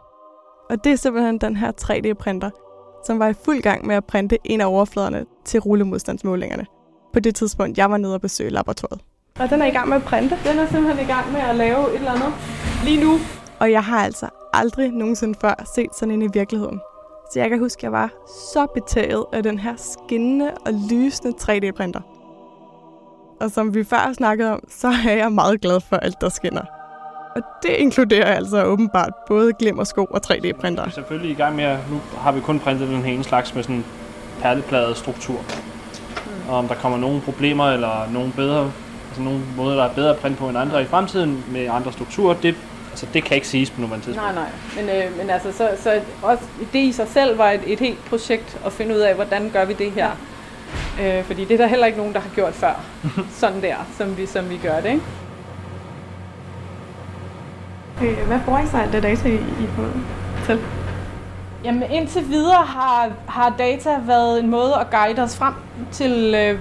Og 0.70 0.84
det 0.84 0.91
er 0.91 0.96
simpelthen 0.96 1.38
den 1.38 1.56
her 1.56 1.72
3D-printer, 1.82 2.50
som 3.06 3.20
var 3.20 3.28
i 3.28 3.34
fuld 3.46 3.62
gang 3.62 3.88
med 3.88 3.96
at 3.96 4.06
printe 4.06 4.38
en 4.44 4.62
af 4.62 4.65
overfladerne 4.65 5.26
til 5.46 5.60
rullemodstandsmålingerne. 5.60 6.65
På 7.13 7.20
det 7.20 7.36
tidspunkt, 7.36 7.78
jeg 7.78 7.91
var 7.91 7.98
nede 7.98 8.13
og 8.13 8.22
besøge 8.22 8.50
laboratoriet. 8.50 9.02
Og 9.39 9.50
den 9.50 9.62
er 9.62 9.65
i 9.65 9.70
gang 9.70 9.89
med 9.89 9.98
at 9.98 10.04
printe. 10.04 10.38
Den 10.46 10.60
er 10.60 10.67
simpelthen 10.67 11.06
i 11.06 11.12
gang 11.12 11.32
med 11.32 11.41
at 11.41 11.56
lave 11.56 11.89
et 11.89 11.96
eller 11.96 12.12
andet 12.12 12.34
lige 12.86 13.04
nu. 13.04 13.20
Og 13.60 13.72
jeg 13.72 13.84
har 13.84 14.04
altså 14.04 14.28
aldrig 14.54 14.91
nogensinde 14.91 15.39
før 15.41 15.72
set 15.76 15.96
sådan 15.96 16.12
en 16.12 16.22
i 16.22 16.28
virkeligheden. 16.34 16.80
Så 17.34 17.39
jeg 17.39 17.50
kan 17.50 17.60
huske, 17.60 17.80
at 17.80 17.84
jeg 17.84 17.91
var 17.91 18.10
så 18.54 18.67
betaget 18.74 19.26
af 19.34 19.44
den 19.44 19.60
her 19.60 19.74
skinnende 19.78 20.52
og 20.65 20.74
lysende 20.89 21.34
3D-printer. 21.41 22.02
Og 23.41 23.52
som 23.52 23.76
vi 23.76 23.84
før 23.84 24.13
snakkede 24.13 24.52
om, 24.52 24.60
så 24.70 24.88
er 24.88 25.15
jeg 25.15 25.32
meget 25.32 25.62
glad 25.62 25.80
for 25.80 25.96
alt, 25.96 26.22
der 26.22 26.30
skinner. 26.30 26.62
Og 27.36 27.41
det 27.63 27.70
inkluderer 27.70 28.26
altså 28.26 28.63
åbenbart 28.63 29.13
både 29.28 29.54
glimmersko 29.54 30.06
og 30.12 30.22
3D-printer. 30.26 30.84
Vi 30.84 30.89
er 30.89 30.94
selvfølgelig 30.94 31.32
i 31.32 31.34
gang 31.34 31.56
med 31.56 31.63
at, 31.63 31.80
nu 31.91 32.02
har 32.17 32.32
vi 32.32 32.39
kun 32.39 32.60
printet 32.60 32.88
den 32.88 33.02
her 33.02 33.13
ene 33.13 33.24
slags 33.24 33.56
med 33.56 33.63
sådan 33.63 33.76
en 33.76 33.86
perlepladet 34.41 34.98
struktur. 34.98 35.39
Og 36.50 36.58
om 36.58 36.67
der 36.67 36.76
kommer 36.76 36.98
nogle 36.98 37.22
problemer 37.22 37.70
eller 37.70 38.12
nogle 38.13 38.32
bedre, 38.36 38.72
altså 39.08 39.22
nogle 39.22 39.39
måder, 39.58 39.76
der 39.76 39.84
er 39.84 39.94
bedre 39.94 40.10
at 40.10 40.17
printe 40.17 40.39
på 40.39 40.50
end 40.50 40.58
andre 40.58 40.82
i 40.82 40.86
fremtiden 40.86 41.44
med 41.52 41.67
andre 41.67 41.91
strukturer, 41.91 42.36
det, 42.36 42.56
altså 42.92 43.06
det 43.14 43.24
kan 43.24 43.36
ikke 43.36 43.48
siges 43.48 43.70
på 43.70 43.82
nuværende 43.82 44.06
tidspunkt. 44.06 44.36
Nej, 44.36 44.44
nej. 44.44 44.84
Men, 44.84 44.96
øh, 44.96 45.18
men 45.18 45.30
altså, 45.30 45.52
så, 45.52 45.70
så 45.84 46.02
også 46.22 46.44
det 46.74 46.80
i 46.80 46.92
sig 46.92 47.08
selv 47.08 47.38
var 47.38 47.52
et, 47.52 47.62
et 47.66 47.80
helt 47.80 48.06
projekt 48.06 48.58
at 48.66 48.74
finde 48.74 48.96
ud 48.96 49.00
af, 49.00 49.16
hvordan 49.16 49.50
gør 49.50 49.66
vi 49.66 49.74
det 49.74 49.92
her. 49.92 50.10
Øh, 51.02 51.24
fordi 51.24 51.46
det 51.46 51.54
er 51.54 51.58
der 51.58 51.68
heller 51.68 51.86
ikke 51.86 51.98
nogen, 51.98 52.14
der 52.14 52.20
har 52.20 52.30
gjort 52.36 52.54
før. 52.54 52.82
Sådan 53.42 53.62
der, 53.62 53.76
som 53.98 54.18
vi, 54.18 54.26
som 54.26 54.50
vi 54.50 54.58
gør 54.58 54.80
det, 54.80 54.90
ikke? 54.90 55.02
Øh, 58.22 58.28
Hvad 58.28 58.40
bruger 58.46 58.60
I 58.60 58.68
så 58.68 58.78
alt 58.78 58.94
det 58.94 59.04
data, 59.04 59.30
I, 59.30 59.36
I 59.36 59.68
får 59.76 59.88
til? 60.46 60.60
Jamen 61.64 61.92
indtil 61.92 62.30
videre 62.30 62.66
har, 62.66 63.10
har 63.28 63.56
data 63.58 63.90
været 64.06 64.40
en 64.40 64.50
måde 64.50 64.76
at 64.80 64.90
guide 64.90 65.22
os 65.22 65.38
frem 65.38 65.54
til, 65.92 66.36
øh, 66.38 66.60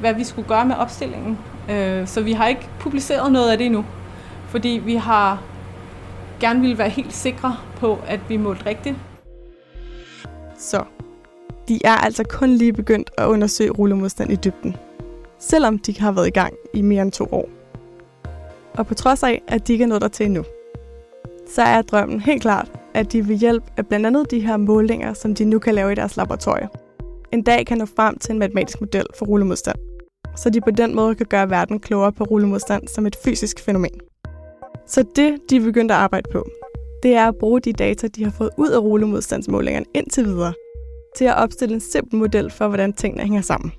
hvad 0.00 0.14
vi 0.14 0.24
skulle 0.24 0.48
gøre 0.48 0.64
med 0.64 0.76
opstillingen. 0.76 1.38
Øh, 1.70 2.06
så 2.06 2.20
vi 2.20 2.32
har 2.32 2.46
ikke 2.46 2.68
publiceret 2.78 3.32
noget 3.32 3.50
af 3.50 3.58
det 3.58 3.66
endnu, 3.66 3.84
fordi 4.48 4.82
vi 4.84 4.94
har 4.94 5.38
gerne 6.40 6.60
ville 6.60 6.78
være 6.78 6.88
helt 6.88 7.12
sikre 7.12 7.56
på, 7.76 7.98
at 8.06 8.20
vi 8.28 8.36
målte 8.36 8.66
rigtigt. 8.66 8.96
Så, 10.58 10.84
de 11.68 11.78
er 11.84 11.94
altså 11.94 12.24
kun 12.24 12.50
lige 12.50 12.72
begyndt 12.72 13.10
at 13.18 13.26
undersøge 13.26 13.70
rullemodstand 13.70 14.32
i 14.32 14.36
dybden. 14.36 14.76
Selvom 15.38 15.78
de 15.78 16.00
har 16.00 16.12
været 16.12 16.26
i 16.26 16.30
gang 16.30 16.54
i 16.74 16.82
mere 16.82 17.02
end 17.02 17.12
to 17.12 17.28
år. 17.32 17.48
Og 18.72 18.86
på 18.86 18.94
trods 18.94 19.22
af, 19.22 19.42
at 19.48 19.66
de 19.66 19.72
ikke 19.72 19.82
er 19.82 19.88
nået 19.88 20.02
dertil 20.02 20.26
endnu, 20.26 20.44
så 21.54 21.62
er 21.62 21.82
drømmen 21.82 22.20
helt 22.20 22.42
klart, 22.42 22.72
at 22.94 23.12
de 23.12 23.28
ved 23.28 23.36
hjælp 23.36 23.64
af 23.76 23.86
blandt 23.86 24.06
andet 24.06 24.30
de 24.30 24.40
her 24.40 24.56
målinger, 24.56 25.14
som 25.14 25.34
de 25.34 25.44
nu 25.44 25.58
kan 25.58 25.74
lave 25.74 25.92
i 25.92 25.94
deres 25.94 26.16
laboratorier, 26.16 26.68
en 27.32 27.42
dag 27.42 27.66
kan 27.66 27.78
nå 27.78 27.86
frem 27.96 28.18
til 28.18 28.32
en 28.32 28.38
matematisk 28.38 28.80
model 28.80 29.06
for 29.18 29.26
rullemodstand, 29.26 29.76
så 30.36 30.50
de 30.50 30.60
på 30.60 30.70
den 30.70 30.94
måde 30.94 31.14
kan 31.14 31.26
gøre 31.26 31.50
verden 31.50 31.80
klogere 31.80 32.12
på 32.12 32.24
rullemodstand 32.24 32.88
som 32.88 33.06
et 33.06 33.16
fysisk 33.24 33.60
fænomen. 33.60 34.09
Så 34.90 35.04
det, 35.16 35.38
de 35.50 35.56
er 35.56 35.60
begyndt 35.60 35.92
at 35.92 35.96
arbejde 35.96 36.30
på, 36.32 36.50
det 37.02 37.14
er 37.14 37.28
at 37.28 37.36
bruge 37.36 37.60
de 37.60 37.72
data, 37.72 38.06
de 38.06 38.24
har 38.24 38.30
fået 38.30 38.50
ud 38.56 38.68
af 38.68 38.78
rullemodstandsmålingerne 38.78 39.86
indtil 39.94 40.24
videre, 40.24 40.52
til 41.16 41.24
at 41.24 41.36
opstille 41.36 41.74
en 41.74 41.80
simpel 41.80 42.18
model 42.18 42.50
for, 42.50 42.68
hvordan 42.68 42.92
tingene 42.92 43.22
hænger 43.22 43.40
sammen. 43.40 43.72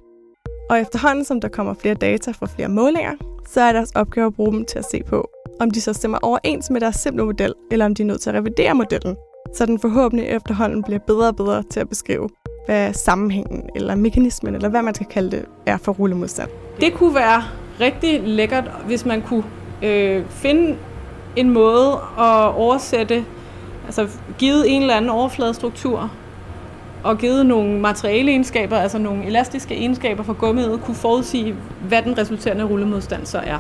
Og 0.70 0.80
efterhånden, 0.80 1.26
som 1.26 1.42
der 1.42 1.48
kommer 1.48 1.74
flere 1.74 1.96
data 1.96 2.32
fra 2.32 2.46
flere 2.56 2.70
målinger, 2.70 3.12
så 3.48 3.62
er 3.62 3.74
deres 3.74 3.92
opgave 3.96 4.28
at 4.28 4.34
bruge 4.34 4.54
dem 4.54 4.66
til 4.66 4.80
at 4.80 4.86
se 4.92 5.02
på, 5.08 5.30
om 5.60 5.72
de 5.72 5.82
så 5.82 5.94
stemmer 5.94 6.18
overens 6.22 6.70
med 6.70 6.82
deres 6.82 6.96
simple 6.96 7.26
model, 7.26 7.54
eller 7.72 7.86
om 7.86 7.96
de 7.96 8.02
er 8.02 8.08
nødt 8.08 8.22
til 8.22 8.30
at 8.30 8.36
revidere 8.36 8.74
modellen, 8.74 9.16
så 9.54 9.66
den 9.66 9.80
forhåbentlig 9.80 10.28
efterhånden 10.28 10.84
bliver 10.84 11.00
bedre 11.00 11.28
og 11.28 11.36
bedre 11.36 11.64
til 11.64 11.80
at 11.80 11.90
beskrive, 11.90 12.30
hvad 12.66 12.94
sammenhængen 12.94 13.70
eller 13.76 13.96
mekanismen, 13.96 14.56
eller 14.56 14.70
hvad 14.70 14.82
man 14.82 14.96
skal 14.96 15.08
kalde 15.08 15.32
det, 15.32 15.46
er 15.66 15.78
for 15.78 15.92
rullemodstand. 15.92 16.50
Det 16.80 16.94
kunne 16.94 17.16
være 17.16 17.44
rigtig 17.80 18.22
lækkert, 18.24 18.72
hvis 18.86 19.06
man 19.06 19.22
kunne 19.22 19.44
øh, 19.84 20.26
finde 20.30 20.78
en 21.36 21.50
måde 21.50 21.92
at 22.20 22.54
oversætte, 22.56 23.26
altså 23.86 24.08
givet 24.38 24.76
en 24.76 24.82
eller 24.82 24.96
anden 24.96 25.10
overfladestruktur, 25.10 26.12
og 27.04 27.18
givet 27.18 27.46
nogle 27.46 27.80
materialeegenskaber, 27.80 28.78
altså 28.78 28.98
nogle 28.98 29.26
elastiske 29.26 29.76
egenskaber 29.76 30.24
for 30.24 30.34
gummiet, 30.34 30.82
kunne 30.84 30.96
forudsige, 30.96 31.56
hvad 31.88 32.02
den 32.02 32.18
resulterende 32.18 32.64
rullemodstand 32.64 33.26
så 33.26 33.38
er. 33.38 33.60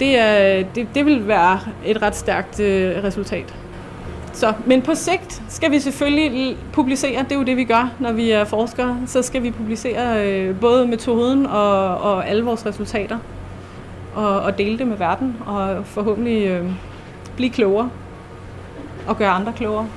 Det, 0.00 0.18
er, 0.18 0.64
det, 0.74 0.88
det 0.94 1.06
vil 1.06 1.28
være 1.28 1.60
et 1.86 2.02
ret 2.02 2.16
stærkt 2.16 2.60
øh, 2.60 3.04
resultat. 3.04 3.54
Så, 4.32 4.52
men 4.66 4.82
på 4.82 4.94
sigt 4.94 5.42
skal 5.48 5.70
vi 5.70 5.78
selvfølgelig 5.78 6.56
publicere, 6.72 7.22
det 7.22 7.32
er 7.32 7.36
jo 7.36 7.42
det, 7.42 7.56
vi 7.56 7.64
gør, 7.64 7.92
når 7.98 8.12
vi 8.12 8.30
er 8.30 8.44
forskere, 8.44 8.98
så 9.06 9.22
skal 9.22 9.42
vi 9.42 9.50
publicere 9.50 10.26
øh, 10.26 10.60
både 10.60 10.86
metoden 10.86 11.46
og, 11.46 11.98
og 11.98 12.28
alle 12.28 12.44
vores 12.44 12.66
resultater, 12.66 13.18
og, 14.20 14.40
og 14.40 14.58
dele 14.58 14.78
det 14.78 14.86
med 14.86 14.96
verden, 14.96 15.36
og 15.46 15.86
forhåbentlig 15.86 16.46
øh, 16.46 16.70
blive 17.36 17.50
klogere, 17.50 17.90
og 19.06 19.18
gøre 19.18 19.28
andre 19.28 19.52
klogere. 19.52 19.88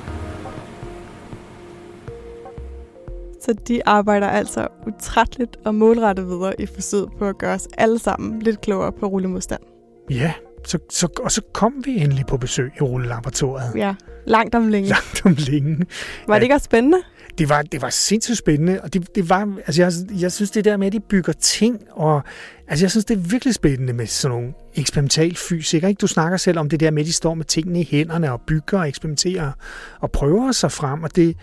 Så 3.41 3.53
de 3.67 3.88
arbejder 3.88 4.27
altså 4.27 4.67
utrætteligt 4.88 5.57
og 5.65 5.75
målrettet 5.75 6.27
videre 6.27 6.62
i 6.62 6.65
forsøget 6.65 7.09
på 7.19 7.25
at 7.25 7.38
gøre 7.38 7.53
os 7.53 7.67
alle 7.77 7.99
sammen 7.99 8.41
lidt 8.41 8.62
klogere 8.62 8.91
på 8.91 9.05
rullemodstand. 9.05 9.62
Ja, 10.09 10.33
så, 10.65 10.79
så, 10.89 11.07
og 11.23 11.31
så 11.31 11.41
kom 11.53 11.73
vi 11.86 11.97
endelig 11.97 12.25
på 12.25 12.38
besøg 12.38 12.71
i 12.77 12.81
rullelaboratoriet. 12.81 13.71
Ja, 13.75 13.95
langt 14.25 14.55
om 14.55 14.67
længe. 14.67 14.89
Langt 14.89 15.25
om 15.25 15.36
længe. 15.38 15.86
Var 16.27 16.36
det 16.36 16.43
ikke 16.43 16.55
også 16.55 16.65
spændende? 16.65 16.97
Det 17.37 17.49
var, 17.49 17.61
det 17.61 17.81
var 17.81 17.89
sindssygt 17.89 18.37
spændende, 18.37 18.81
og 18.81 18.93
det, 18.93 19.15
det 19.15 19.29
var, 19.29 19.57
altså 19.65 19.81
jeg, 19.81 19.91
jeg 20.21 20.31
synes 20.31 20.51
det 20.51 20.65
der 20.65 20.77
med, 20.77 20.87
at 20.87 20.93
de 20.93 20.99
bygger 20.99 21.33
ting, 21.33 21.81
og 21.91 22.21
altså 22.67 22.85
jeg 22.85 22.91
synes 22.91 23.05
det 23.05 23.17
er 23.17 23.21
virkelig 23.21 23.53
spændende 23.53 23.93
med 23.93 24.07
sådan 24.07 24.37
nogle 24.37 24.53
eksperimental 24.75 25.35
fysikere. 25.35 25.89
Ikke? 25.89 25.99
Du 25.99 26.07
snakker 26.07 26.37
selv 26.37 26.59
om 26.59 26.69
det 26.69 26.79
der 26.79 26.91
med, 26.91 27.01
at 27.01 27.07
de 27.07 27.13
står 27.13 27.33
med 27.33 27.45
tingene 27.45 27.81
i 27.81 27.87
hænderne 27.91 28.31
og 28.31 28.41
bygger 28.47 28.79
og 28.79 28.87
eksperimenterer 28.87 29.51
og 29.99 30.11
prøver 30.11 30.51
sig 30.51 30.71
frem, 30.71 31.03
og 31.03 31.15
det, 31.15 31.37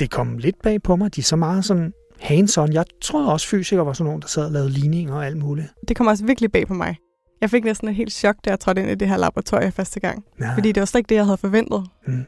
det 0.00 0.10
kom 0.10 0.38
lidt 0.38 0.56
bag 0.62 0.82
på 0.82 0.96
mig. 0.96 1.16
De 1.16 1.20
er 1.20 1.24
så 1.24 1.36
meget 1.36 1.64
sådan 1.64 1.92
hands-on. 2.22 2.72
Jeg 2.72 2.84
troede 3.02 3.32
også, 3.32 3.48
fysikere 3.48 3.86
var 3.86 3.92
sådan 3.92 4.04
nogen, 4.04 4.22
der 4.22 4.28
sad 4.28 4.44
og 4.44 4.52
lavede 4.52 4.70
ligninger 4.70 5.14
og 5.14 5.26
alt 5.26 5.36
muligt. 5.36 5.68
Det 5.88 5.96
kom 5.96 6.06
også 6.06 6.24
virkelig 6.24 6.52
bag 6.52 6.66
på 6.66 6.74
mig. 6.74 6.96
Jeg 7.40 7.50
fik 7.50 7.64
næsten 7.64 7.88
et 7.88 7.94
helt 7.94 8.12
chok, 8.12 8.36
da 8.44 8.50
jeg 8.50 8.60
trådte 8.60 8.82
ind 8.82 8.90
i 8.90 8.94
det 8.94 9.08
her 9.08 9.16
laboratorie 9.16 9.72
første 9.72 10.00
gang. 10.00 10.24
Ja. 10.40 10.54
Fordi 10.54 10.72
det 10.72 10.80
var 10.80 10.84
slet 10.84 10.98
ikke 10.98 11.08
det, 11.08 11.14
jeg 11.14 11.24
havde 11.24 11.36
forventet. 11.36 11.86
Mm. 12.06 12.24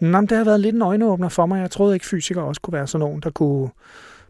Nå, 0.00 0.20
men 0.20 0.26
det 0.28 0.38
har 0.38 0.44
været 0.44 0.60
lidt 0.60 0.74
en 0.74 0.82
øjenåbner 0.82 1.28
for 1.28 1.46
mig. 1.46 1.60
Jeg 1.60 1.70
troede 1.70 1.94
ikke, 1.94 2.06
fysikere 2.06 2.44
også 2.44 2.60
kunne 2.60 2.72
være 2.72 2.86
sådan 2.86 3.00
nogen, 3.00 3.20
der 3.20 3.30
kunne 3.30 3.70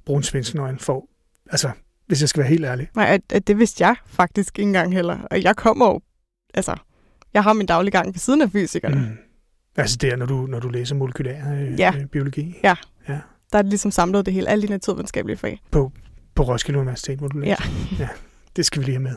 bruge 0.05 0.17
en 0.17 0.23
svensknøgen 0.23 0.79
for. 0.79 1.05
Altså, 1.51 1.71
hvis 2.07 2.21
jeg 2.21 2.29
skal 2.29 2.41
være 2.41 2.49
helt 2.51 2.65
ærlig. 2.65 2.89
Nej, 2.97 3.21
at, 3.31 3.47
det 3.47 3.59
vidste 3.59 3.87
jeg 3.87 3.97
faktisk 4.07 4.59
ikke 4.59 4.67
engang 4.67 4.93
heller. 4.93 5.19
Og 5.31 5.43
jeg 5.43 5.57
kommer 5.57 5.87
jo... 5.87 6.01
Altså, 6.55 6.77
jeg 7.35 7.43
har 7.43 7.53
min 7.53 7.67
daglige 7.67 7.91
gang 7.93 8.07
ved 8.07 8.15
siden 8.19 8.43
af 8.43 8.51
fysikerne. 8.51 8.97
Mm. 8.97 9.19
Altså 9.77 9.97
der, 9.97 10.17
når 10.17 10.27
du, 10.27 10.47
når 10.47 10.61
du 10.61 10.69
læser 10.69 10.95
molekylær 10.95 11.53
øh, 11.53 11.79
Ja. 11.81 11.93
øh, 12.01 12.07
biologi 12.07 12.57
Der 13.53 13.59
er 13.59 13.63
det 13.63 13.71
ligesom 13.71 13.91
samlet 13.91 14.27
det 14.27 14.35
hele, 14.35 14.49
alle 14.49 14.67
de 14.67 14.71
naturvidenskabelige 14.73 15.37
fag. 15.37 15.61
på 16.35 16.43
Roskilde 16.43 16.81
Universitet, 16.81 17.19
hvor 17.19 17.29
du 17.29 17.39
læser. 17.39 17.57
Ja. 17.93 17.97
ja. 17.99 18.09
Det 18.57 18.67
skal 18.67 18.81
vi 18.81 18.85
lige 18.85 18.95
have 18.95 19.03
med. 19.03 19.15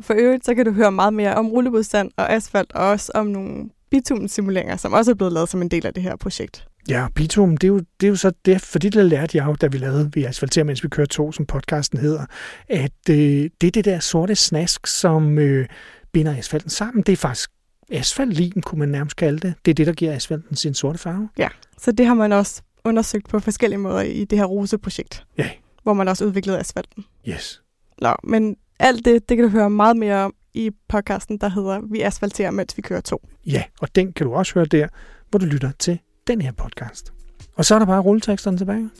For 0.00 0.14
øvrigt, 0.18 0.44
så 0.44 0.54
kan 0.54 0.64
du 0.64 0.72
høre 0.72 0.92
meget 0.92 1.12
mere 1.14 1.34
om 1.34 1.48
rullemodstand 1.48 2.10
og 2.16 2.32
asfalt, 2.32 2.72
og 2.72 2.86
også 2.88 3.12
om 3.14 3.26
nogle 3.26 3.70
bitumsimuleringer, 3.94 4.76
som 4.76 4.92
også 4.92 5.10
er 5.10 5.14
blevet 5.14 5.32
lavet 5.32 5.48
som 5.48 5.62
en 5.62 5.68
del 5.68 5.86
af 5.86 5.94
det 5.94 6.02
her 6.02 6.16
projekt. 6.16 6.66
Ja, 6.88 7.06
bitum, 7.14 7.56
det 7.56 7.64
er 7.64 7.72
jo, 7.72 7.78
det 8.00 8.06
er 8.06 8.08
jo 8.10 8.16
så 8.16 8.32
det, 8.44 8.60
for 8.60 8.78
det 8.78 8.94
lærte 8.94 9.38
jeg 9.38 9.46
jo, 9.46 9.54
da 9.54 9.66
vi 9.66 9.78
lavede 9.78 10.10
Vi 10.14 10.24
asfalterer, 10.24 10.64
mens 10.64 10.82
vi 10.84 10.88
kører 10.88 11.06
to, 11.06 11.32
som 11.32 11.46
podcasten 11.46 11.98
hedder, 11.98 12.26
at 12.68 12.92
øh, 13.10 13.16
det 13.60 13.66
er 13.66 13.70
det 13.70 13.84
der 13.84 13.98
sorte 14.00 14.36
snask, 14.36 14.86
som 14.86 15.38
øh, 15.38 15.66
binder 16.12 16.36
asfalten 16.36 16.70
sammen. 16.70 17.02
Det 17.02 17.12
er 17.12 17.16
faktisk 17.16 17.50
asfaltlim, 17.92 18.62
kunne 18.62 18.78
man 18.78 18.88
nærmest 18.88 19.16
kalde 19.16 19.38
det. 19.38 19.54
Det 19.64 19.70
er 19.70 19.74
det, 19.74 19.86
der 19.86 19.92
giver 19.92 20.12
asfalten 20.12 20.56
sin 20.56 20.74
sorte 20.74 20.98
farve. 20.98 21.28
Ja, 21.38 21.48
så 21.78 21.92
det 21.92 22.06
har 22.06 22.14
man 22.14 22.32
også 22.32 22.62
undersøgt 22.84 23.28
på 23.28 23.40
forskellige 23.40 23.78
måder 23.78 24.00
i 24.00 24.24
det 24.24 24.38
her 24.38 24.44
ROSE-projekt, 24.44 25.24
Ja, 25.38 25.50
hvor 25.82 25.92
man 25.92 26.08
også 26.08 26.24
udviklede 26.24 26.58
asfalten. 26.58 27.04
yes. 27.28 27.62
Nå, 27.98 28.14
men 28.24 28.56
alt 28.78 29.04
det, 29.04 29.28
det 29.28 29.36
kan 29.36 29.44
du 29.44 29.50
høre 29.50 29.70
meget 29.70 29.96
mere 29.96 30.16
om 30.24 30.34
i 30.54 30.70
podcasten, 30.88 31.38
der 31.38 31.48
hedder 31.48 31.80
Vi 31.90 32.00
asfalterer, 32.00 32.50
mens 32.50 32.76
vi 32.76 32.82
kører 32.82 33.00
to. 33.00 33.20
Ja, 33.46 33.62
og 33.80 33.88
den 33.94 34.12
kan 34.12 34.26
du 34.26 34.34
også 34.34 34.54
høre 34.54 34.64
der, 34.64 34.88
hvor 35.30 35.38
du 35.38 35.46
lytter 35.46 35.70
til 35.78 35.98
den 36.26 36.40
her 36.40 36.52
podcast. 36.52 37.12
Og 37.56 37.64
så 37.64 37.74
er 37.74 37.78
der 37.78 37.86
bare 37.86 38.00
rulleteksterne 38.00 38.58
tilbage. 38.58 38.90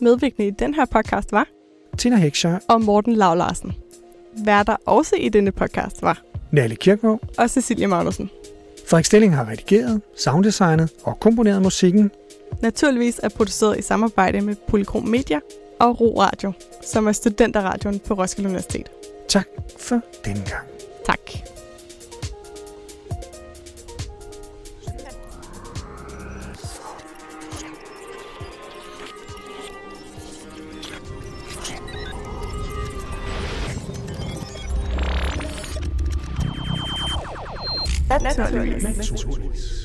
Medvirkende 0.00 0.46
i 0.46 0.50
den 0.50 0.74
her 0.74 0.84
podcast 0.84 1.32
var 1.32 1.46
Tina 1.98 2.16
Heckscher, 2.16 2.58
og 2.68 2.82
Morten 2.82 3.12
Lav 3.12 3.36
Larsen. 3.36 3.72
Værter 4.44 4.76
også 4.86 5.16
i 5.16 5.28
denne 5.28 5.52
podcast 5.52 6.02
var 6.02 6.22
Nalle 6.50 6.76
Kirkegaard, 6.76 7.20
og 7.38 7.50
Cecilie 7.50 7.86
Magnussen. 7.86 8.30
Frederik 8.88 9.04
Stilling 9.04 9.36
har 9.36 9.48
redigeret, 9.48 10.00
sounddesignet 10.16 10.90
og 11.02 11.20
komponeret 11.20 11.62
musikken. 11.62 12.10
Naturligvis 12.62 13.20
er 13.22 13.28
produceret 13.28 13.78
i 13.78 13.82
samarbejde 13.82 14.40
med 14.40 14.54
Polychrom 14.68 15.08
Media 15.08 15.40
og 15.80 16.00
Ro 16.00 16.20
Radio, 16.20 16.52
som 16.82 17.06
er 17.06 17.12
studenterradioen 17.12 17.98
på 17.98 18.14
Roskilde 18.14 18.48
Universitet. 18.48 18.90
Tak 19.28 19.46
for 19.78 20.00
denne 20.24 20.44
gang. 20.44 20.68
Tak. 21.06 21.20
Naturligvis. 38.22 38.82
Naturligvis. 38.82 39.75